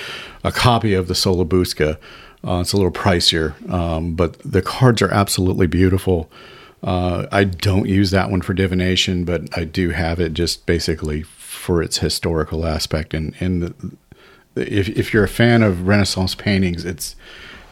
a 0.43 0.51
copy 0.51 0.93
of 0.93 1.07
the 1.07 1.15
Sola 1.15 1.45
Busca. 1.45 1.97
Uh, 2.45 2.59
it's 2.59 2.73
a 2.73 2.77
little 2.77 2.91
pricier, 2.91 3.53
um, 3.71 4.15
but 4.15 4.37
the 4.39 4.61
cards 4.61 5.01
are 5.01 5.11
absolutely 5.11 5.65
beautiful. 5.65 6.29
Uh, 6.83 7.25
I 7.31 7.45
don't 7.45 7.87
use 7.87 8.11
that 8.11 8.29
one 8.29 8.41
for 8.41 8.53
divination, 8.53 9.23
but 9.23 9.57
I 9.57 9.63
do 9.63 9.91
have 9.91 10.19
it 10.19 10.33
just 10.33 10.65
basically 10.65 11.23
for 11.23 11.81
its 11.81 11.99
historical 11.99 12.65
aspect 12.65 13.13
and 13.13 13.33
and 13.39 13.63
the, 13.63 13.97
if 14.55 14.89
if 14.89 15.13
you're 15.13 15.23
a 15.23 15.29
fan 15.29 15.63
of 15.63 15.87
Renaissance 15.87 16.35
paintings, 16.35 16.85
it's 16.85 17.15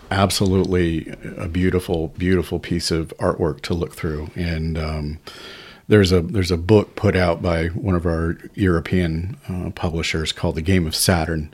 absolutely 0.10 1.14
a 1.38 1.48
beautiful, 1.48 2.10
beautiful 2.10 2.60
piece 2.60 2.92
of 2.92 3.14
artwork 3.18 3.62
to 3.62 3.74
look 3.74 3.94
through. 3.94 4.30
And 4.36 4.78
um, 4.78 5.20
there's 5.88 6.12
a 6.12 6.22
there's 6.22 6.52
a 6.52 6.58
book 6.58 6.96
put 6.96 7.16
out 7.16 7.42
by 7.42 7.68
one 7.68 7.96
of 7.96 8.06
our 8.06 8.38
European 8.54 9.38
uh, 9.48 9.72
publishers 9.72 10.32
called 10.32 10.56
The 10.56 10.62
Game 10.62 10.86
of 10.86 10.96
Saturn, 10.96 11.54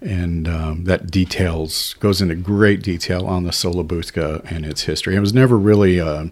and 0.00 0.48
um, 0.48 0.84
that 0.84 1.10
details 1.10 1.94
goes 1.94 2.22
into 2.22 2.34
great 2.34 2.82
detail 2.82 3.26
on 3.26 3.44
the 3.44 3.52
Sola 3.52 3.84
Busca 3.84 4.44
and 4.50 4.64
its 4.64 4.82
history. 4.82 5.16
It 5.16 5.20
was 5.20 5.34
never 5.34 5.58
really. 5.58 6.00
Uh, 6.00 6.26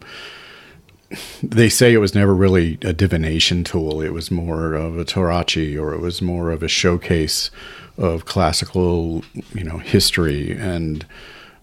they 1.43 1.69
say 1.69 1.93
it 1.93 1.99
was 1.99 2.15
never 2.15 2.35
really 2.35 2.79
a 2.83 2.93
divination 2.93 3.65
tool. 3.65 4.01
It 4.01 4.13
was 4.13 4.31
more 4.31 4.75
of 4.75 4.99
a 4.99 5.05
Tarocchi, 5.05 5.81
or 5.81 5.95
it 5.95 6.01
was 6.01 6.21
more 6.21 6.51
of 6.51 6.63
a 6.63 6.69
showcase 6.69 7.51
of 7.97 8.25
classical, 8.25 9.23
you 9.55 9.65
know, 9.65 9.79
history 9.79 10.53
and 10.53 11.07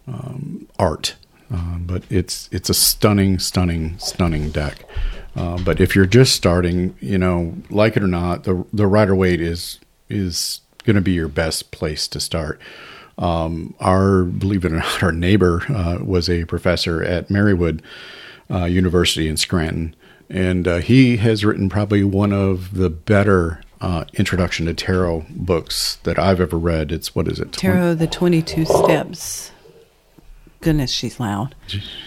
um, 0.07 0.67
art. 0.79 1.15
Uh, 1.53 1.77
but 1.77 2.03
it's 2.09 2.49
it's 2.51 2.69
a 2.69 2.73
stunning, 2.73 3.37
stunning, 3.37 3.97
stunning 3.99 4.49
deck. 4.49 4.85
Uh, 5.35 5.57
but 5.63 5.79
if 5.79 5.95
you're 5.95 6.05
just 6.05 6.35
starting, 6.35 6.95
you 6.99 7.17
know, 7.17 7.55
like 7.69 7.97
it 7.97 8.03
or 8.03 8.07
not, 8.07 8.43
the 8.43 8.65
the 8.73 8.87
Rider 8.87 9.15
Waite 9.15 9.41
is 9.41 9.79
is 10.09 10.61
going 10.83 10.95
to 10.95 11.01
be 11.01 11.13
your 11.13 11.27
best 11.27 11.71
place 11.71 12.07
to 12.09 12.19
start. 12.19 12.59
Um, 13.17 13.75
our 13.79 14.23
believe 14.23 14.65
it 14.65 14.71
or 14.71 14.77
not, 14.77 15.03
our 15.03 15.11
neighbor 15.11 15.63
uh, 15.69 15.99
was 16.03 16.29
a 16.29 16.45
professor 16.45 17.03
at 17.03 17.29
Marywood 17.29 17.81
uh, 18.49 18.65
University 18.65 19.27
in 19.27 19.37
Scranton, 19.37 19.95
and 20.29 20.67
uh, 20.67 20.77
he 20.77 21.17
has 21.17 21.43
written 21.45 21.69
probably 21.69 22.03
one 22.03 22.33
of 22.33 22.75
the 22.75 22.89
better 22.89 23.61
uh, 23.81 24.05
introduction 24.13 24.65
to 24.65 24.73
tarot 24.73 25.25
books 25.29 25.97
that 26.03 26.17
I've 26.17 26.39
ever 26.39 26.57
read. 26.57 26.91
It's 26.91 27.13
what 27.13 27.27
is 27.27 27.39
it? 27.39 27.53
Tarot: 27.53 27.95
The 27.95 28.07
Twenty 28.07 28.41
Two 28.41 28.65
Steps 28.65 29.51
goodness, 30.63 30.91
she's 30.91 31.19
loud. 31.19 31.55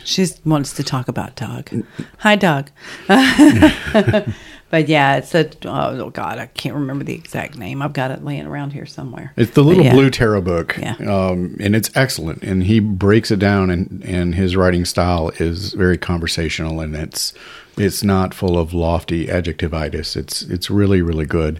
She 0.04 0.26
wants 0.44 0.72
to 0.74 0.82
talk 0.82 1.08
about 1.08 1.36
Doug. 1.36 1.70
Hi, 2.18 2.36
Doug. 2.36 2.70
but 4.76 4.88
yeah, 4.88 5.16
it's 5.16 5.34
a 5.34 5.48
oh 5.64 6.10
god, 6.10 6.38
I 6.38 6.48
can't 6.48 6.74
remember 6.74 7.02
the 7.02 7.14
exact 7.14 7.56
name. 7.56 7.80
I've 7.80 7.94
got 7.94 8.10
it 8.10 8.22
laying 8.22 8.46
around 8.46 8.74
here 8.74 8.84
somewhere. 8.84 9.32
It's 9.34 9.52
the 9.52 9.64
little 9.64 9.84
yeah. 9.84 9.94
blue 9.94 10.10
tarot 10.10 10.42
book, 10.42 10.76
yeah. 10.76 10.96
um, 10.96 11.56
and 11.60 11.74
it's 11.74 11.90
excellent. 11.96 12.42
And 12.42 12.62
he 12.62 12.78
breaks 12.78 13.30
it 13.30 13.38
down, 13.38 13.70
and 13.70 14.04
and 14.04 14.34
his 14.34 14.54
writing 14.54 14.84
style 14.84 15.30
is 15.38 15.72
very 15.72 15.96
conversational, 15.96 16.80
and 16.80 16.94
it's 16.94 17.32
it's 17.78 18.04
not 18.04 18.34
full 18.34 18.58
of 18.58 18.74
lofty 18.74 19.28
adjectivitis. 19.28 20.14
It's 20.14 20.42
it's 20.42 20.68
really 20.68 21.00
really 21.00 21.24
good, 21.24 21.58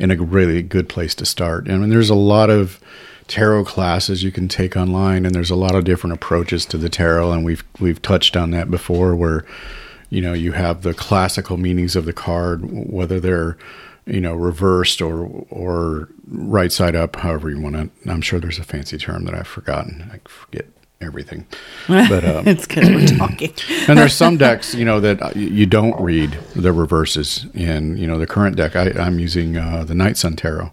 and 0.00 0.10
a 0.10 0.16
really 0.16 0.60
good 0.60 0.88
place 0.88 1.14
to 1.14 1.24
start. 1.24 1.70
I 1.70 1.76
mean, 1.76 1.90
there's 1.90 2.10
a 2.10 2.16
lot 2.16 2.50
of 2.50 2.80
tarot 3.28 3.66
classes 3.66 4.24
you 4.24 4.32
can 4.32 4.48
take 4.48 4.76
online 4.76 5.24
and 5.24 5.36
there's 5.36 5.50
a 5.50 5.56
lot 5.56 5.76
of 5.76 5.84
different 5.84 6.14
approaches 6.14 6.64
to 6.64 6.78
the 6.78 6.88
tarot 6.88 7.32
and 7.32 7.44
we've 7.44 7.64
we've 7.80 8.00
touched 8.00 8.36
on 8.36 8.52
that 8.52 8.70
before 8.70 9.16
where 9.16 9.44
you 10.10 10.20
know 10.20 10.32
you 10.32 10.52
have 10.52 10.82
the 10.82 10.94
classical 10.94 11.56
meanings 11.56 11.96
of 11.96 12.04
the 12.04 12.12
card 12.12 12.60
whether 12.90 13.20
they're 13.20 13.56
you 14.06 14.20
know 14.20 14.34
reversed 14.34 15.02
or 15.02 15.24
or 15.50 16.08
right 16.28 16.72
side 16.72 16.94
up 16.94 17.16
however 17.16 17.50
you 17.50 17.60
want 17.60 17.74
to 17.74 18.10
i'm 18.10 18.20
sure 18.20 18.38
there's 18.38 18.58
a 18.58 18.64
fancy 18.64 18.98
term 18.98 19.24
that 19.24 19.34
i've 19.34 19.48
forgotten. 19.48 20.10
I 20.12 20.20
forget 20.28 20.66
everything. 21.00 21.46
But 21.88 22.24
um, 22.24 22.48
it's 22.48 22.66
because 22.66 22.88
we're 22.88 23.18
talking. 23.18 23.52
And 23.88 23.98
there's 23.98 24.14
some 24.14 24.36
decks 24.36 24.74
you 24.74 24.84
know 24.84 24.98
that 25.00 25.36
you 25.36 25.66
don't 25.66 25.98
read 26.00 26.32
the 26.54 26.72
reverses 26.72 27.46
in 27.54 27.96
you 27.96 28.06
know 28.06 28.18
the 28.18 28.26
current 28.26 28.56
deck. 28.56 28.74
I, 28.74 28.88
am 29.06 29.18
using 29.20 29.56
uh, 29.56 29.84
the 29.84 29.94
night 29.94 30.16
sun 30.16 30.36
tarot 30.36 30.72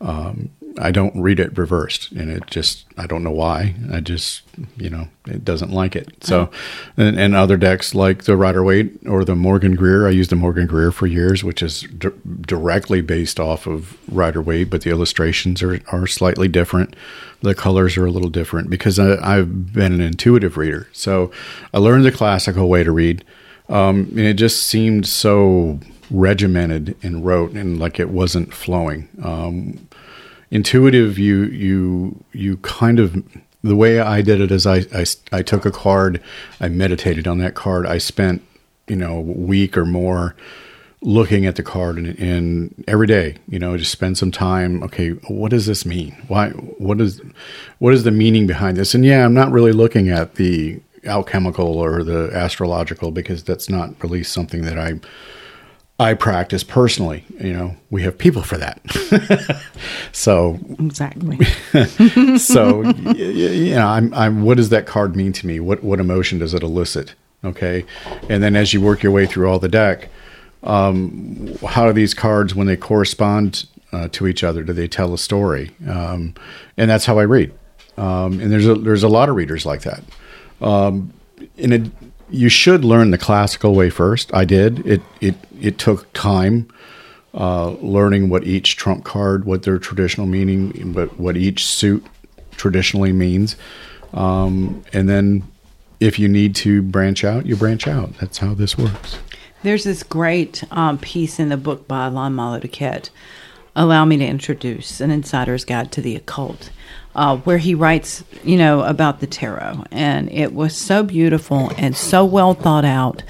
um, 0.00 0.50
I 0.78 0.90
don't 0.90 1.20
read 1.20 1.38
it 1.38 1.56
reversed, 1.56 2.10
and 2.12 2.30
it 2.30 2.46
just 2.48 2.84
I 2.98 3.06
don't 3.06 3.22
know 3.22 3.30
why. 3.30 3.74
I 3.92 4.00
just 4.00 4.42
you 4.76 4.90
know 4.90 5.08
it 5.26 5.44
doesn't 5.44 5.70
like 5.70 5.94
it. 5.94 6.24
So, 6.24 6.50
and, 6.96 7.18
and, 7.18 7.34
other 7.34 7.56
decks 7.56 7.94
like 7.94 8.24
the 8.24 8.36
Rider 8.36 8.62
Waite 8.62 9.06
or 9.06 9.24
the 9.24 9.36
Morgan 9.36 9.76
Greer. 9.76 10.06
I 10.06 10.10
used 10.10 10.30
the 10.30 10.36
Morgan 10.36 10.66
Greer 10.66 10.90
for 10.90 11.06
years, 11.06 11.44
which 11.44 11.62
is 11.62 11.82
d- 11.82 12.08
directly 12.40 13.00
based 13.02 13.38
off 13.38 13.66
of 13.66 13.96
Rider 14.12 14.42
Waite, 14.42 14.70
but 14.70 14.82
the 14.82 14.90
illustrations 14.90 15.62
are 15.62 15.80
are 15.92 16.06
slightly 16.06 16.48
different. 16.48 16.96
The 17.42 17.54
colors 17.54 17.96
are 17.96 18.06
a 18.06 18.10
little 18.10 18.30
different 18.30 18.68
because 18.68 18.98
I, 18.98 19.16
I've 19.22 19.72
been 19.72 19.92
an 19.92 20.00
intuitive 20.00 20.56
reader, 20.56 20.88
so 20.92 21.30
I 21.72 21.78
learned 21.78 22.04
the 22.04 22.12
classical 22.12 22.68
way 22.68 22.82
to 22.82 22.90
read, 22.90 23.24
um, 23.68 24.08
and 24.10 24.20
it 24.20 24.34
just 24.34 24.66
seemed 24.66 25.06
so 25.06 25.78
regimented 26.10 26.96
and 27.02 27.24
rote 27.24 27.52
and 27.52 27.78
like 27.78 28.00
it 28.00 28.10
wasn't 28.10 28.52
flowing. 28.52 29.08
Um, 29.22 29.88
intuitive 30.54 31.18
you 31.18 31.46
you 31.46 32.24
you 32.32 32.56
kind 32.58 33.00
of 33.00 33.22
the 33.62 33.76
way 33.76 33.98
I 33.98 34.22
did 34.22 34.40
it 34.40 34.52
is 34.52 34.66
I, 34.66 34.84
I, 34.94 35.04
I 35.32 35.42
took 35.42 35.64
a 35.64 35.70
card, 35.70 36.22
I 36.60 36.68
meditated 36.68 37.26
on 37.26 37.38
that 37.38 37.54
card. 37.54 37.86
I 37.86 37.96
spent, 37.96 38.42
you 38.86 38.94
know, 38.94 39.16
a 39.16 39.20
week 39.22 39.78
or 39.78 39.86
more 39.86 40.36
looking 41.00 41.46
at 41.46 41.56
the 41.56 41.62
card 41.62 41.96
and, 41.96 42.18
and 42.18 42.84
every 42.86 43.06
day, 43.06 43.36
you 43.48 43.58
know, 43.58 43.76
just 43.78 43.90
spend 43.90 44.18
some 44.18 44.30
time. 44.30 44.82
Okay, 44.82 45.10
what 45.28 45.50
does 45.50 45.64
this 45.64 45.86
mean? 45.86 46.14
Why? 46.28 46.50
What 46.50 47.00
is 47.00 47.20
what 47.78 47.94
is 47.94 48.04
the 48.04 48.10
meaning 48.10 48.46
behind 48.46 48.76
this? 48.76 48.94
And 48.94 49.04
yeah, 49.04 49.24
I'm 49.24 49.34
not 49.34 49.50
really 49.50 49.72
looking 49.72 50.10
at 50.10 50.34
the 50.36 50.80
alchemical 51.04 51.78
or 51.78 52.04
the 52.04 52.30
astrological 52.34 53.10
because 53.10 53.42
that's 53.42 53.68
not 53.68 53.90
really 54.02 54.22
something 54.22 54.62
that 54.62 54.78
I 54.78 55.00
I 55.98 56.14
practice 56.14 56.64
personally. 56.64 57.24
You 57.40 57.52
know, 57.52 57.76
we 57.90 58.02
have 58.02 58.18
people 58.18 58.42
for 58.42 58.56
that. 58.58 58.80
so 60.12 60.58
exactly. 60.78 61.38
so 62.38 62.82
you 63.16 63.74
know, 63.74 63.86
I'm, 63.86 64.12
I'm. 64.12 64.42
What 64.42 64.56
does 64.56 64.70
that 64.70 64.86
card 64.86 65.14
mean 65.14 65.32
to 65.34 65.46
me? 65.46 65.60
What 65.60 65.84
what 65.84 66.00
emotion 66.00 66.38
does 66.38 66.52
it 66.52 66.62
elicit? 66.62 67.14
Okay, 67.44 67.84
and 68.28 68.42
then 68.42 68.56
as 68.56 68.72
you 68.74 68.80
work 68.80 69.02
your 69.02 69.12
way 69.12 69.26
through 69.26 69.48
all 69.48 69.58
the 69.58 69.68
deck, 69.68 70.08
um, 70.64 71.56
how 71.68 71.86
do 71.86 71.92
these 71.92 72.14
cards, 72.14 72.54
when 72.54 72.66
they 72.66 72.76
correspond 72.76 73.66
uh, 73.92 74.08
to 74.08 74.26
each 74.26 74.42
other, 74.42 74.64
do 74.64 74.72
they 74.72 74.88
tell 74.88 75.14
a 75.14 75.18
story? 75.18 75.70
Um, 75.88 76.34
and 76.76 76.90
that's 76.90 77.04
how 77.04 77.18
I 77.18 77.24
read. 77.24 77.52
Um, 77.96 78.40
and 78.40 78.50
there's 78.50 78.66
a 78.66 78.74
there's 78.74 79.04
a 79.04 79.08
lot 79.08 79.28
of 79.28 79.36
readers 79.36 79.64
like 79.64 79.82
that. 79.82 80.02
Um, 80.60 81.12
in 81.56 81.72
a 81.72 82.03
you 82.34 82.48
should 82.48 82.84
learn 82.84 83.10
the 83.10 83.18
classical 83.18 83.74
way 83.74 83.90
first. 83.90 84.34
I 84.34 84.44
did. 84.44 84.86
It 84.86 85.02
it 85.20 85.36
it 85.60 85.78
took 85.78 86.12
time 86.12 86.68
uh, 87.32 87.70
learning 87.80 88.28
what 88.28 88.44
each 88.44 88.76
trump 88.76 89.04
card, 89.04 89.44
what 89.44 89.62
their 89.62 89.78
traditional 89.78 90.26
meaning, 90.26 90.92
but 90.92 91.18
what 91.18 91.36
each 91.36 91.64
suit 91.64 92.04
traditionally 92.52 93.12
means, 93.12 93.56
um, 94.12 94.84
and 94.92 95.08
then 95.08 95.42
if 96.00 96.18
you 96.18 96.28
need 96.28 96.54
to 96.56 96.82
branch 96.82 97.24
out, 97.24 97.46
you 97.46 97.56
branch 97.56 97.86
out. 97.86 98.16
That's 98.18 98.38
how 98.38 98.54
this 98.54 98.76
works. 98.76 99.18
There's 99.62 99.84
this 99.84 100.02
great 100.02 100.62
um, 100.70 100.98
piece 100.98 101.38
in 101.38 101.48
the 101.48 101.56
book 101.56 101.88
by 101.88 102.08
Lon 102.08 102.34
Milo 102.34 102.60
DuQuette. 102.60 103.10
Allow 103.76 104.04
me 104.04 104.16
to 104.18 104.26
introduce 104.26 105.00
an 105.00 105.10
insider's 105.10 105.64
guide 105.64 105.90
to 105.92 106.00
the 106.00 106.14
occult 106.16 106.70
uh, 107.14 107.36
where 107.38 107.58
he 107.58 107.74
writes, 107.74 108.24
you 108.42 108.56
know, 108.56 108.82
about 108.82 109.20
the 109.20 109.26
tarot. 109.26 109.84
And 109.90 110.30
it 110.32 110.52
was 110.52 110.76
so 110.76 111.02
beautiful 111.02 111.70
and 111.76 111.96
so 111.96 112.24
well 112.24 112.54
thought 112.54 112.84
out 112.84 113.22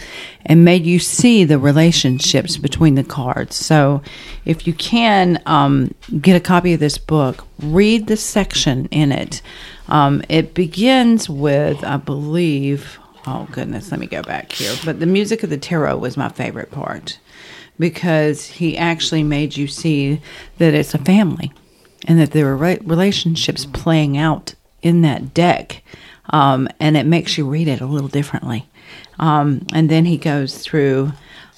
and 0.47 0.64
made 0.64 0.84
you 0.84 0.99
see 0.99 1.45
the 1.45 1.59
relationships 1.59 2.57
between 2.57 2.95
the 2.95 3.05
cards. 3.05 3.57
So 3.57 4.03
if 4.45 4.66
you 4.66 4.72
can 4.72 5.42
um, 5.47 5.95
get 6.20 6.36
a 6.36 6.40
copy 6.40 6.72
of 6.72 6.80
this 6.80 6.99
book, 6.99 7.47
read 7.61 8.07
the 8.07 8.16
section 8.16 8.86
in 8.86 9.12
it. 9.12 9.42
Um, 9.88 10.22
it 10.28 10.55
begins 10.55 11.28
with, 11.28 11.84
I 11.84 11.99
believe, 11.99 12.99
oh 13.26 13.47
goodness, 13.53 13.90
let 13.90 14.01
me 14.01 14.07
go 14.07 14.22
back 14.22 14.53
here. 14.53 14.74
But 14.84 15.01
the 15.01 15.07
music 15.07 15.42
of 15.42 15.51
the 15.51 15.59
tarot 15.59 15.99
was 15.99 16.16
my 16.16 16.30
favorite 16.30 16.70
part 16.70 17.18
because 17.79 18.47
he 18.47 18.77
actually 18.77 19.22
made 19.22 19.57
you 19.57 19.66
see 19.66 20.20
that 20.59 20.75
it's 20.75 20.95
a 20.95 20.99
family 20.99 21.53
and 22.07 22.18
that 22.18 22.33
there 22.33 22.49
are 22.49 22.57
relationships 22.57 23.66
playing 23.66 24.16
out 24.16 24.55
in 24.83 25.03
that 25.03 25.35
deck. 25.35 25.83
Um, 26.31 26.68
and 26.81 26.97
it 26.97 27.07
makes 27.07 27.37
you 27.37 27.49
read 27.49 27.68
it 27.68 27.81
a 27.81 27.87
little 27.87 28.09
differently. 28.09 28.66
Um, 29.18 29.66
and 29.72 29.91
then 29.91 30.05
he 30.05 30.16
goes 30.16 30.59
through 30.59 31.12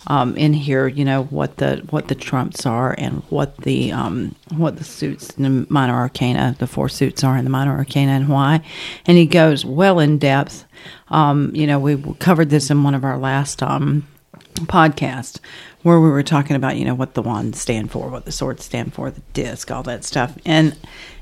um, 0.08 0.36
in 0.36 0.52
here, 0.52 0.86
you 0.86 1.04
know 1.04 1.24
what 1.24 1.56
the 1.56 1.84
what 1.90 2.08
the 2.08 2.14
trumps 2.14 2.64
are 2.64 2.94
and 2.96 3.22
what 3.28 3.56
the 3.58 3.90
um, 3.90 4.36
what 4.56 4.76
the 4.76 4.84
suits 4.84 5.30
in 5.30 5.42
the 5.42 5.66
minor 5.68 5.94
arcana, 5.94 6.54
the 6.58 6.66
four 6.68 6.88
suits 6.88 7.24
are 7.24 7.36
in 7.36 7.44
the 7.44 7.50
minor 7.50 7.76
arcana 7.76 8.12
and 8.12 8.28
why. 8.28 8.62
And 9.06 9.18
he 9.18 9.26
goes 9.26 9.64
well 9.64 9.98
in 9.98 10.18
depth. 10.18 10.64
Um, 11.08 11.50
you 11.54 11.66
know, 11.66 11.80
we 11.80 12.00
covered 12.20 12.50
this 12.50 12.70
in 12.70 12.84
one 12.84 12.94
of 12.94 13.04
our 13.04 13.18
last 13.18 13.62
um, 13.62 14.06
podcasts 14.54 15.40
where 15.86 16.00
we 16.00 16.10
were 16.10 16.22
talking 16.24 16.56
about, 16.56 16.76
you 16.76 16.84
know, 16.84 16.96
what 16.96 17.14
the 17.14 17.22
wands 17.22 17.60
stand 17.60 17.92
for, 17.92 18.08
what 18.08 18.24
the 18.24 18.32
swords 18.32 18.64
stand 18.64 18.92
for, 18.92 19.08
the 19.08 19.20
disc, 19.34 19.70
all 19.70 19.84
that 19.84 20.02
stuff. 20.02 20.36
And 20.44 20.76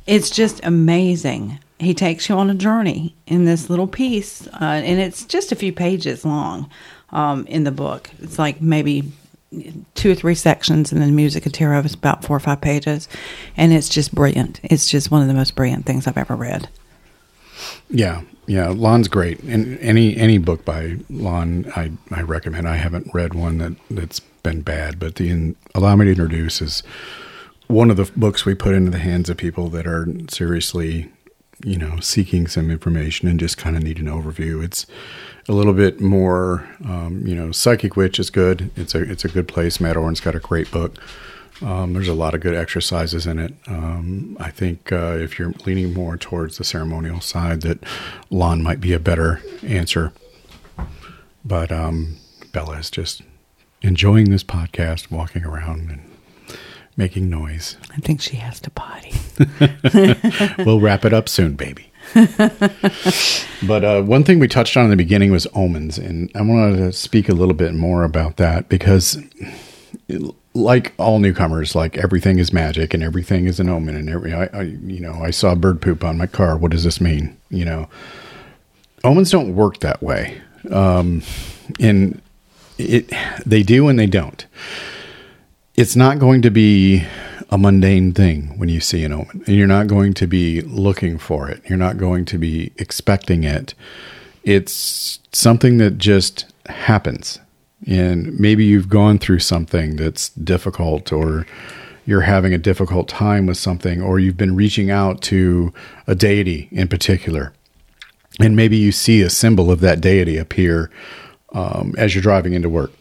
it's 0.06 0.30
just 0.30 0.64
amazing. 0.64 1.58
He 1.78 1.92
takes 1.92 2.30
you 2.30 2.36
on 2.36 2.48
a 2.48 2.54
journey 2.54 3.14
in 3.26 3.44
this 3.44 3.68
little 3.68 3.86
piece, 3.86 4.46
uh, 4.46 4.80
and 4.82 4.98
it's 4.98 5.26
just 5.26 5.52
a 5.52 5.54
few 5.54 5.70
pages 5.70 6.24
long 6.24 6.70
um, 7.10 7.46
in 7.46 7.64
the 7.64 7.70
book. 7.70 8.08
It's 8.22 8.38
like 8.38 8.62
maybe 8.62 9.12
two 9.94 10.12
or 10.12 10.14
three 10.14 10.34
sections, 10.34 10.92
and 10.92 11.02
then 11.02 11.14
Music 11.14 11.44
of 11.44 11.52
Tarot 11.52 11.80
is 11.80 11.92
about 11.92 12.24
four 12.24 12.34
or 12.34 12.40
five 12.40 12.62
pages. 12.62 13.06
And 13.58 13.70
it's 13.70 13.90
just 13.90 14.14
brilliant. 14.14 14.60
It's 14.62 14.88
just 14.88 15.10
one 15.10 15.20
of 15.20 15.28
the 15.28 15.34
most 15.34 15.54
brilliant 15.54 15.84
things 15.84 16.06
I've 16.06 16.16
ever 16.16 16.34
read. 16.34 16.70
Yeah. 17.90 18.22
yeah, 18.46 18.68
Lon's 18.68 19.08
great, 19.08 19.40
and 19.42 19.78
any 19.80 20.16
any 20.16 20.38
book 20.38 20.64
by 20.64 20.96
Lon, 21.10 21.70
I 21.76 21.92
I 22.10 22.22
recommend. 22.22 22.66
I 22.66 22.76
haven't 22.76 23.12
read 23.12 23.34
one 23.34 23.58
that 23.58 23.74
that's 23.90 24.22
been 24.44 24.60
bad, 24.60 25.00
but 25.00 25.16
the 25.16 25.28
in, 25.28 25.56
Allow 25.74 25.96
Me 25.96 26.04
to 26.04 26.10
Introduce 26.12 26.62
is 26.62 26.84
one 27.66 27.90
of 27.90 27.96
the 27.96 28.08
books 28.14 28.44
we 28.44 28.54
put 28.54 28.76
into 28.76 28.92
the 28.92 28.98
hands 28.98 29.28
of 29.28 29.36
people 29.36 29.68
that 29.70 29.86
are 29.88 30.06
seriously, 30.28 31.10
you 31.64 31.76
know, 31.76 31.98
seeking 31.98 32.46
some 32.46 32.70
information 32.70 33.26
and 33.26 33.40
just 33.40 33.58
kind 33.58 33.76
of 33.76 33.82
need 33.82 33.98
an 33.98 34.06
overview. 34.06 34.62
It's 34.62 34.86
a 35.48 35.52
little 35.52 35.72
bit 35.72 36.00
more, 36.00 36.68
um, 36.84 37.26
you 37.26 37.34
know, 37.34 37.50
Psychic 37.50 37.96
Witch 37.96 38.20
is 38.20 38.30
good. 38.30 38.70
It's 38.76 38.94
a 38.94 39.02
it's 39.02 39.24
a 39.24 39.28
good 39.28 39.48
place. 39.48 39.80
Mat 39.80 39.96
Auryn's 39.96 40.20
got 40.20 40.36
a 40.36 40.40
great 40.40 40.70
book. 40.70 40.96
Um, 41.62 41.92
there's 41.92 42.08
a 42.08 42.14
lot 42.14 42.34
of 42.34 42.40
good 42.40 42.54
exercises 42.54 43.26
in 43.26 43.38
it. 43.38 43.54
Um, 43.66 44.36
I 44.40 44.50
think 44.50 44.92
uh, 44.92 45.16
if 45.18 45.38
you're 45.38 45.54
leaning 45.64 45.94
more 45.94 46.16
towards 46.16 46.58
the 46.58 46.64
ceremonial 46.64 47.20
side, 47.20 47.62
that 47.62 47.78
Lon 48.28 48.62
might 48.62 48.80
be 48.80 48.92
a 48.92 48.98
better 48.98 49.40
answer. 49.62 50.12
But 51.44 51.70
um, 51.70 52.16
Bella 52.52 52.78
is 52.78 52.90
just 52.90 53.22
enjoying 53.84 54.30
this 54.30 54.42
podcast, 54.42 55.10
walking 55.10 55.44
around 55.44 55.90
and 55.90 56.58
making 56.96 57.28
noise. 57.28 57.76
I 57.92 57.96
think 57.98 58.20
she 58.20 58.36
has 58.36 58.60
to 58.60 58.70
potty. 58.70 59.12
we'll 60.64 60.80
wrap 60.80 61.04
it 61.04 61.12
up 61.12 61.28
soon, 61.28 61.54
baby. 61.54 61.90
but 63.66 63.84
uh, 63.84 64.02
one 64.02 64.24
thing 64.24 64.38
we 64.38 64.48
touched 64.48 64.76
on 64.76 64.84
in 64.84 64.90
the 64.90 64.96
beginning 64.96 65.30
was 65.30 65.46
omens, 65.54 65.98
and 65.98 66.30
I 66.34 66.42
wanted 66.42 66.76
to 66.76 66.92
speak 66.92 67.28
a 67.28 67.34
little 67.34 67.54
bit 67.54 67.74
more 67.74 68.04
about 68.04 68.36
that 68.36 68.68
because, 68.68 69.18
like 70.54 70.92
all 70.98 71.18
newcomers, 71.18 71.74
like 71.74 71.96
everything 71.96 72.38
is 72.38 72.52
magic 72.52 72.94
and 72.94 73.02
everything 73.02 73.46
is 73.46 73.58
an 73.58 73.68
omen, 73.68 73.96
and 73.96 74.08
every 74.08 74.32
I, 74.32 74.44
I 74.52 74.62
you 74.62 75.00
know 75.00 75.14
I 75.22 75.30
saw 75.30 75.54
bird 75.54 75.80
poop 75.80 76.04
on 76.04 76.18
my 76.18 76.26
car. 76.26 76.56
What 76.56 76.70
does 76.72 76.84
this 76.84 77.00
mean? 77.00 77.36
You 77.50 77.64
know, 77.64 77.88
omens 79.02 79.30
don't 79.30 79.54
work 79.54 79.80
that 79.80 80.02
way. 80.02 80.40
Um, 80.70 81.22
and 81.80 82.20
it 82.78 83.12
they 83.44 83.62
do 83.62 83.88
and 83.88 83.98
they 83.98 84.06
don't. 84.06 84.46
It's 85.74 85.96
not 85.96 86.18
going 86.18 86.42
to 86.42 86.50
be 86.50 87.04
a 87.50 87.58
mundane 87.58 88.12
thing 88.12 88.58
when 88.58 88.68
you 88.68 88.80
see 88.80 89.04
an 89.04 89.12
omen. 89.12 89.42
And 89.46 89.56
you're 89.56 89.66
not 89.66 89.86
going 89.86 90.14
to 90.14 90.26
be 90.26 90.60
looking 90.62 91.18
for 91.18 91.48
it. 91.48 91.62
You're 91.68 91.78
not 91.78 91.98
going 91.98 92.24
to 92.26 92.38
be 92.38 92.72
expecting 92.78 93.44
it. 93.44 93.74
It's 94.44 95.18
something 95.32 95.78
that 95.78 95.98
just 95.98 96.46
happens. 96.66 97.40
And 97.86 98.38
maybe 98.38 98.64
you've 98.64 98.88
gone 98.88 99.18
through 99.18 99.40
something 99.40 99.96
that's 99.96 100.30
difficult 100.30 101.12
or 101.12 101.46
you're 102.06 102.22
having 102.22 102.52
a 102.52 102.58
difficult 102.58 103.08
time 103.08 103.46
with 103.46 103.56
something 103.56 104.00
or 104.02 104.18
you've 104.18 104.36
been 104.36 104.56
reaching 104.56 104.90
out 104.90 105.22
to 105.22 105.72
a 106.06 106.14
deity 106.14 106.68
in 106.70 106.88
particular. 106.88 107.52
And 108.40 108.56
maybe 108.56 108.76
you 108.76 108.90
see 108.90 109.22
a 109.22 109.30
symbol 109.30 109.70
of 109.70 109.80
that 109.80 110.00
deity 110.00 110.36
appear 110.38 110.90
um, 111.54 111.94
as 111.96 112.14
you're 112.14 112.22
driving 112.22 112.52
into 112.52 112.68
work, 112.68 112.92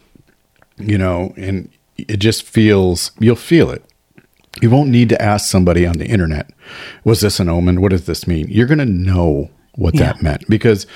you 0.78 0.96
know, 0.96 1.34
and 1.36 1.68
it 1.98 2.16
just 2.16 2.44
feels, 2.44 3.10
you'll 3.18 3.36
feel 3.36 3.70
it. 3.70 3.84
You 4.62 4.70
won't 4.70 4.88
need 4.88 5.08
to 5.10 5.20
ask 5.20 5.50
somebody 5.50 5.84
on 5.84 5.98
the 5.98 6.06
internet, 6.06 6.50
was 7.02 7.20
this 7.20 7.40
an 7.40 7.48
omen? 7.48 7.80
What 7.80 7.90
does 7.90 8.06
this 8.06 8.26
mean? 8.26 8.46
You're 8.48 8.68
going 8.68 8.78
to 8.78 8.84
know 8.86 9.50
what 9.74 9.94
yeah. 9.94 10.12
that 10.12 10.22
meant 10.22 10.48
because 10.48 10.86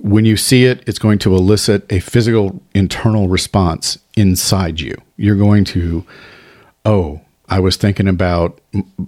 when 0.00 0.24
you 0.24 0.36
see 0.36 0.64
it, 0.64 0.82
it's 0.86 0.98
going 0.98 1.18
to 1.20 1.34
elicit 1.34 1.90
a 1.90 2.00
physical 2.00 2.60
internal 2.74 3.28
response 3.28 3.98
inside 4.16 4.80
you. 4.80 4.94
You're 5.16 5.36
going 5.36 5.64
to, 5.66 6.04
oh, 6.84 7.20
I 7.48 7.60
was 7.60 7.76
thinking 7.76 8.08
about 8.08 8.60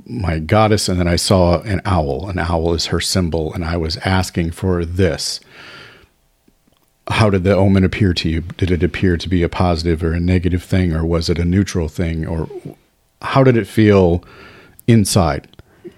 my 0.06 0.38
goddess 0.38 0.88
and 0.88 0.98
then 0.98 1.08
I 1.08 1.16
saw 1.16 1.60
an 1.62 1.80
owl. 1.84 2.28
An 2.28 2.38
owl 2.38 2.72
is 2.74 2.86
her 2.86 3.00
symbol, 3.00 3.52
and 3.52 3.64
I 3.64 3.76
was 3.76 3.96
asking 3.98 4.52
for 4.52 4.84
this 4.84 5.40
how 7.10 7.30
did 7.30 7.44
the 7.44 7.54
omen 7.54 7.84
appear 7.84 8.12
to 8.14 8.28
you? 8.28 8.40
Did 8.40 8.70
it 8.70 8.82
appear 8.82 9.16
to 9.16 9.28
be 9.28 9.42
a 9.42 9.48
positive 9.48 10.02
or 10.02 10.12
a 10.12 10.20
negative 10.20 10.62
thing, 10.62 10.92
or 10.92 11.04
was 11.04 11.28
it 11.28 11.38
a 11.38 11.44
neutral 11.44 11.88
thing, 11.88 12.26
or 12.26 12.48
how 13.22 13.42
did 13.42 13.56
it 13.56 13.66
feel 13.66 14.24
inside? 14.86 15.48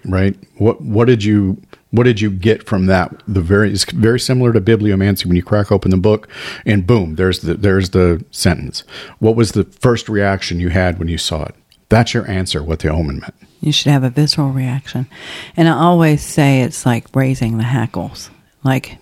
Right? 0.05 0.35
What 0.57 0.81
what 0.81 1.05
did 1.05 1.23
you 1.23 1.61
what 1.91 2.03
did 2.03 2.21
you 2.21 2.31
get 2.31 2.65
from 2.65 2.85
that? 2.85 3.21
The 3.27 3.41
very 3.41 3.71
it's 3.71 3.83
very 3.91 4.19
similar 4.19 4.53
to 4.53 4.61
bibliomancy 4.61 5.25
when 5.25 5.35
you 5.35 5.43
crack 5.43 5.71
open 5.71 5.91
the 5.91 5.97
book 5.97 6.29
and 6.65 6.87
boom, 6.87 7.15
there's 7.15 7.39
the 7.41 7.55
there's 7.55 7.89
the 7.89 8.23
sentence. 8.31 8.83
What 9.19 9.35
was 9.35 9.51
the 9.51 9.65
first 9.65 10.07
reaction 10.09 10.59
you 10.59 10.69
had 10.69 10.97
when 10.97 11.07
you 11.07 11.17
saw 11.17 11.43
it? 11.43 11.55
That's 11.89 12.13
your 12.13 12.29
answer. 12.29 12.63
What 12.63 12.79
the 12.79 12.89
omen 12.89 13.19
meant. 13.19 13.35
You 13.59 13.71
should 13.71 13.91
have 13.91 14.03
a 14.03 14.09
visceral 14.09 14.49
reaction, 14.49 15.07
and 15.55 15.67
I 15.67 15.73
always 15.73 16.23
say 16.23 16.61
it's 16.61 16.85
like 16.85 17.13
raising 17.15 17.57
the 17.57 17.63
hackles. 17.63 18.31
Like 18.63 18.97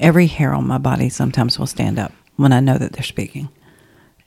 every 0.00 0.26
hair 0.26 0.52
on 0.52 0.66
my 0.66 0.78
body 0.78 1.08
sometimes 1.08 1.58
will 1.58 1.66
stand 1.66 1.98
up 1.98 2.12
when 2.36 2.52
I 2.52 2.60
know 2.60 2.78
that 2.78 2.92
they're 2.92 3.02
speaking. 3.02 3.48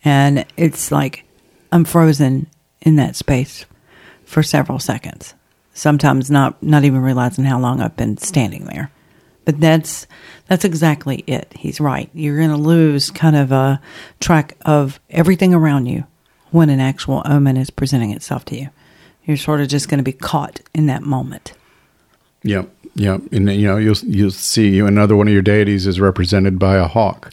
And 0.05 0.45
it's 0.57 0.91
like 0.91 1.26
I'm 1.71 1.86
frozen 1.86 2.47
in 2.82 2.95
that 2.97 3.15
space 3.15 3.65
for 4.26 4.43
several 4.43 4.80
seconds. 4.80 5.34
Sometimes 5.74 6.30
not 6.30 6.61
not 6.61 6.84
even 6.84 7.01
realizing 7.01 7.45
how 7.45 7.59
long 7.59 7.82
I've 7.82 7.97
been 7.97 8.17
standing 8.17 8.65
there. 8.65 8.91
But 9.45 9.59
that's 9.59 10.07
that's 10.47 10.65
exactly 10.65 11.24
it. 11.28 11.51
He's 11.55 11.82
right. 11.82 12.09
You're 12.13 12.38
going 12.38 12.49
to 12.49 12.57
lose 12.57 13.11
kind 13.11 13.36
of 13.36 13.51
a 13.51 13.82
track 14.19 14.55
of 14.65 14.99
everything 15.09 15.53
around 15.53 15.88
you 15.88 16.05
when 16.51 16.69
an 16.69 16.80
actual 16.80 17.24
omen 17.26 17.57
is 17.57 17.69
presenting 17.69 18.11
itself 18.11 18.45
to 18.45 18.55
you. 18.55 18.69
You're 19.26 19.38
sort 19.38 19.61
of 19.61 19.67
just 19.67 19.89
going 19.89 19.97
to 19.97 20.03
be 20.03 20.13
caught 20.13 20.61
in 20.74 20.86
that 20.88 21.01
moment. 21.01 21.53
Yep. 22.43 22.69
Yeah, 22.82 22.82
and 22.95 23.51
you 23.51 23.67
know 23.67 23.77
you'll 23.77 23.97
you'll 23.97 24.31
see 24.31 24.79
another 24.79 25.15
one 25.15 25.27
of 25.27 25.33
your 25.33 25.41
deities 25.41 25.87
is 25.87 25.99
represented 25.99 26.59
by 26.59 26.75
a 26.75 26.87
hawk. 26.87 27.31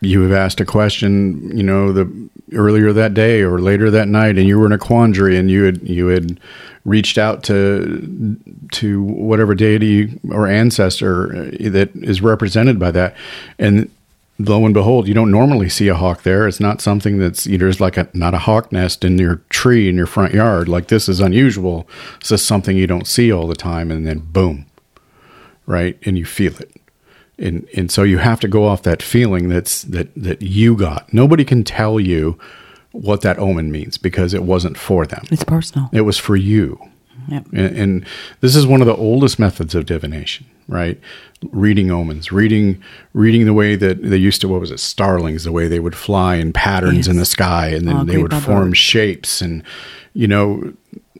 You 0.00 0.22
have 0.22 0.32
asked 0.32 0.60
a 0.60 0.64
question, 0.64 1.56
you 1.56 1.64
know, 1.64 1.92
the 1.92 2.28
earlier 2.52 2.92
that 2.92 3.14
day 3.14 3.42
or 3.42 3.58
later 3.60 3.90
that 3.90 4.08
night, 4.08 4.38
and 4.38 4.46
you 4.46 4.58
were 4.58 4.66
in 4.66 4.72
a 4.72 4.78
quandary, 4.78 5.36
and 5.36 5.50
you 5.50 5.64
had 5.64 5.82
you 5.82 6.06
had 6.06 6.40
reached 6.84 7.18
out 7.18 7.42
to 7.44 8.36
to 8.72 9.02
whatever 9.02 9.54
deity 9.54 10.18
or 10.30 10.46
ancestor 10.46 11.50
that 11.58 11.90
is 11.96 12.22
represented 12.22 12.78
by 12.78 12.90
that, 12.90 13.16
and 13.58 13.90
lo 14.38 14.64
and 14.64 14.74
behold, 14.74 15.08
you 15.08 15.14
don't 15.14 15.30
normally 15.30 15.68
see 15.68 15.88
a 15.88 15.94
hawk 15.94 16.22
there. 16.22 16.46
It's 16.46 16.60
not 16.60 16.80
something 16.80 17.18
that's 17.18 17.46
you 17.46 17.58
know, 17.58 17.64
there's 17.64 17.80
like 17.80 17.96
a 17.96 18.08
not 18.14 18.34
a 18.34 18.38
hawk 18.38 18.72
nest 18.72 19.04
in 19.04 19.18
your 19.18 19.36
tree 19.48 19.88
in 19.88 19.96
your 19.96 20.06
front 20.06 20.34
yard. 20.34 20.68
Like 20.68 20.88
this 20.88 21.08
is 21.08 21.20
unusual. 21.20 21.88
It's 22.20 22.30
just 22.30 22.46
something 22.46 22.76
you 22.76 22.86
don't 22.86 23.06
see 23.06 23.32
all 23.32 23.46
the 23.46 23.56
time, 23.56 23.90
and 23.90 24.06
then 24.06 24.20
boom, 24.20 24.66
right, 25.66 25.98
and 26.02 26.16
you 26.16 26.24
feel 26.24 26.56
it. 26.56 26.72
And 27.38 27.68
and 27.76 27.90
so 27.90 28.02
you 28.02 28.18
have 28.18 28.40
to 28.40 28.48
go 28.48 28.66
off 28.66 28.82
that 28.82 29.02
feeling 29.02 29.48
that's 29.48 29.82
that 29.82 30.14
that 30.14 30.42
you 30.42 30.76
got. 30.76 31.12
Nobody 31.12 31.44
can 31.44 31.64
tell 31.64 31.98
you 31.98 32.38
what 32.92 33.20
that 33.20 33.38
omen 33.38 33.70
means 33.70 33.98
because 33.98 34.34
it 34.34 34.44
wasn't 34.44 34.76
for 34.76 35.06
them. 35.06 35.24
It's 35.30 35.44
personal. 35.44 35.88
It 35.92 36.02
was 36.02 36.18
for 36.18 36.36
you. 36.36 36.80
Yep. 37.28 37.46
And, 37.52 37.76
and 37.76 38.06
this 38.40 38.56
is 38.56 38.66
one 38.66 38.80
of 38.80 38.86
the 38.86 38.96
oldest 38.96 39.38
methods 39.38 39.74
of 39.74 39.86
divination, 39.86 40.46
right? 40.66 40.98
reading 41.50 41.90
omens, 41.90 42.32
reading 42.32 42.82
reading 43.12 43.44
the 43.44 43.54
way 43.54 43.76
that 43.76 44.02
they 44.02 44.16
used 44.16 44.40
to 44.40 44.48
what 44.48 44.60
was 44.60 44.70
it 44.70 44.80
starlings, 44.80 45.44
the 45.44 45.52
way 45.52 45.68
they 45.68 45.80
would 45.80 45.94
fly 45.94 46.36
in 46.36 46.52
patterns 46.52 47.06
yes. 47.06 47.08
in 47.08 47.16
the 47.16 47.24
sky, 47.24 47.68
and 47.68 47.86
then 47.86 48.06
they 48.06 48.18
would 48.18 48.34
form 48.34 48.72
shapes, 48.72 49.40
and 49.40 49.62
you 50.14 50.26
know, 50.26 50.72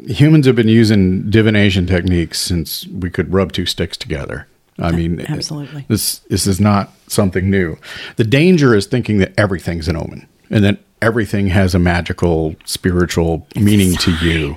humans 0.06 0.46
have 0.46 0.56
been 0.56 0.68
using 0.68 1.30
divination 1.30 1.86
techniques 1.86 2.40
since 2.40 2.86
we 2.88 3.10
could 3.10 3.32
rub 3.32 3.52
two 3.52 3.66
sticks 3.66 3.96
together. 3.96 4.46
I 4.80 4.92
mean, 4.92 5.24
absolutely. 5.28 5.84
This 5.88 6.18
this 6.30 6.46
is 6.46 6.60
not 6.60 6.92
something 7.06 7.50
new. 7.50 7.76
The 8.16 8.24
danger 8.24 8.74
is 8.74 8.86
thinking 8.86 9.18
that 9.18 9.32
everything's 9.38 9.88
an 9.88 9.96
omen 9.96 10.28
and 10.50 10.64
that 10.64 10.78
everything 11.00 11.48
has 11.48 11.74
a 11.74 11.78
magical, 11.78 12.56
spiritual 12.64 13.46
meaning 13.56 13.94
to 13.96 14.12
you 14.16 14.56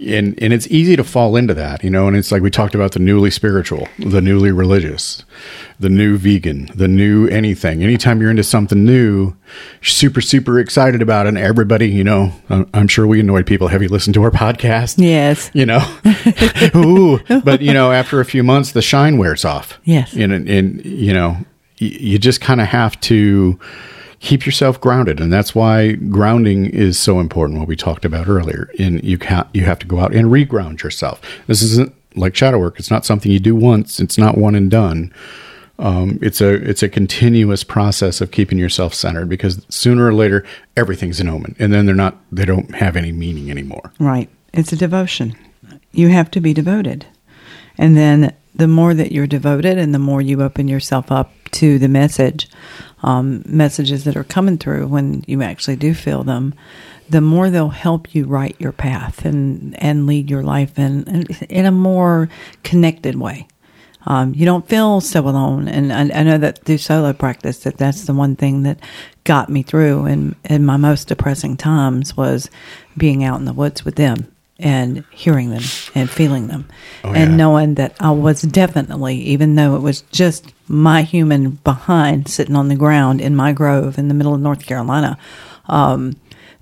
and 0.00 0.40
and 0.42 0.52
it's 0.52 0.66
easy 0.68 0.96
to 0.96 1.04
fall 1.04 1.36
into 1.36 1.54
that, 1.54 1.84
you 1.84 1.90
know. 1.90 2.08
And 2.08 2.16
it's 2.16 2.32
like 2.32 2.42
we 2.42 2.50
talked 2.50 2.74
about 2.74 2.92
the 2.92 2.98
newly 2.98 3.30
spiritual, 3.30 3.88
the 3.98 4.20
newly 4.20 4.50
religious, 4.50 5.24
the 5.78 5.88
new 5.88 6.16
vegan, 6.16 6.68
the 6.74 6.88
new 6.88 7.28
anything. 7.28 7.82
Anytime 7.82 8.20
you're 8.20 8.30
into 8.30 8.42
something 8.42 8.84
new, 8.84 9.34
super 9.82 10.20
super 10.20 10.58
excited 10.58 11.00
about 11.00 11.26
it. 11.26 11.30
And 11.30 11.38
everybody, 11.38 11.88
you 11.88 12.04
know, 12.04 12.32
I'm 12.48 12.88
sure 12.88 13.06
we 13.06 13.20
annoyed 13.20 13.46
people. 13.46 13.68
Have 13.68 13.82
you 13.82 13.88
listened 13.88 14.14
to 14.14 14.22
our 14.24 14.30
podcast? 14.30 14.96
Yes. 14.98 15.50
You 15.54 15.66
know, 15.66 15.80
ooh, 16.76 17.20
but 17.42 17.62
you 17.62 17.72
know, 17.72 17.92
after 17.92 18.20
a 18.20 18.24
few 18.24 18.42
months, 18.42 18.72
the 18.72 18.82
shine 18.82 19.16
wears 19.16 19.44
off. 19.44 19.78
Yes. 19.84 20.12
And 20.14 20.32
and 20.32 20.84
you 20.84 21.12
know, 21.12 21.36
you 21.78 22.18
just 22.18 22.40
kind 22.40 22.60
of 22.60 22.66
have 22.68 22.98
to 23.02 23.58
keep 24.24 24.46
yourself 24.46 24.80
grounded. 24.80 25.20
And 25.20 25.32
that's 25.32 25.54
why 25.54 25.92
grounding 25.92 26.64
is 26.66 26.98
so 26.98 27.20
important 27.20 27.58
what 27.58 27.68
we 27.68 27.76
talked 27.76 28.04
about 28.04 28.26
earlier. 28.26 28.70
And 28.78 29.04
you 29.04 29.18
can 29.18 29.46
you 29.52 29.64
have 29.64 29.78
to 29.80 29.86
go 29.86 30.00
out 30.00 30.14
and 30.14 30.28
reground 30.28 30.82
yourself. 30.82 31.20
This 31.46 31.62
isn't 31.62 31.94
like 32.16 32.34
shadow 32.34 32.58
work. 32.58 32.78
It's 32.78 32.90
not 32.90 33.04
something 33.04 33.30
you 33.30 33.38
do 33.38 33.54
once. 33.54 34.00
It's 34.00 34.18
not 34.18 34.38
one 34.38 34.54
and 34.54 34.70
done. 34.70 35.12
Um, 35.78 36.18
it's 36.22 36.40
a 36.40 36.54
it's 36.54 36.82
a 36.82 36.88
continuous 36.88 37.64
process 37.64 38.20
of 38.20 38.30
keeping 38.30 38.58
yourself 38.58 38.94
centered 38.94 39.28
because 39.28 39.64
sooner 39.68 40.06
or 40.06 40.14
later 40.14 40.44
everything's 40.76 41.20
an 41.20 41.28
omen. 41.28 41.54
And 41.58 41.72
then 41.72 41.84
they're 41.84 41.94
not 41.94 42.16
they 42.32 42.46
don't 42.46 42.74
have 42.74 42.96
any 42.96 43.12
meaning 43.12 43.50
anymore. 43.50 43.92
Right. 44.00 44.30
It's 44.54 44.72
a 44.72 44.76
devotion. 44.76 45.36
You 45.92 46.08
have 46.08 46.30
to 46.30 46.40
be 46.40 46.54
devoted. 46.54 47.06
And 47.76 47.96
then 47.96 48.32
the 48.54 48.68
more 48.68 48.94
that 48.94 49.12
you're 49.12 49.26
devoted 49.26 49.78
and 49.78 49.92
the 49.92 49.98
more 49.98 50.22
you 50.22 50.40
open 50.40 50.68
yourself 50.68 51.10
up 51.10 51.32
to 51.50 51.78
the 51.78 51.88
message, 51.88 52.48
um, 53.04 53.42
messages 53.46 54.04
that 54.04 54.16
are 54.16 54.24
coming 54.24 54.58
through 54.58 54.88
when 54.88 55.22
you 55.26 55.42
actually 55.42 55.76
do 55.76 55.94
feel 55.94 56.24
them, 56.24 56.54
the 57.08 57.20
more 57.20 57.50
they'll 57.50 57.68
help 57.68 58.14
you 58.14 58.24
write 58.24 58.56
your 58.58 58.72
path 58.72 59.26
and, 59.26 59.80
and 59.82 60.06
lead 60.06 60.30
your 60.30 60.42
life 60.42 60.78
in, 60.78 61.26
in 61.48 61.66
a 61.66 61.70
more 61.70 62.30
connected 62.62 63.16
way. 63.16 63.46
Um, 64.06 64.34
you 64.34 64.44
don't 64.44 64.68
feel 64.68 65.00
so 65.00 65.20
alone. 65.20 65.68
And 65.68 65.92
I, 65.92 66.20
I, 66.20 66.22
know 66.22 66.38
that 66.38 66.64
through 66.64 66.78
solo 66.78 67.12
practice, 67.12 67.60
that 67.60 67.78
that's 67.78 68.04
the 68.04 68.12
one 68.12 68.36
thing 68.36 68.62
that 68.62 68.78
got 69.24 69.48
me 69.48 69.62
through 69.62 70.06
in, 70.06 70.36
in 70.44 70.64
my 70.66 70.76
most 70.76 71.08
depressing 71.08 71.56
times 71.56 72.16
was 72.16 72.50
being 72.98 73.24
out 73.24 73.38
in 73.38 73.46
the 73.46 73.54
woods 73.54 73.84
with 73.84 73.96
them 73.96 74.33
and 74.58 75.04
hearing 75.10 75.50
them 75.50 75.62
and 75.94 76.08
feeling 76.08 76.46
them 76.46 76.66
oh, 77.02 77.08
and 77.08 77.32
yeah. 77.32 77.36
knowing 77.36 77.74
that 77.74 77.96
I 77.98 78.10
was 78.12 78.42
definitely, 78.42 79.16
even 79.16 79.56
though 79.56 79.74
it 79.74 79.80
was 79.80 80.02
just 80.12 80.52
my 80.68 81.02
human 81.02 81.52
behind 81.64 82.28
sitting 82.28 82.54
on 82.54 82.68
the 82.68 82.76
ground 82.76 83.20
in 83.20 83.34
my 83.34 83.52
grove 83.52 83.98
in 83.98 84.08
the 84.08 84.14
middle 84.14 84.34
of 84.34 84.40
North 84.40 84.64
Carolina, 84.64 85.18
um, 85.68 86.14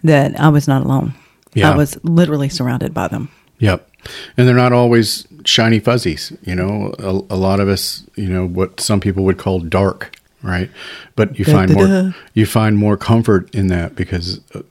that 0.02 0.38
I 0.40 0.48
was 0.48 0.66
not 0.66 0.82
alone. 0.82 1.14
Yeah. 1.54 1.70
I 1.70 1.76
was 1.76 2.02
literally 2.02 2.48
surrounded 2.48 2.94
by 2.94 3.08
them. 3.08 3.28
Yep. 3.58 3.88
And 4.36 4.48
they're 4.48 4.56
not 4.56 4.72
always 4.72 5.26
shiny 5.44 5.78
fuzzies. 5.78 6.32
You 6.42 6.54
know, 6.54 6.94
a, 6.98 7.34
a 7.34 7.36
lot 7.36 7.60
of 7.60 7.68
us, 7.68 8.04
you 8.16 8.28
know, 8.28 8.46
what 8.46 8.80
some 8.80 9.00
people 9.00 9.22
would 9.24 9.38
call 9.38 9.60
dark, 9.60 10.16
right? 10.42 10.70
But 11.14 11.38
you 11.38 11.44
da, 11.44 11.52
find 11.52 11.68
da, 11.70 11.74
more, 11.74 11.86
da. 11.86 12.12
you 12.34 12.46
find 12.46 12.76
more 12.76 12.96
comfort 12.96 13.54
in 13.54 13.68
that 13.68 13.94
because 13.94 14.40
uh, 14.54 14.62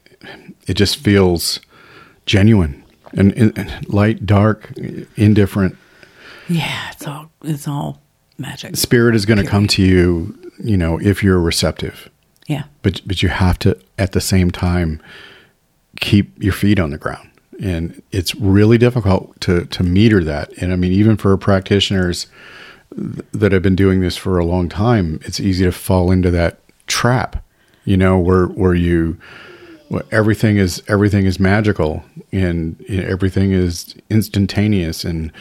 it 0.67 0.74
just 0.74 0.97
feels 0.97 1.59
genuine 2.26 2.81
and, 3.14 3.34
and 3.34 3.89
light, 3.89 4.26
dark, 4.26 4.72
indifferent. 5.16 5.78
Yeah, 6.47 6.91
it's 6.91 7.07
all 7.07 7.32
it's 7.43 7.68
all 7.68 8.01
magic. 8.38 8.76
Spirit 8.76 9.16
is 9.16 9.26
going 9.26 9.38
to 9.38 9.49
come 9.49 9.68
to 9.68 9.82
you, 9.82 10.38
you 10.64 10.78
know, 10.78 10.99
if 10.99 11.24
you're 11.24 11.39
receptive. 11.39 12.09
Yeah. 12.47 12.64
But 12.82 13.01
but 13.05 13.24
you 13.24 13.30
have 13.30 13.59
to 13.59 13.78
at 13.97 14.12
the 14.12 14.22
same 14.22 14.51
time 14.51 15.01
keep 15.99 16.41
your 16.41 16.53
feet 16.53 16.80
on 16.80 16.89
the 16.89 16.97
ground. 16.97 17.30
And 17.62 18.01
it's 18.12 18.34
really 18.36 18.78
difficult 18.78 19.39
to 19.41 19.66
to 19.66 19.84
meter 19.84 20.24
that. 20.24 20.51
And 20.57 20.74
I 20.74 20.76
mean 20.76 20.91
even 20.91 21.18
for 21.18 21.36
practitioners 21.38 22.28
that 22.91 23.51
have 23.51 23.62
been 23.62 23.76
doing 23.76 24.01
this 24.01 24.18
for 24.18 24.38
a 24.38 24.45
long 24.45 24.68
time, 24.68 25.20
it's 25.24 25.39
easy 25.39 25.64
to 25.64 25.72
fall 25.72 26.12
into 26.12 26.30
that 26.32 26.59
trap, 26.88 27.43
you 27.86 27.95
know, 27.95 28.18
where 28.18 28.47
where 28.47 28.76
you 28.76 29.18
well, 29.92 30.04
everything 30.10 30.56
is 30.56 30.82
everything 30.88 31.26
is 31.26 31.38
magical 31.38 32.04
and 32.32 32.78
you 32.88 33.02
know, 33.02 33.08
everything 33.10 33.52
is 33.52 33.94
instantaneous 34.10 35.04
and 35.04 35.34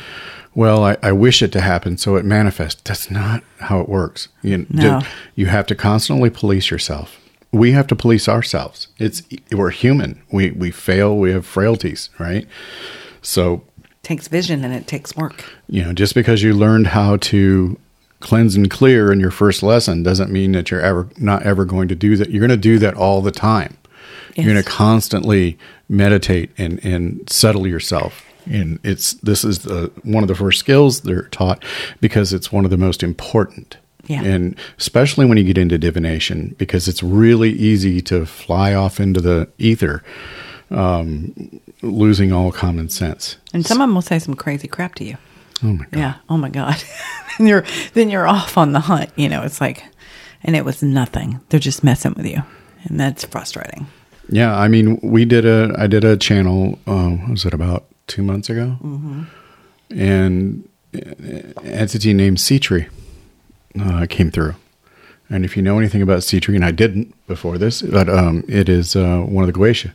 well 0.56 0.82
I, 0.82 0.96
I, 1.04 1.12
wish 1.12 1.40
it 1.40 1.52
to 1.52 1.60
happen 1.60 1.96
so 1.96 2.16
it 2.16 2.24
manifests. 2.24 2.82
That's 2.82 3.12
not 3.12 3.44
how 3.60 3.78
it 3.80 3.88
works. 3.88 4.26
You, 4.42 4.66
no. 4.68 5.02
you 5.36 5.46
have 5.46 5.66
to 5.66 5.76
constantly 5.76 6.30
police 6.30 6.68
yourself. 6.68 7.20
We 7.52 7.70
have 7.72 7.86
to 7.88 7.96
police 7.96 8.28
ourselves. 8.28 8.88
It's 8.98 9.22
we're 9.52 9.70
human. 9.70 10.20
We 10.32 10.50
we 10.50 10.72
fail. 10.72 11.16
We 11.16 11.30
have 11.30 11.46
frailties 11.46 12.10
right? 12.18 12.48
So 13.22 13.62
it 13.78 14.02
takes 14.02 14.26
vision 14.26 14.64
and 14.64 14.74
it 14.74 14.88
takes 14.88 15.16
work. 15.16 15.44
You 15.68 15.84
know 15.84 15.92
just 15.92 16.12
because 16.12 16.42
you 16.42 16.54
learned 16.54 16.88
how 16.88 17.18
to 17.18 17.78
cleanse 18.18 18.56
and 18.56 18.68
clear 18.68 19.12
in 19.12 19.20
your 19.20 19.30
first 19.30 19.62
lesson 19.62 20.02
doesn't 20.02 20.32
mean 20.32 20.52
that 20.52 20.72
you're 20.72 20.80
ever 20.80 21.08
not 21.18 21.44
ever 21.44 21.64
going 21.64 21.86
to 21.86 21.94
do 21.94 22.16
that. 22.16 22.30
You're 22.30 22.40
going 22.40 22.50
to 22.50 22.56
do 22.56 22.80
that 22.80 22.94
all 22.94 23.22
the 23.22 23.30
time 23.30 23.76
Yes. 24.34 24.44
You're 24.44 24.54
going 24.54 24.64
to 24.64 24.70
constantly 24.70 25.58
meditate 25.88 26.50
and, 26.56 26.82
and 26.84 27.28
settle 27.30 27.66
yourself. 27.66 28.24
And 28.46 28.78
it's 28.82 29.14
this 29.14 29.44
is 29.44 29.60
the 29.60 29.92
one 30.02 30.24
of 30.24 30.28
the 30.28 30.34
first 30.34 30.58
skills 30.58 31.02
they're 31.02 31.24
taught 31.24 31.64
because 32.00 32.32
it's 32.32 32.50
one 32.50 32.64
of 32.64 32.70
the 32.70 32.76
most 32.76 33.02
important. 33.02 33.76
Yeah. 34.06 34.24
And 34.24 34.56
especially 34.78 35.26
when 35.26 35.38
you 35.38 35.44
get 35.44 35.58
into 35.58 35.78
divination, 35.78 36.54
because 36.58 36.88
it's 36.88 37.02
really 37.02 37.50
easy 37.50 38.00
to 38.02 38.26
fly 38.26 38.74
off 38.74 38.98
into 38.98 39.20
the 39.20 39.48
ether, 39.58 40.02
um, 40.70 41.60
losing 41.82 42.32
all 42.32 42.50
common 42.50 42.88
sense. 42.88 43.36
And 43.52 43.64
someone 43.64 43.94
will 43.94 44.02
say 44.02 44.18
some 44.18 44.34
crazy 44.34 44.66
crap 44.68 44.94
to 44.96 45.04
you. 45.04 45.16
Oh 45.62 45.74
my 45.74 45.84
god. 45.84 45.98
Yeah. 45.98 46.14
Oh 46.28 46.36
my 46.38 46.48
god. 46.48 46.82
and 47.38 47.46
you're 47.46 47.64
then 47.94 48.10
you're 48.10 48.26
off 48.26 48.56
on 48.56 48.72
the 48.72 48.80
hunt. 48.80 49.10
You 49.16 49.28
know, 49.28 49.42
it's 49.42 49.60
like, 49.60 49.84
and 50.42 50.56
it 50.56 50.64
was 50.64 50.82
nothing. 50.82 51.40
They're 51.50 51.60
just 51.60 51.84
messing 51.84 52.14
with 52.16 52.26
you, 52.26 52.42
and 52.84 52.98
that's 52.98 53.24
frustrating. 53.24 53.86
Yeah, 54.30 54.56
I 54.56 54.68
mean, 54.68 54.98
we 55.02 55.24
did 55.24 55.44
a 55.44 55.74
I 55.76 55.86
did 55.88 56.04
a 56.04 56.16
channel. 56.16 56.78
Uh, 56.86 57.16
was 57.28 57.44
it 57.44 57.52
about 57.52 57.84
two 58.06 58.22
months 58.22 58.48
ago? 58.48 58.76
Mm-hmm. 58.80 59.22
And 59.90 60.68
an 60.92 61.54
entity 61.64 62.14
named 62.14 62.40
Sitri 62.40 62.88
uh, 63.80 64.06
came 64.08 64.30
through. 64.30 64.54
And 65.28 65.44
if 65.44 65.56
you 65.56 65.62
know 65.62 65.78
anything 65.78 66.02
about 66.02 66.22
Sitri, 66.22 66.56
and 66.56 66.64
I 66.64 66.70
didn't 66.70 67.14
before 67.26 67.58
this, 67.58 67.82
but 67.82 68.08
um, 68.08 68.44
it 68.48 68.68
is 68.68 68.96
uh, 68.96 69.20
one 69.20 69.44
of 69.44 69.52
the 69.52 69.58
Goetia. 69.58 69.92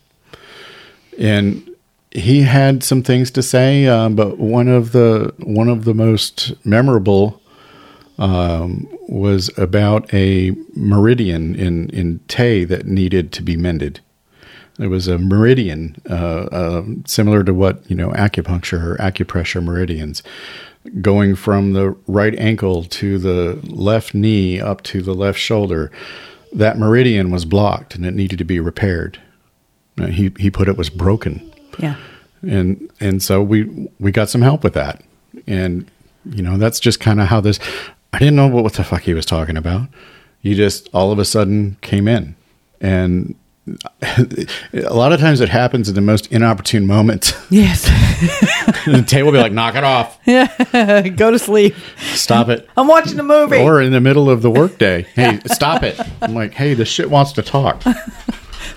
And 1.17 1.69
he 2.11 2.43
had 2.43 2.83
some 2.83 3.03
things 3.03 3.31
to 3.31 3.43
say, 3.43 3.85
uh, 3.87 4.09
but 4.09 4.37
one 4.37 4.67
of 4.67 4.91
the 4.91 5.33
one 5.39 5.69
of 5.69 5.85
the 5.85 5.93
most 5.93 6.53
memorable 6.65 7.41
um, 8.17 8.87
was 9.07 9.49
about 9.57 10.13
a 10.13 10.51
meridian 10.75 11.55
in 11.55 11.89
in 11.89 12.19
Tay 12.27 12.65
that 12.65 12.85
needed 12.85 13.31
to 13.33 13.41
be 13.41 13.55
mended. 13.55 14.01
It 14.77 14.87
was 14.87 15.07
a 15.07 15.17
meridian, 15.17 15.95
uh, 16.09 16.13
uh, 16.51 16.83
similar 17.05 17.43
to 17.43 17.53
what 17.53 17.89
you 17.89 17.95
know 17.95 18.09
acupuncture 18.09 18.83
or 18.83 18.97
acupressure 18.97 19.63
meridians, 19.63 20.21
going 21.01 21.35
from 21.35 21.73
the 21.73 21.91
right 22.07 22.37
ankle 22.37 22.83
to 22.83 23.17
the 23.17 23.59
left 23.63 24.13
knee 24.13 24.59
up 24.59 24.83
to 24.83 25.01
the 25.01 25.13
left 25.13 25.39
shoulder. 25.39 25.91
That 26.51 26.77
meridian 26.77 27.31
was 27.31 27.45
blocked 27.45 27.95
and 27.95 28.05
it 28.05 28.13
needed 28.13 28.37
to 28.39 28.45
be 28.45 28.59
repaired. 28.59 29.19
Uh, 29.99 30.07
he 30.07 30.31
he 30.37 30.51
put 30.51 30.67
it 30.67 30.77
was 30.77 30.89
broken. 30.89 31.51
Yeah. 31.79 31.95
And 32.41 32.91
and 32.99 33.23
so 33.23 33.41
we 33.41 33.89
we 33.99 34.11
got 34.11 34.29
some 34.29 34.41
help 34.41 34.63
with 34.63 34.73
that, 34.73 35.01
and 35.47 35.89
you 36.25 36.43
know 36.43 36.57
that's 36.57 36.79
just 36.79 36.99
kind 36.99 37.21
of 37.21 37.27
how 37.27 37.39
this. 37.39 37.59
I 38.13 38.19
didn't 38.19 38.35
know 38.35 38.47
what, 38.47 38.63
what 38.63 38.73
the 38.73 38.83
fuck 38.83 39.01
he 39.01 39.13
was 39.13 39.25
talking 39.25 39.57
about. 39.57 39.87
He 40.41 40.53
just 40.53 40.89
all 40.93 41.11
of 41.11 41.19
a 41.19 41.25
sudden 41.25 41.77
came 41.81 42.07
in, 42.07 42.35
and 42.81 43.35
a 44.03 44.93
lot 44.93 45.11
of 45.11 45.19
times 45.19 45.41
it 45.41 45.49
happens 45.49 45.89
in 45.89 45.95
the 45.95 46.01
most 46.01 46.31
inopportune 46.31 46.85
moments. 46.85 47.33
Yes. 47.49 47.87
and 48.85 48.95
the 48.97 49.03
table 49.03 49.27
will 49.27 49.33
be 49.33 49.39
like, 49.39 49.51
knock 49.51 49.75
it 49.75 49.83
off. 49.83 50.19
Yeah. 50.25 51.01
Go 51.15 51.31
to 51.31 51.39
sleep. 51.39 51.75
Stop 51.97 52.49
it. 52.49 52.69
I'm 52.77 52.87
watching 52.87 53.19
a 53.19 53.23
movie. 53.23 53.57
Or 53.57 53.81
in 53.81 53.91
the 53.91 54.01
middle 54.01 54.29
of 54.29 54.41
the 54.41 54.51
workday. 54.51 55.03
Hey, 55.15 55.39
stop 55.47 55.83
it. 55.83 55.99
I'm 56.21 56.35
like, 56.35 56.53
hey, 56.53 56.75
this 56.75 56.89
shit 56.89 57.09
wants 57.09 57.31
to 57.33 57.41
talk. 57.41 57.83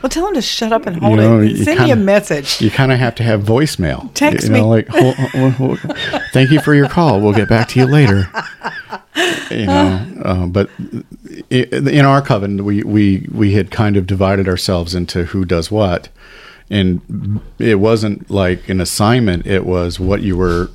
Well, 0.03 0.11
tell 0.11 0.29
him 0.29 0.35
to 0.35 0.43
shut 0.43 0.73
up 0.73 0.87
and 0.87 0.97
hold 0.97 1.17
you 1.17 1.17
know, 1.17 1.41
it. 1.41 1.57
Send 1.57 1.79
kinda, 1.79 1.85
me 1.85 1.91
a 1.91 1.97
message. 1.97 2.61
You 2.61 2.71
kind 2.71 2.93
of 2.93 3.01
have 3.01 3.17
to 3.17 3.25
have 3.25 3.43
voicemail. 3.43 4.13
Text 4.15 4.47
you 4.47 4.53
know, 4.53 4.61
me. 4.61 4.63
Like, 4.63 4.89
hold, 4.89 5.17
hold, 5.17 5.53
hold, 5.55 5.79
thank 6.33 6.51
you 6.51 6.61
for 6.61 6.73
your 6.73 6.89
call. 6.89 7.21
We'll 7.21 7.33
get 7.33 7.49
back 7.49 7.69
to 7.71 7.81
you 7.81 7.87
later. 7.87 8.29
You 9.51 9.67
know, 9.67 10.07
uh, 10.25 10.47
but 10.47 10.71
in 11.51 12.05
our 12.05 12.23
coven, 12.23 12.65
we, 12.65 12.83
we 12.83 13.27
we 13.33 13.53
had 13.53 13.71
kind 13.71 13.97
of 13.97 14.07
divided 14.07 14.49
ourselves 14.49 14.95
into 14.95 15.25
who 15.25 15.45
does 15.45 15.71
what, 15.71 16.09
and 16.71 17.41
it 17.59 17.77
wasn't 17.77 18.31
like 18.31 18.69
an 18.69 18.81
assignment. 18.81 19.47
It 19.47 19.65
was 19.65 19.99
what 19.99 20.23
you 20.23 20.37
were 20.37 20.71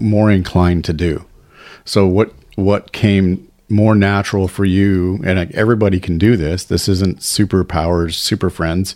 more 0.00 0.30
inclined 0.30 0.84
to 0.86 0.92
do. 0.92 1.24
So 1.84 2.06
what 2.06 2.32
what 2.56 2.92
came 2.92 3.48
more 3.68 3.94
natural 3.94 4.48
for 4.48 4.64
you 4.64 5.20
and 5.24 5.38
everybody 5.54 6.00
can 6.00 6.16
do 6.16 6.36
this 6.36 6.64
this 6.64 6.88
isn't 6.88 7.18
superpowers 7.18 8.14
super 8.14 8.48
friends 8.48 8.94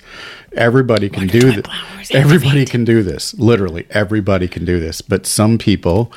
everybody 0.52 1.10
can 1.10 1.26
do 1.26 1.52
this 1.52 1.66
everybody 2.10 2.64
can 2.64 2.82
do 2.82 3.02
this 3.02 3.34
literally 3.34 3.86
everybody 3.90 4.48
can 4.48 4.64
do 4.64 4.80
this 4.80 5.02
but 5.02 5.26
some 5.26 5.58
people 5.58 6.10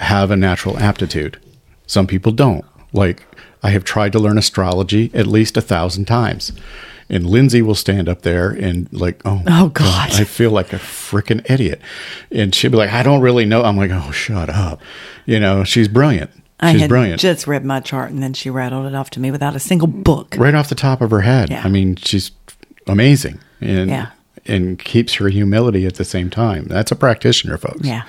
have 0.00 0.30
a 0.30 0.36
natural 0.36 0.78
aptitude 0.78 1.38
some 1.88 2.06
people 2.06 2.30
don't 2.30 2.64
like 2.92 3.26
i 3.64 3.70
have 3.70 3.82
tried 3.82 4.12
to 4.12 4.20
learn 4.20 4.38
astrology 4.38 5.10
at 5.12 5.26
least 5.26 5.56
a 5.56 5.60
thousand 5.60 6.04
times 6.04 6.52
and 7.10 7.24
Lindsay 7.26 7.62
will 7.62 7.74
stand 7.74 8.06
up 8.06 8.20
there 8.20 8.50
and 8.50 8.86
like, 8.92 9.22
oh, 9.24 9.42
oh 9.46 9.68
God, 9.70 10.12
I 10.12 10.24
feel 10.24 10.50
like 10.50 10.74
a 10.74 10.76
freaking 10.76 11.48
idiot. 11.50 11.80
And 12.30 12.54
she'll 12.54 12.70
be 12.70 12.76
like, 12.76 12.92
I 12.92 13.02
don't 13.02 13.22
really 13.22 13.46
know. 13.46 13.62
I'm 13.62 13.78
like, 13.78 13.90
oh, 13.90 14.10
shut 14.10 14.50
up. 14.50 14.82
You 15.24 15.40
know, 15.40 15.64
she's 15.64 15.88
brilliant. 15.88 16.30
I 16.60 16.72
She's 16.72 16.82
had 16.82 16.88
brilliant. 16.88 17.20
just 17.20 17.46
read 17.46 17.64
my 17.64 17.80
chart 17.80 18.10
and 18.10 18.22
then 18.22 18.34
she 18.34 18.50
rattled 18.50 18.86
it 18.86 18.94
off 18.94 19.10
to 19.10 19.20
me 19.20 19.30
without 19.30 19.54
a 19.54 19.60
single 19.60 19.86
book. 19.86 20.34
Right 20.36 20.54
off 20.54 20.68
the 20.68 20.74
top 20.74 21.00
of 21.00 21.10
her 21.10 21.20
head. 21.20 21.50
Yeah. 21.50 21.62
I 21.64 21.68
mean, 21.68 21.96
she's 21.96 22.32
amazing. 22.86 23.38
And 23.60 23.88
yeah. 23.88 24.10
And 24.48 24.78
keeps 24.78 25.14
her 25.14 25.28
humility 25.28 25.86
at 25.86 25.96
the 25.96 26.04
same 26.04 26.30
time. 26.30 26.64
That's 26.64 26.90
a 26.90 26.96
practitioner, 26.96 27.58
folks. 27.58 27.86
Yeah. 27.86 28.04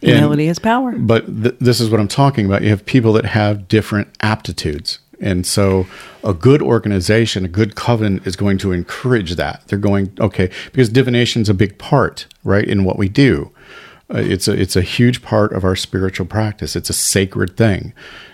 Humility 0.00 0.44
and, 0.44 0.50
is 0.50 0.58
power. 0.58 0.92
But 0.92 1.26
th- 1.26 1.56
this 1.58 1.80
is 1.80 1.90
what 1.90 2.00
I'm 2.00 2.08
talking 2.08 2.46
about. 2.46 2.62
You 2.62 2.70
have 2.70 2.86
people 2.86 3.12
that 3.14 3.26
have 3.26 3.68
different 3.68 4.08
aptitudes. 4.20 4.98
And 5.20 5.44
so 5.44 5.86
a 6.24 6.32
good 6.32 6.62
organization, 6.62 7.44
a 7.44 7.48
good 7.48 7.74
coven 7.74 8.22
is 8.24 8.36
going 8.36 8.58
to 8.58 8.72
encourage 8.72 9.34
that. 9.34 9.62
They're 9.66 9.78
going, 9.78 10.10
okay, 10.18 10.50
because 10.72 10.88
divination 10.88 11.42
is 11.42 11.48
a 11.48 11.54
big 11.54 11.76
part, 11.78 12.26
right, 12.42 12.66
in 12.66 12.84
what 12.84 12.96
we 12.96 13.08
do. 13.08 13.52
Uh, 14.12 14.18
it's 14.18 14.48
a 14.48 14.60
it's 14.60 14.74
a 14.74 14.82
huge 14.82 15.22
part 15.22 15.52
of 15.52 15.62
our 15.62 15.76
spiritual 15.76 16.26
practice. 16.26 16.74
It's 16.74 16.90
a 16.90 16.94
sacred 16.94 17.56
thing, 17.56 17.92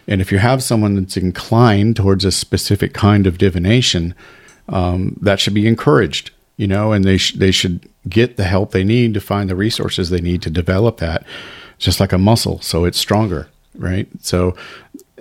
and 0.08 0.22
if 0.22 0.32
you 0.32 0.38
have 0.38 0.62
someone 0.62 0.94
that's 0.94 1.18
inclined 1.18 1.96
towards 1.96 2.24
a 2.24 2.32
specific 2.32 2.94
kind 2.94 3.26
of 3.26 3.36
divination, 3.36 4.14
um, 4.70 5.18
that 5.20 5.38
should 5.38 5.52
be 5.52 5.66
encouraged. 5.66 6.30
You 6.56 6.66
know, 6.66 6.92
and 6.92 7.04
they 7.04 7.16
sh- 7.18 7.34
they 7.34 7.50
should 7.50 7.88
get 8.08 8.36
the 8.36 8.44
help 8.44 8.70
they 8.70 8.84
need 8.84 9.12
to 9.14 9.20
find 9.20 9.50
the 9.50 9.56
resources 9.56 10.08
they 10.10 10.20
need 10.20 10.40
to 10.42 10.50
develop 10.50 10.96
that, 10.98 11.24
just 11.78 12.00
like 12.00 12.12
a 12.12 12.18
muscle, 12.18 12.60
so 12.62 12.84
it's 12.86 12.98
stronger, 12.98 13.48
right? 13.74 14.08
So 14.22 14.56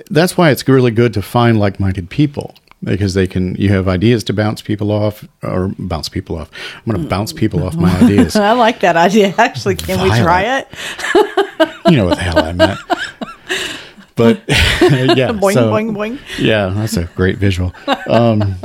that's 0.10 0.38
why 0.38 0.52
it's 0.52 0.66
really 0.68 0.92
good 0.92 1.14
to 1.14 1.22
find 1.22 1.60
like-minded 1.60 2.10
people 2.10 2.56
because 2.84 3.14
they 3.16 3.26
can 3.28 3.56
you 3.56 3.70
have 3.70 3.88
ideas 3.88 4.24
to 4.26 4.34
bounce 4.34 4.62
people 4.62 4.92
off 4.92 5.26
or 5.42 5.72
bounce 5.80 6.08
people 6.10 6.38
off 6.38 6.52
i'm 6.76 6.92
going 6.92 7.02
to 7.02 7.10
bounce 7.10 7.32
people 7.34 7.64
off 7.64 7.76
my 7.76 7.90
ideas 8.02 8.36
I 8.52 8.52
like 8.52 8.82
that 8.82 8.96
idea. 8.98 9.34
Actually, 9.38 9.76
can 9.78 10.02
we 10.04 10.10
try 10.10 10.60
it? 10.60 10.68
you 11.90 11.96
know 11.98 12.06
what 12.06 12.18
the 12.18 12.24
hell 12.24 12.44
i 12.44 12.52
meant 12.52 12.80
but 14.16 14.42
yeah 14.48 15.32
Boing, 15.32 15.54
so- 15.54 15.72
boing, 15.72 15.92
boing. 15.96 16.20
yeah 16.38 16.68
that's 16.76 16.98
a 16.98 17.06
great 17.16 17.38
visual 17.38 17.74
um, 18.08 18.56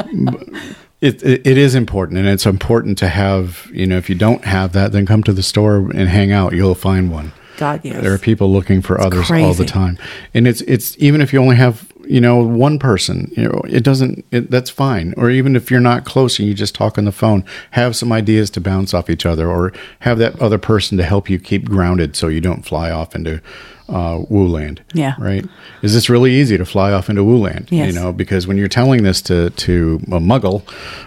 it, 1.01 1.22
it, 1.22 1.46
it 1.46 1.59
is 1.59 1.74
important 1.74 2.18
and 2.18 2.28
it's 2.28 2.46
important 2.46 2.98
to 2.98 3.09
have 3.09 3.68
you 3.72 3.86
know 3.86 3.96
if 3.96 4.09
you 4.09 4.14
don't 4.14 4.44
have 4.44 4.72
that 4.72 4.92
then 4.92 5.07
come 5.07 5.22
to 5.22 5.32
the 5.32 5.42
store 5.42 5.76
and 5.76 6.09
hang 6.09 6.32
out 6.32 6.53
you'll 6.53 6.74
find 6.74 7.11
one 7.11 7.32
God, 7.61 7.82
yes. 7.84 8.03
there 8.03 8.14
are 8.14 8.18
people 8.18 8.51
looking 8.51 8.80
for 8.80 8.98
others 8.98 9.30
all 9.30 9.53
the 9.53 9.66
time, 9.66 9.98
and 10.32 10.48
it's 10.48 10.62
it's 10.62 10.96
even 10.98 11.20
if 11.20 11.30
you 11.30 11.38
only 11.40 11.57
have 11.57 11.92
you 12.07 12.18
know 12.18 12.42
one 12.42 12.78
person, 12.78 13.30
you 13.36 13.44
know 13.44 13.61
it 13.68 13.84
doesn't 13.84 14.24
it, 14.30 14.51
that's 14.51 14.70
fine. 14.70 15.12
Or 15.18 15.28
even 15.28 15.55
if 15.55 15.70
you're 15.70 15.78
not 15.78 16.07
close 16.07 16.38
and 16.38 16.48
you 16.48 16.55
just 16.55 16.74
talk 16.74 16.96
on 16.96 17.05
the 17.05 17.12
phone, 17.12 17.44
have 17.72 17.94
some 17.94 18.12
ideas 18.12 18.48
to 18.53 18.62
bounce 18.62 18.94
off 18.94 19.11
each 19.11 19.26
other, 19.26 19.46
or 19.46 19.74
have 19.98 20.16
that 20.20 20.40
other 20.40 20.57
person 20.57 20.96
to 20.96 21.05
help 21.05 21.28
you 21.28 21.38
keep 21.38 21.66
grounded 21.66 22.16
so 22.16 22.28
you 22.28 22.40
don't 22.40 22.62
fly 22.62 22.90
off 22.90 23.14
into 23.14 23.42
uh, 23.91 24.22
woo 24.28 24.47
land. 24.47 24.82
Yeah. 24.95 25.14
right. 25.18 25.45
Is 25.82 25.93
this 25.95 26.09
really 26.09 26.32
easy 26.32 26.57
to 26.57 26.64
fly 26.64 26.93
off 26.93 27.11
into 27.11 27.24
woo 27.24 27.38
land? 27.38 27.68
Yes. 27.70 27.93
You 27.93 28.01
know, 28.01 28.12
because 28.12 28.47
when 28.47 28.57
you're 28.57 28.68
telling 28.68 29.03
this 29.03 29.20
to 29.22 29.51
to 29.51 30.01
a 30.07 30.20
muggle 30.20 30.62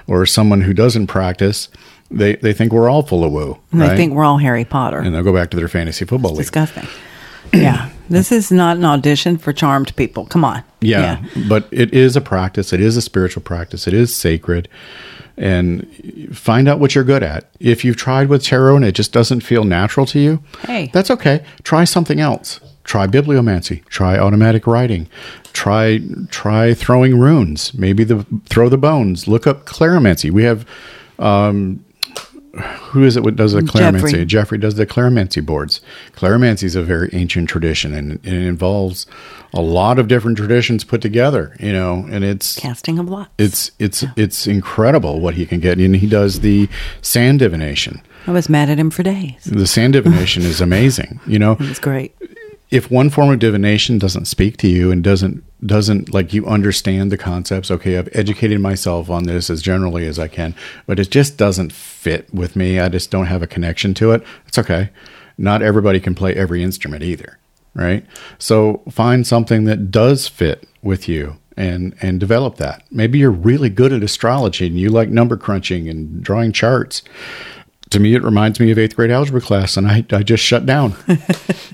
or 0.08 0.26
someone 0.26 0.62
who 0.62 0.74
doesn't 0.74 1.08
practice. 1.08 1.70
They, 2.12 2.36
they 2.36 2.54
think 2.54 2.72
we're 2.74 2.90
all 2.90 3.02
full 3.02 3.24
of 3.24 3.32
woo. 3.32 3.58
And 3.72 3.82
right? 3.82 3.90
They 3.90 3.96
think 3.98 4.14
we're 4.14 4.24
all 4.26 4.38
Harry 4.38 4.66
Potter. 4.66 5.00
and 5.00 5.16
they'll 5.16 5.24
go 5.24 5.34
back 5.34 5.50
to 5.50 5.58
their 5.58 5.68
fantasy 5.68 6.06
football 6.06 6.32
league. 6.34 6.42
Disgusting. 6.42 6.88
yeah. 7.52 7.90
This 8.08 8.32
is 8.32 8.52
not 8.52 8.78
an 8.78 8.86
audition 8.86 9.38
for 9.40 9.52
charmed 9.52 9.96
people. 9.96 10.28
Come 10.28 10.46
on. 10.46 10.64
Yeah, 10.82 11.24
but 11.50 11.68
it 11.72 11.92
is 11.92 12.16
a 12.16 12.22
practice. 12.22 12.72
It 12.72 12.82
is 12.82 12.98
a 12.98 13.02
spiritual 13.02 13.42
practice. 13.42 13.88
It 13.88 13.96
is 13.96 14.16
sacred. 14.16 14.68
And 15.38 15.88
find 16.34 16.68
out 16.68 16.80
what 16.80 16.94
you're 16.94 17.04
good 17.04 17.24
at. 17.24 17.50
If 17.60 17.84
you've 17.84 17.96
tried 17.98 18.28
with 18.30 18.44
tarot 18.44 18.76
and 18.76 18.86
it 18.86 18.92
just 18.94 19.12
doesn't 19.12 19.42
feel 19.42 19.64
natural 19.64 20.06
to 20.08 20.20
you, 20.20 20.44
Hey. 20.68 20.92
that's 20.94 21.10
okay. 21.10 21.44
Try 21.64 21.84
something 21.86 22.20
else. 22.20 22.60
Try 22.84 23.08
bibliomancy. 23.08 23.84
Try 23.86 24.18
automatic 24.18 24.68
writing. 24.68 25.08
Try 25.54 26.02
try 26.30 26.74
throwing 26.74 27.18
runes. 27.20 27.74
Maybe 27.74 28.04
the 28.04 28.26
throw 28.48 28.70
the 28.70 28.78
bones. 28.78 29.28
Look 29.28 29.48
up 29.48 29.66
cleromancy. 29.66 30.32
We 30.32 30.44
have 30.44 30.66
um, 31.20 31.84
who 32.92 33.04
is 33.04 33.18
it 33.18 33.24
that 33.24 33.36
does 33.36 33.54
the 33.54 33.62
cleromancy? 33.62 34.02
Jeffrey. 34.12 34.26
Jeffrey 34.26 34.58
does 34.60 34.76
the 34.76 34.86
cleromancy 34.86 35.44
boards. 35.44 35.82
Cleromancy 36.16 36.64
is 36.66 36.76
a 36.76 36.84
very 36.84 37.10
ancient 37.14 37.50
tradition, 37.50 37.94
and 37.96 38.14
it 38.24 38.26
involves 38.34 39.08
a 39.54 39.62
lot 39.62 39.98
of 39.98 40.08
different 40.08 40.38
traditions 40.38 40.84
put 40.84 41.02
together. 41.02 41.56
You 41.60 41.74
know, 41.74 42.06
and 42.12 42.24
it's 42.24 42.60
Casting 42.60 43.00
of 43.00 43.10
lots. 43.10 43.32
it's 43.40 43.72
it's 43.80 44.04
it's 44.16 44.46
incredible 44.46 45.20
what 45.20 45.34
he 45.36 45.46
can 45.46 45.60
get. 45.62 45.80
And 45.80 45.96
he 45.96 46.06
does 46.08 46.42
the 46.42 46.70
sand 47.02 47.40
divination. 47.40 48.02
I 48.28 48.32
was 48.32 48.50
mad 48.50 48.70
at 48.70 48.78
him 48.78 48.90
for 48.92 49.04
days. 49.04 49.44
The 49.46 49.68
sand 49.68 49.94
divination 49.94 50.44
is 50.44 50.62
amazing. 50.62 51.20
You 51.26 51.40
know, 51.40 51.58
It's 51.60 51.80
great. 51.80 52.16
If 52.74 52.90
one 52.90 53.10
form 53.10 53.30
of 53.30 53.40
divination 53.40 54.00
doesn't 54.00 54.26
speak 54.26 54.58
to 54.58 54.68
you 54.68 54.92
and 54.92 55.04
doesn't 55.04 55.44
doesn't 55.66 56.14
like 56.14 56.34
you 56.34 56.46
understand 56.46 57.12
the 57.12 57.18
concepts 57.18 57.72
okay 57.72 57.98
i've 57.98 58.10
educated 58.14 58.60
myself 58.60 59.10
on 59.10 59.24
this 59.24 59.50
as 59.50 59.62
generally 59.62 60.08
as 60.08 60.18
i 60.20 60.28
can 60.28 60.56
but 60.88 61.00
it 61.00 61.10
just 61.10 61.38
doesn't 61.38 61.72
fit 61.72 62.34
with 62.34 62.56
me. 62.58 62.80
I 62.80 62.90
just 62.90 63.10
don't 63.12 63.28
have 63.28 63.42
a 63.42 63.48
connection 63.48 63.94
to 63.96 64.12
it. 64.12 64.24
It's 64.46 64.58
okay. 64.58 64.90
Not 65.38 65.62
everybody 65.62 66.02
can 66.02 66.16
play 66.16 66.34
every 66.36 66.62
instrument 66.62 67.04
either 67.04 67.40
right? 67.76 68.06
So 68.38 68.84
find 68.92 69.26
something 69.26 69.64
that 69.64 69.90
does 69.90 70.28
fit 70.28 70.68
with 70.84 71.10
you 71.10 71.38
and 71.58 71.96
and 72.02 72.20
develop 72.20 72.58
that. 72.58 72.84
Maybe 72.92 73.20
you're 73.20 73.32
really 73.32 73.70
good 73.70 73.92
at 73.92 74.04
astrology 74.04 74.68
and 74.68 74.80
you 74.80 74.90
like 74.90 75.10
number 75.10 75.38
crunching 75.38 75.90
and 75.90 76.22
drawing 76.22 76.52
charts 76.52 77.02
to 77.94 78.00
me, 78.00 78.14
it 78.16 78.24
reminds 78.24 78.60
me 78.60 78.72
of 78.72 78.78
eighth 78.78 78.96
grade 78.96 79.12
algebra 79.12 79.42
class, 79.42 79.78
and 79.78 79.88
I, 79.88 80.06
I 80.12 80.24
just 80.24 80.44
shut 80.44 80.66
down. 80.66 80.92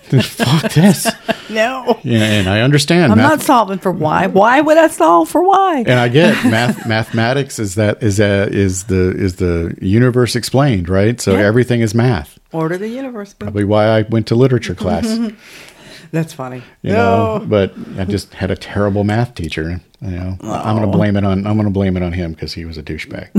Fuck 0.09 0.72
this. 0.74 1.07
No. 1.49 1.99
Yeah, 2.03 2.24
and 2.24 2.49
I 2.49 2.61
understand. 2.61 3.11
I'm 3.11 3.17
math- 3.17 3.30
not 3.30 3.41
solving 3.41 3.80
for 3.80 3.91
why. 3.91 4.28
Why 4.28 4.61
would 4.61 4.78
I 4.78 4.88
solve 4.88 5.30
for 5.30 5.43
why? 5.43 5.80
and 5.80 5.99
I 5.99 6.07
get 6.07 6.43
math. 6.49 6.88
mathematics 6.88 7.59
is 7.59 7.76
that 7.76 8.03
is 8.03 8.17
that 8.17 8.53
is 8.53 8.86
the 8.86 9.11
is 9.11 9.38
the 9.38 9.76
universe 9.82 10.36
explained, 10.36 10.89
right? 10.89 11.20
So 11.20 11.34
Yeah. 11.34 11.39
everything 11.45 11.82
is 11.82 11.95
math. 11.95 12.39
Order 12.51 12.78
the 12.78 12.89
universe. 12.89 13.34
Probably 13.34 13.63
why 13.63 13.86
I 13.88 14.01
went 14.03 14.28
to 14.28 14.36
literature 14.36 14.76
class. 14.76 15.07
That's 16.11 16.34
funny. 16.34 16.63
You 16.82 16.93
know, 16.93 17.45
but 17.47 17.74
I 17.97 18.05
just 18.05 18.34
had 18.34 18.49
a 18.49 18.55
terrible 18.55 19.03
math 19.03 19.36
teacher. 19.36 19.80
You 20.01 20.09
know, 20.09 20.38
I'm 20.41 20.76
going 20.76 20.89
to 20.89 20.95
oh. 20.95 20.97
blame 20.97 21.15
it 21.17 21.24
on 21.24 21.45
I'm 21.45 21.55
going 21.55 21.67
to 21.67 21.74
blame 21.74 21.95
it 21.97 22.03
on 22.03 22.13
him 22.13 22.32
because 22.34 22.53
he 22.53 22.65
was 22.65 22.78
a 22.78 22.84
douchebag. 22.84 23.30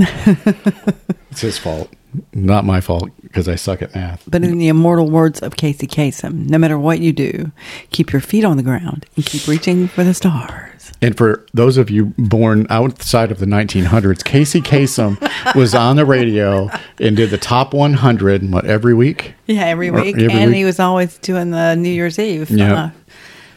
it's 1.30 1.40
his 1.40 1.58
fault, 1.58 1.92
not 2.32 2.64
my 2.64 2.80
fault 2.80 3.10
because 3.22 3.48
I 3.48 3.54
suck 3.54 3.82
at 3.82 3.94
math. 3.94 4.24
But 4.28 4.42
in 4.44 4.58
the 4.58 4.68
immortal 4.68 5.10
words 5.10 5.40
of 5.40 5.56
Casey 5.56 5.86
Kasem, 5.86 6.48
no 6.48 6.58
matter 6.58 6.78
what 6.78 7.00
you 7.00 7.12
do, 7.12 7.52
keep 7.90 8.12
your 8.12 8.20
feet 8.20 8.44
on 8.44 8.56
the 8.56 8.62
ground 8.62 9.06
and 9.16 9.24
keep 9.24 9.46
reaching 9.46 9.88
for 9.88 10.02
the 10.04 10.14
stars. 10.14 10.92
And 11.02 11.16
for 11.16 11.46
those 11.54 11.76
of 11.76 11.88
you 11.90 12.06
born 12.18 12.66
outside 12.68 13.30
of 13.30 13.38
the 13.38 13.46
1900s, 13.46 14.24
Casey 14.24 14.60
Kasem 14.60 15.18
was 15.54 15.74
on 15.74 15.96
the 15.96 16.04
radio 16.04 16.68
and 16.98 17.16
did 17.16 17.30
the 17.30 17.38
top 17.38 17.72
100 17.72 18.50
what, 18.50 18.66
every 18.66 18.94
week. 18.94 19.34
Yeah, 19.46 19.64
every 19.66 19.90
week. 19.90 20.16
every 20.16 20.30
and 20.30 20.50
week. 20.50 20.56
he 20.56 20.64
was 20.64 20.78
always 20.80 21.16
doing 21.18 21.50
the 21.50 21.74
New 21.76 21.90
Year's 21.90 22.18
Eve 22.18 22.50
Yeah. 22.50 22.74
uh, 22.74 22.90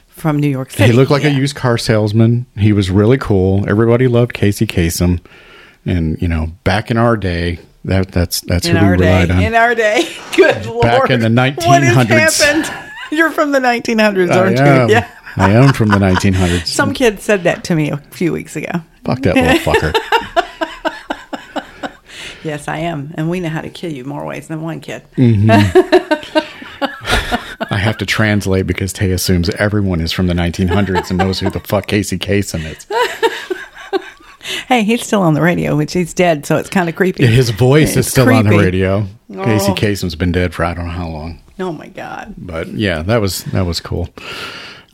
from 0.08 0.40
New 0.40 0.48
York 0.48 0.72
City. 0.72 0.92
He 0.92 0.96
looked 0.96 1.12
like 1.12 1.24
a 1.26 1.32
used 1.32 1.56
car 1.56 1.78
salesman. 1.78 2.46
He 2.58 2.72
was 2.72 2.90
really 2.92 3.18
cool. 3.18 3.68
Everybody 3.68 4.08
loved 4.08 4.34
Casey 4.34 4.66
Kasem. 4.68 5.20
And, 5.86 6.22
you 6.22 6.30
know, 6.30 6.52
back 6.64 6.90
in 6.90 6.98
our 6.98 7.18
day, 7.18 7.60
that 7.86 8.12
that's 8.12 8.42
that's 8.42 8.68
in 8.68 8.76
who 8.76 8.82
we 8.84 8.88
our 8.92 8.98
day. 8.98 9.06
relied 9.14 9.32
on. 9.32 9.44
In 9.44 9.56
our 9.56 9.76
day. 9.76 10.08
Good 10.36 10.66
lord. 10.66 11.12
in 11.12 11.20
the 11.20 11.30
What 11.30 11.56
1900s. 11.58 12.06
has 12.08 12.38
happened? 12.42 12.90
You're 13.12 13.32
from 13.32 13.52
the 13.52 13.60
1900s, 13.60 14.34
aren't 14.36 14.58
am. 14.60 14.90
you? 14.90 14.96
Yeah. 14.96 15.10
I 15.36 15.52
am 15.52 15.74
from 15.74 15.90
the 15.90 15.98
1900s. 15.98 16.68
Some 16.68 16.94
kid 16.94 17.20
said 17.20 17.44
that 17.44 17.64
to 17.66 17.76
me 17.76 17.90
a 17.92 17.98
few 17.98 18.32
weeks 18.32 18.56
ago. 18.56 18.72
Fuck 19.04 19.22
that 19.22 19.36
little 19.36 19.74
fucker. 19.74 19.94
Yes, 22.44 22.68
I 22.68 22.80
am. 22.80 23.14
And 23.16 23.30
we 23.30 23.40
know 23.40 23.48
how 23.48 23.62
to 23.62 23.70
kill 23.70 23.90
you 23.94 24.04
more 24.04 24.26
ways 24.26 24.50
than 24.50 24.62
one 24.62 24.82
kid. 24.82 25.02
Mm-hmm. 25.16 25.50
I 27.74 27.78
have 27.78 27.98
to 28.00 28.06
translate 28.06 28.68
because 28.68 28.92
Tay 28.92 29.12
assumes 29.12 29.50
everyone 29.52 30.02
is 30.02 30.12
from 30.12 30.28
the 30.28 30.34
1900s 30.34 31.10
and 31.10 31.20
knows 31.20 31.40
who 31.40 31.50
the 31.50 31.62
fuck 31.62 31.88
Casey 31.88 32.18
Kasem 32.20 32.66
is. 32.66 32.86
Hey, 34.68 34.84
he's 34.84 35.06
still 35.06 35.22
on 35.22 35.34
the 35.36 35.42
radio, 35.42 35.76
which 35.76 35.94
he's 35.94 36.14
dead, 36.14 36.46
so 36.46 36.58
it's 36.58 36.70
kind 36.70 36.90
of 36.90 36.96
creepy. 36.96 37.24
Yeah, 37.24 37.30
his 37.30 37.50
voice 37.50 37.92
is 37.92 37.98
It's 37.98 38.10
still 38.10 38.30
on 38.34 38.44
the 38.44 38.50
creepy. 38.50 38.64
radio. 38.66 39.06
Oh. 39.36 39.44
Casey 39.46 39.72
Oh. 39.72 39.76
Kasem's 39.76 40.16
been 40.16 40.32
dead 40.32 40.54
for 40.54 40.66
I 40.66 40.74
don't 40.74 40.86
know 40.88 40.92
how 40.92 41.08
long. 41.08 41.40
Oh 41.60 41.72
my 41.72 41.88
God. 41.88 42.34
But 42.38 42.68
yeah, 42.70 43.02
that 43.04 43.22
was 43.22 43.44
that 43.46 43.66
was 43.66 43.80
cool. 43.80 44.10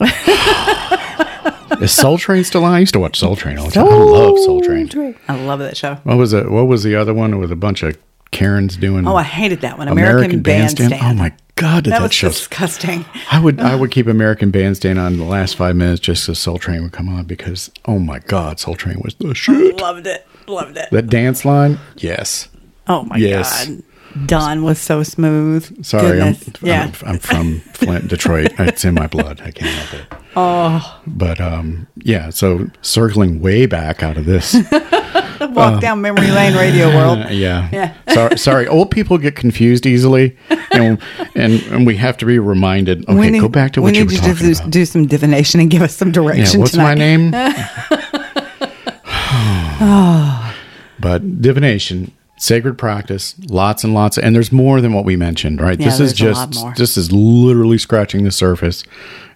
is 1.80 1.92
Soul 1.92 2.18
Train 2.18 2.44
still 2.44 2.64
on? 2.64 2.72
I 2.74 2.78
used 2.80 2.92
to 2.94 3.00
watch 3.00 3.18
Soul 3.18 3.36
Train 3.36 3.58
all 3.58 3.66
the 3.66 3.72
time. 3.72 3.86
I 3.88 3.94
love 3.96 4.38
Soul 4.40 4.60
Train. 4.60 5.16
I 5.28 5.34
love 5.44 5.58
that 5.60 5.76
show. 5.76 5.94
What 6.04 6.16
was 6.16 6.32
it? 6.32 6.50
What 6.50 6.66
was 6.66 6.82
the 6.82 6.94
other 6.96 7.14
one 7.14 7.38
with 7.38 7.50
a 7.52 7.56
bunch 7.56 7.82
of 7.82 7.96
Karens 8.30 8.76
doing? 8.76 9.06
Oh, 9.06 9.16
I 9.16 9.22
hated 9.22 9.60
that 9.62 9.76
one. 9.78 9.88
American, 9.88 10.40
Bandstand. 10.42 10.94
Oh 10.94 11.14
my 11.14 11.32
god, 11.56 11.84
did 11.84 11.92
That 11.92 11.98
that, 11.98 12.02
was 12.04 12.12
show? 12.14 12.28
disgusting. 12.28 13.04
I 13.30 13.40
would 13.40 13.60
I 13.60 13.74
would 13.74 13.90
keep 13.90 14.06
American 14.06 14.50
Bandstand 14.50 14.98
on 14.98 15.16
the 15.16 15.24
last 15.24 15.56
five 15.56 15.76
minutes 15.76 16.00
just 16.00 16.24
so 16.24 16.32
Soul 16.32 16.58
Train 16.58 16.82
would 16.82 16.92
come 16.92 17.08
on 17.08 17.24
because 17.24 17.70
oh 17.86 17.98
my 17.98 18.18
god, 18.20 18.60
Soul 18.60 18.76
Train 18.76 19.00
was 19.02 19.14
the 19.14 19.34
shit. 19.34 19.80
Loved 19.80 20.06
it. 20.06 20.26
Loved 20.46 20.76
it. 20.76 20.88
That 20.90 21.08
dance 21.08 21.44
line, 21.44 21.78
yes. 21.96 22.48
Oh 22.86 23.02
my 23.04 23.16
Yes. 23.16 23.66
God. 23.68 23.82
Don 24.26 24.62
was 24.64 24.80
so 24.80 25.04
smooth. 25.04 25.84
Sorry. 25.84 26.20
I'm, 26.20 26.34
yeah. 26.62 26.90
I'm 27.04 27.08
I'm 27.14 27.18
from 27.20 27.60
Flint, 27.60 28.08
Detroit. 28.08 28.52
It's 28.58 28.84
in 28.84 28.94
my 28.94 29.06
blood. 29.06 29.40
I 29.40 29.52
can't 29.52 29.70
help 29.70 30.02
it. 30.02 30.19
Oh, 30.36 31.00
but 31.06 31.40
um, 31.40 31.86
yeah. 31.96 32.30
So 32.30 32.68
circling 32.82 33.40
way 33.40 33.66
back 33.66 34.02
out 34.02 34.16
of 34.16 34.24
this, 34.26 34.54
Walk 35.40 35.80
down 35.80 36.02
memory 36.02 36.30
lane, 36.30 36.54
radio 36.54 36.88
world. 36.88 37.18
Uh, 37.18 37.28
yeah, 37.30 37.68
Yeah. 37.72 37.94
sorry, 38.14 38.38
sorry. 38.38 38.66
Old 38.68 38.90
people 38.90 39.18
get 39.18 39.34
confused 39.36 39.86
easily, 39.86 40.36
and 40.72 40.98
and, 41.34 41.62
and 41.72 41.86
we 41.86 41.96
have 41.96 42.16
to 42.18 42.26
be 42.26 42.38
reminded. 42.38 43.08
Okay, 43.08 43.18
We 43.18 43.30
need- 43.30 43.40
go 43.40 43.48
back 43.48 43.72
to 43.72 43.82
what 43.82 43.94
you 43.94 44.04
were 44.04 44.10
talking 44.12 44.34
do, 44.36 44.52
about. 44.52 44.70
do 44.70 44.84
some 44.84 45.06
divination 45.06 45.60
and 45.60 45.70
give 45.70 45.82
us 45.82 45.96
some 45.96 46.08
yeah, 46.08 46.12
direction 46.14 46.60
what's 46.60 46.72
tonight. 46.72 46.98
my 46.98 47.04
name? 47.04 47.30
but 51.00 51.40
divination, 51.40 52.12
sacred 52.40 52.78
practice, 52.78 53.34
lots 53.48 53.84
and 53.84 53.92
lots, 53.92 54.16
and 54.16 54.34
there's 54.34 54.50
more 54.50 54.80
than 54.80 54.94
what 54.94 55.04
we 55.04 55.14
mentioned, 55.14 55.60
right? 55.60 55.78
Yeah, 55.78 55.84
this 55.86 56.00
is 56.00 56.18
there's 56.18 56.36
a 56.36 56.40
lot 56.40 56.50
just 56.50 56.64
more. 56.64 56.74
this 56.74 56.96
is 56.96 57.12
literally 57.12 57.76
scratching 57.76 58.24
the 58.24 58.30
surface, 58.32 58.82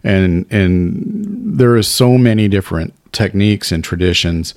and 0.03 0.47
and 0.51 1.59
there 1.59 1.77
is 1.77 1.87
so 1.87 2.17
many 2.17 2.49
different 2.49 2.95
techniques 3.13 3.71
and 3.71 3.85
traditions. 3.85 4.55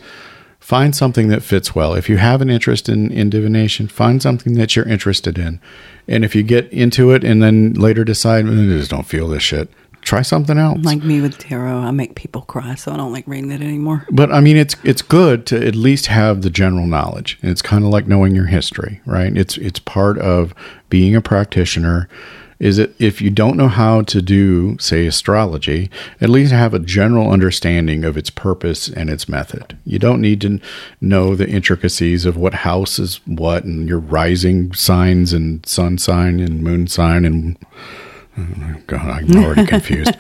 Find 0.60 0.95
something 0.95 1.28
that 1.30 1.43
fits 1.43 1.76
well. 1.76 1.93
If 1.93 2.10
you 2.10 2.18
have 2.18 2.41
an 2.41 2.50
interest 2.50 2.89
in, 2.89 3.10
in 3.12 3.30
divination, 3.30 3.88
find 3.88 4.22
something 4.22 4.56
that 4.56 4.76
you're 4.76 4.88
interested 4.88 5.38
in. 5.38 5.62
And 6.10 6.26
if 6.26 6.36
you 6.36 6.43
get 6.43 6.70
into 6.74 7.12
it 7.12 7.24
and 7.24 7.41
then 7.41 7.74
later 7.74 8.04
decide, 8.04 8.45
"Mm, 8.45 8.74
I 8.76 8.78
just 8.80 8.91
don't 8.91 9.06
feel 9.08 9.28
this 9.30 9.43
shit, 9.43 9.70
try 10.08 10.22
something 10.22 10.58
else. 10.58 10.80
Like 10.84 11.03
me 11.03 11.22
with 11.22 11.38
tarot, 11.38 11.80
I 11.80 11.91
make 11.91 12.16
people 12.16 12.41
cry, 12.41 12.76
so 12.76 12.91
I 12.91 12.97
don't 12.97 13.12
like 13.12 13.28
reading 13.28 13.51
it 13.51 13.62
anymore. 13.62 14.05
But 14.10 14.32
I 14.32 14.39
mean, 14.39 14.58
it's 14.58 14.76
it's 14.84 15.01
good 15.01 15.45
to 15.47 15.68
at 15.68 15.76
least 15.76 16.08
have 16.08 16.41
the 16.41 16.49
general 16.49 16.88
knowledge. 16.88 17.38
It's 17.41 17.62
kind 17.62 17.84
of 17.84 17.91
like 17.91 18.08
knowing 18.08 18.34
your 18.34 18.45
history, 18.45 19.01
right? 19.05 19.36
It's 19.38 19.58
it's 19.58 19.80
part 19.80 20.18
of 20.20 20.53
being 20.89 21.16
a 21.16 21.22
practitioner. 21.22 22.08
Is 22.60 22.80
it 22.80 22.95
if 22.97 23.22
you 23.22 23.30
don't 23.30 23.55
know 23.55 23.68
how 23.68 24.01
to 24.03 24.20
do, 24.20 24.80
say, 24.80 25.05
astrology, 25.05 25.91
at 26.20 26.30
least 26.30 26.51
have 26.51 26.74
a 26.74 26.80
general 26.80 27.30
understanding 27.30 28.03
of 28.03 28.18
its 28.18 28.32
purpose 28.32 28.89
and 28.89 29.12
its 29.12 29.30
method. 29.30 29.78
You 29.86 29.99
don't 29.99 30.22
need 30.22 30.41
to 30.41 30.60
know 30.99 31.36
the 31.36 31.47
intricacies 31.47 32.26
of 32.26 32.36
what 32.36 32.55
house 32.55 32.97
is 32.97 33.20
what 33.28 33.64
and 33.64 33.88
your 33.88 33.99
rising 33.99 34.74
signs 34.74 35.34
and 35.34 35.64
sun 35.68 35.99
sign 35.99 36.39
and 36.39 36.64
moon 36.64 36.88
sign 36.88 37.26
and 37.26 37.58
God, 38.88 39.02
I'm 39.02 39.44
already 39.44 39.66
confused. 39.66 40.16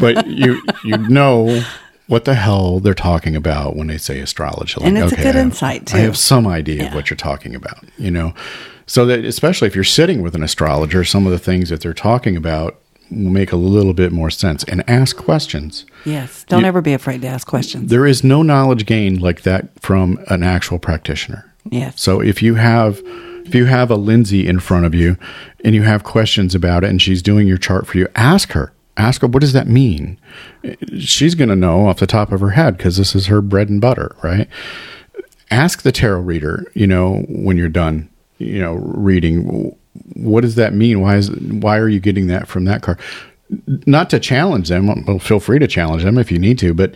but 0.00 0.26
you 0.26 0.62
you 0.84 0.96
know 0.96 1.62
what 2.06 2.24
the 2.24 2.34
hell 2.34 2.80
they're 2.80 2.94
talking 2.94 3.36
about 3.36 3.76
when 3.76 3.86
they 3.88 3.98
say 3.98 4.18
astrology. 4.20 4.80
And 4.82 4.96
it's 4.96 5.12
a 5.12 5.16
good 5.16 5.24
I 5.26 5.28
have- 5.32 5.36
insight, 5.36 5.94
I 5.94 5.98
have 5.98 6.16
some 6.16 6.46
idea 6.46 6.86
of 6.88 6.94
what 6.94 7.10
you're 7.10 7.16
talking 7.16 7.54
about. 7.54 7.84
You 7.98 8.10
know, 8.10 8.34
so 8.86 9.04
that 9.06 9.24
especially 9.24 9.68
if 9.68 9.74
you're 9.74 9.84
sitting 9.84 10.22
with 10.22 10.34
an 10.34 10.42
astrologer, 10.42 11.04
some 11.04 11.26
of 11.26 11.32
the 11.32 11.38
things 11.38 11.68
that 11.68 11.80
they're 11.82 11.92
talking 11.92 12.36
about 12.36 12.78
will 13.10 13.30
make 13.30 13.52
a 13.52 13.56
little 13.56 13.94
bit 13.94 14.12
more 14.12 14.30
sense. 14.30 14.64
And 14.64 14.82
ask 14.88 15.16
questions. 15.16 15.84
Yes. 16.04 16.44
Don't 16.48 16.60
You- 16.60 16.66
ever 16.66 16.80
be 16.80 16.92
afraid 16.94 17.22
to 17.22 17.28
ask 17.28 17.46
questions. 17.46 17.90
There 17.90 18.06
is 18.06 18.22
no 18.22 18.42
knowledge 18.42 18.86
gained 18.86 19.20
like 19.20 19.42
that 19.42 19.68
from 19.80 20.18
an 20.28 20.42
actual 20.42 20.78
practitioner. 20.78 21.44
Yes. 21.70 22.00
So 22.00 22.20
if 22.20 22.42
you 22.42 22.54
have 22.54 23.02
if 23.48 23.54
you 23.54 23.64
have 23.64 23.90
a 23.90 23.96
Lindsay 23.96 24.46
in 24.46 24.60
front 24.60 24.84
of 24.84 24.94
you 24.94 25.16
and 25.64 25.74
you 25.74 25.82
have 25.82 26.04
questions 26.04 26.54
about 26.54 26.84
it 26.84 26.90
and 26.90 27.00
she's 27.00 27.22
doing 27.22 27.48
your 27.48 27.56
chart 27.56 27.86
for 27.86 27.96
you, 27.96 28.06
ask 28.14 28.52
her. 28.52 28.72
Ask 28.96 29.22
her 29.22 29.26
what 29.26 29.40
does 29.40 29.54
that 29.54 29.68
mean? 29.68 30.18
She's 30.98 31.34
going 31.34 31.48
to 31.48 31.56
know 31.56 31.86
off 31.86 31.98
the 31.98 32.06
top 32.06 32.30
of 32.30 32.40
her 32.40 32.50
head 32.50 32.76
because 32.76 32.96
this 32.98 33.14
is 33.14 33.26
her 33.26 33.40
bread 33.40 33.68
and 33.68 33.80
butter, 33.80 34.14
right? 34.22 34.48
Ask 35.50 35.82
the 35.82 35.92
tarot 35.92 36.20
reader, 36.20 36.70
you 36.74 36.86
know, 36.86 37.24
when 37.28 37.56
you're 37.56 37.68
done, 37.68 38.10
you 38.36 38.60
know, 38.60 38.74
reading 38.74 39.74
what 40.14 40.42
does 40.42 40.54
that 40.56 40.74
mean? 40.74 41.00
Why 41.00 41.16
is 41.16 41.30
why 41.30 41.78
are 41.78 41.88
you 41.88 42.00
getting 42.00 42.26
that 42.26 42.48
from 42.48 42.64
that 42.64 42.82
card? 42.82 43.00
Not 43.86 44.10
to 44.10 44.20
challenge 44.20 44.68
them, 44.68 45.04
well, 45.06 45.18
feel 45.18 45.40
free 45.40 45.58
to 45.58 45.66
challenge 45.66 46.04
them 46.04 46.18
if 46.18 46.30
you 46.30 46.38
need 46.38 46.58
to, 46.58 46.74
but 46.74 46.94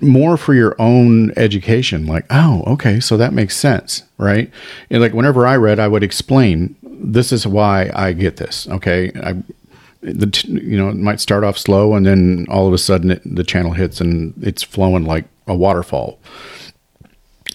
more 0.00 0.36
for 0.36 0.54
your 0.54 0.74
own 0.78 1.32
education 1.36 2.06
like 2.06 2.24
oh 2.30 2.62
okay 2.66 3.00
so 3.00 3.16
that 3.16 3.32
makes 3.32 3.56
sense 3.56 4.02
right? 4.18 4.50
And 4.90 5.00
like 5.00 5.12
whenever 5.12 5.46
i 5.46 5.56
read 5.56 5.78
i 5.78 5.88
would 5.88 6.02
explain 6.02 6.74
this 6.82 7.32
is 7.32 7.46
why 7.46 7.90
i 7.94 8.12
get 8.12 8.36
this 8.36 8.68
okay? 8.68 9.12
I 9.22 9.34
the 10.00 10.44
you 10.48 10.76
know 10.76 10.88
it 10.88 10.96
might 10.96 11.20
start 11.20 11.44
off 11.44 11.58
slow 11.58 11.94
and 11.94 12.06
then 12.06 12.46
all 12.48 12.66
of 12.66 12.72
a 12.72 12.78
sudden 12.78 13.10
it, 13.10 13.22
the 13.24 13.44
channel 13.44 13.72
hits 13.72 14.00
and 14.00 14.32
it's 14.42 14.62
flowing 14.62 15.04
like 15.04 15.24
a 15.46 15.54
waterfall. 15.54 16.18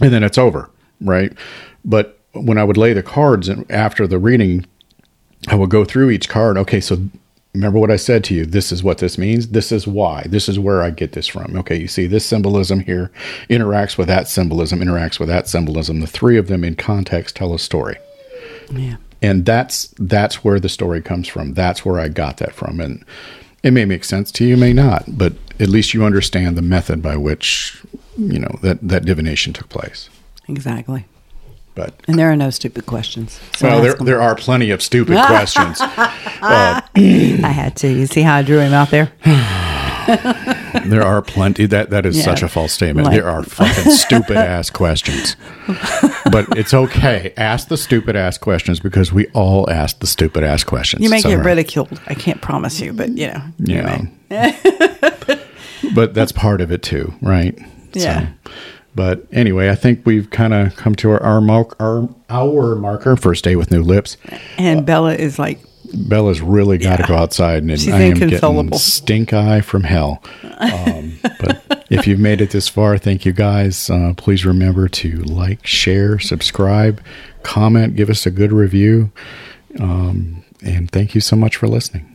And 0.01 0.11
then 0.11 0.23
it's 0.23 0.37
over 0.37 0.69
right? 1.01 1.33
But 1.85 2.19
when 2.33 2.57
i 2.57 2.63
would 2.63 2.77
lay 2.77 2.93
the 2.93 3.03
cards 3.03 3.49
after 3.69 4.07
the 4.07 4.19
reading 4.19 4.65
I 5.47 5.55
would 5.55 5.69
go 5.69 5.83
through 5.83 6.09
each 6.09 6.29
card. 6.29 6.57
Okay, 6.57 6.79
so 6.79 6.97
remember 7.53 7.79
what 7.79 7.91
I 7.91 7.97
said 7.97 8.23
to 8.25 8.35
you. 8.35 8.45
This 8.45 8.71
is 8.71 8.83
what 8.83 8.97
this 8.97 9.17
means. 9.17 9.49
This 9.49 9.71
is 9.71 9.87
why. 9.87 10.23
This 10.27 10.49
is 10.49 10.59
where 10.59 10.81
I 10.81 10.89
get 10.89 11.11
this 11.11 11.27
from. 11.27 11.55
Okay, 11.57 11.75
you 11.79 11.87
see 11.87 12.07
this 12.07 12.25
symbolism 12.25 12.79
here 12.79 13.11
interacts 13.49 13.97
with 13.97 14.07
that 14.07 14.27
symbolism, 14.27 14.79
interacts 14.79 15.19
with 15.19 15.29
that 15.29 15.47
symbolism. 15.47 15.99
The 15.99 16.07
three 16.07 16.37
of 16.37 16.47
them 16.47 16.63
in 16.63 16.75
context 16.75 17.35
tell 17.35 17.53
a 17.53 17.59
story. 17.59 17.97
Yeah. 18.71 18.97
And 19.21 19.45
that's 19.45 19.93
that's 19.97 20.43
where 20.43 20.59
the 20.59 20.69
story 20.69 21.01
comes 21.01 21.27
from. 21.27 21.53
That's 21.53 21.85
where 21.85 21.99
I 21.99 22.09
got 22.09 22.37
that 22.37 22.53
from. 22.53 22.79
And 22.79 23.05
it 23.63 23.71
may 23.71 23.85
make 23.85 24.03
sense 24.03 24.31
to 24.33 24.45
you, 24.45 24.57
may 24.57 24.73
not, 24.73 25.05
but 25.07 25.33
at 25.59 25.69
least 25.69 25.93
you 25.93 26.03
understand 26.03 26.57
the 26.57 26.61
method 26.61 27.01
by 27.01 27.15
which, 27.15 27.81
you 28.17 28.39
know, 28.39 28.59
that, 28.61 28.79
that 28.81 29.05
divination 29.05 29.53
took 29.53 29.69
place. 29.69 30.09
Exactly. 30.49 31.05
But 31.75 31.95
And 32.07 32.19
there 32.19 32.31
are 32.31 32.35
no 32.35 32.49
stupid 32.51 32.85
questions. 32.85 33.39
So 33.57 33.67
well, 33.67 33.81
there, 33.81 33.93
them. 33.95 34.05
there 34.05 34.21
are 34.21 34.35
plenty 34.35 34.69
of 34.69 34.81
stupid 34.81 35.17
questions. 35.25 35.77
I 35.81 36.81
had 37.53 37.75
to. 37.77 37.87
You 37.87 38.05
see 38.05 38.21
how 38.21 38.35
I 38.35 38.41
drew 38.43 38.59
him 38.59 38.73
out 38.73 38.89
there? 38.91 39.11
There 40.85 41.01
are 41.03 41.21
plenty. 41.21 41.65
That 41.65 41.91
that 41.91 42.05
is 42.05 42.17
Yeah. 42.17 42.23
such 42.25 42.43
a 42.43 42.49
false 42.49 42.73
statement. 42.73 43.07
Like- 43.07 43.15
there 43.15 43.27
are 43.29 43.41
fucking 43.41 43.89
stupid 43.93 44.35
ass 44.53 44.69
questions, 44.69 45.37
but 46.29 46.45
it's 46.57 46.73
okay. 46.73 47.31
Ask 47.37 47.69
the 47.69 47.77
stupid 47.77 48.15
ass 48.17 48.37
questions 48.37 48.81
because 48.81 49.13
we 49.13 49.27
all 49.27 49.69
ask 49.69 49.99
the 49.99 50.07
stupid 50.07 50.43
ass 50.43 50.65
questions. 50.65 51.01
You 51.03 51.09
may 51.09 51.17
It's 51.17 51.25
get 51.25 51.45
ridiculed. 51.45 52.01
I 52.07 52.15
can't 52.15 52.41
promise 52.41 52.81
you, 52.81 52.91
but 52.91 53.09
you 53.17 53.27
know. 53.27 53.41
you 53.59 53.75
Yeah, 53.75 54.07
may. 54.29 55.39
but 55.95 56.13
that's 56.13 56.33
part 56.33 56.59
of 56.59 56.71
it 56.71 56.83
too, 56.83 57.13
right? 57.21 57.57
Yeah. 57.93 58.27
But 58.95 59.25
anyway, 59.31 59.69
I 59.69 59.75
think 59.75 60.05
we've 60.05 60.29
kind 60.29 60.53
of 60.53 60.75
come 60.75 60.95
to 60.95 61.11
our 61.11 61.21
our, 61.23 61.41
mark, 61.41 61.75
our 61.81 62.07
hour 62.29 62.75
marker. 62.75 63.15
First 63.15 63.43
day 63.43 63.55
with 63.55 63.71
new 63.71 63.81
lips. 63.81 64.17
And 64.57 64.85
Bella 64.85 65.15
is 65.15 65.37
like, 65.39 65.59
Bella's 65.93 66.41
really 66.41 66.77
got 66.77 66.97
to 66.97 67.03
Yeah. 67.03 67.07
go 67.07 67.15
outside, 67.15 67.63
and 67.63 67.71
She's 67.71 67.89
I 67.89 68.01
am 68.01 68.17
getting 68.17 68.73
stink 68.73 69.31
eye 69.33 69.61
from 69.61 69.83
hell. 69.83 70.23
Um, 70.59 71.19
but 71.39 71.85
if 71.89 72.07
you've 72.07 72.19
made 72.19 72.41
it 72.41 72.49
this 72.51 72.67
far, 72.67 72.97
thank 72.97 73.25
you 73.25 73.31
guys. 73.33 73.89
Uh, 73.89 74.13
please 74.17 74.45
remember 74.45 74.87
to 74.87 75.17
like, 75.23 75.65
share, 75.67 76.17
subscribe, 76.19 77.01
comment, 77.43 77.95
give 77.95 78.09
us 78.09 78.25
a 78.25 78.31
good 78.31 78.51
review, 78.51 79.11
um, 79.79 80.43
and 80.63 80.89
thank 80.89 81.13
you 81.15 81.21
so 81.21 81.35
much 81.35 81.57
for 81.57 81.67
listening. 81.67 82.09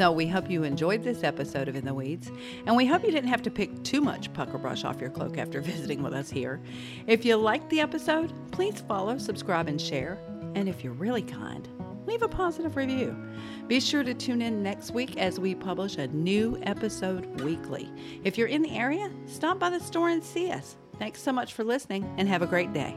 So 0.00 0.10
we 0.10 0.26
hope 0.26 0.50
you 0.50 0.62
enjoyed 0.62 1.04
this 1.04 1.22
episode 1.22 1.68
of 1.68 1.76
In 1.76 1.84
the 1.84 1.92
Weeds, 1.92 2.32
and 2.64 2.74
we 2.74 2.86
hope 2.86 3.04
you 3.04 3.10
didn't 3.10 3.28
have 3.28 3.42
to 3.42 3.50
pick 3.50 3.84
too 3.84 4.00
much 4.00 4.32
pucker 4.32 4.56
brush 4.56 4.82
off 4.82 4.98
your 4.98 5.10
cloak 5.10 5.36
after 5.36 5.60
visiting 5.60 6.02
with 6.02 6.14
us 6.14 6.30
here. 6.30 6.58
If 7.06 7.26
you 7.26 7.36
liked 7.36 7.68
the 7.68 7.80
episode, 7.80 8.32
please 8.50 8.80
follow, 8.88 9.18
subscribe, 9.18 9.68
and 9.68 9.78
share. 9.78 10.18
And 10.54 10.70
if 10.70 10.82
you're 10.82 10.94
really 10.94 11.20
kind, 11.20 11.68
leave 12.06 12.22
a 12.22 12.28
positive 12.28 12.76
review. 12.76 13.14
Be 13.68 13.78
sure 13.78 14.02
to 14.02 14.14
tune 14.14 14.40
in 14.40 14.62
next 14.62 14.92
week 14.92 15.18
as 15.18 15.38
we 15.38 15.54
publish 15.54 15.98
a 15.98 16.06
new 16.06 16.58
episode 16.62 17.38
weekly. 17.42 17.92
If 18.24 18.38
you're 18.38 18.48
in 18.48 18.62
the 18.62 18.74
area, 18.74 19.10
stop 19.26 19.58
by 19.58 19.68
the 19.68 19.80
store 19.80 20.08
and 20.08 20.24
see 20.24 20.50
us. 20.50 20.78
Thanks 20.98 21.20
so 21.20 21.30
much 21.30 21.52
for 21.52 21.62
listening, 21.62 22.10
and 22.16 22.26
have 22.26 22.40
a 22.40 22.46
great 22.46 22.72
day. 22.72 22.96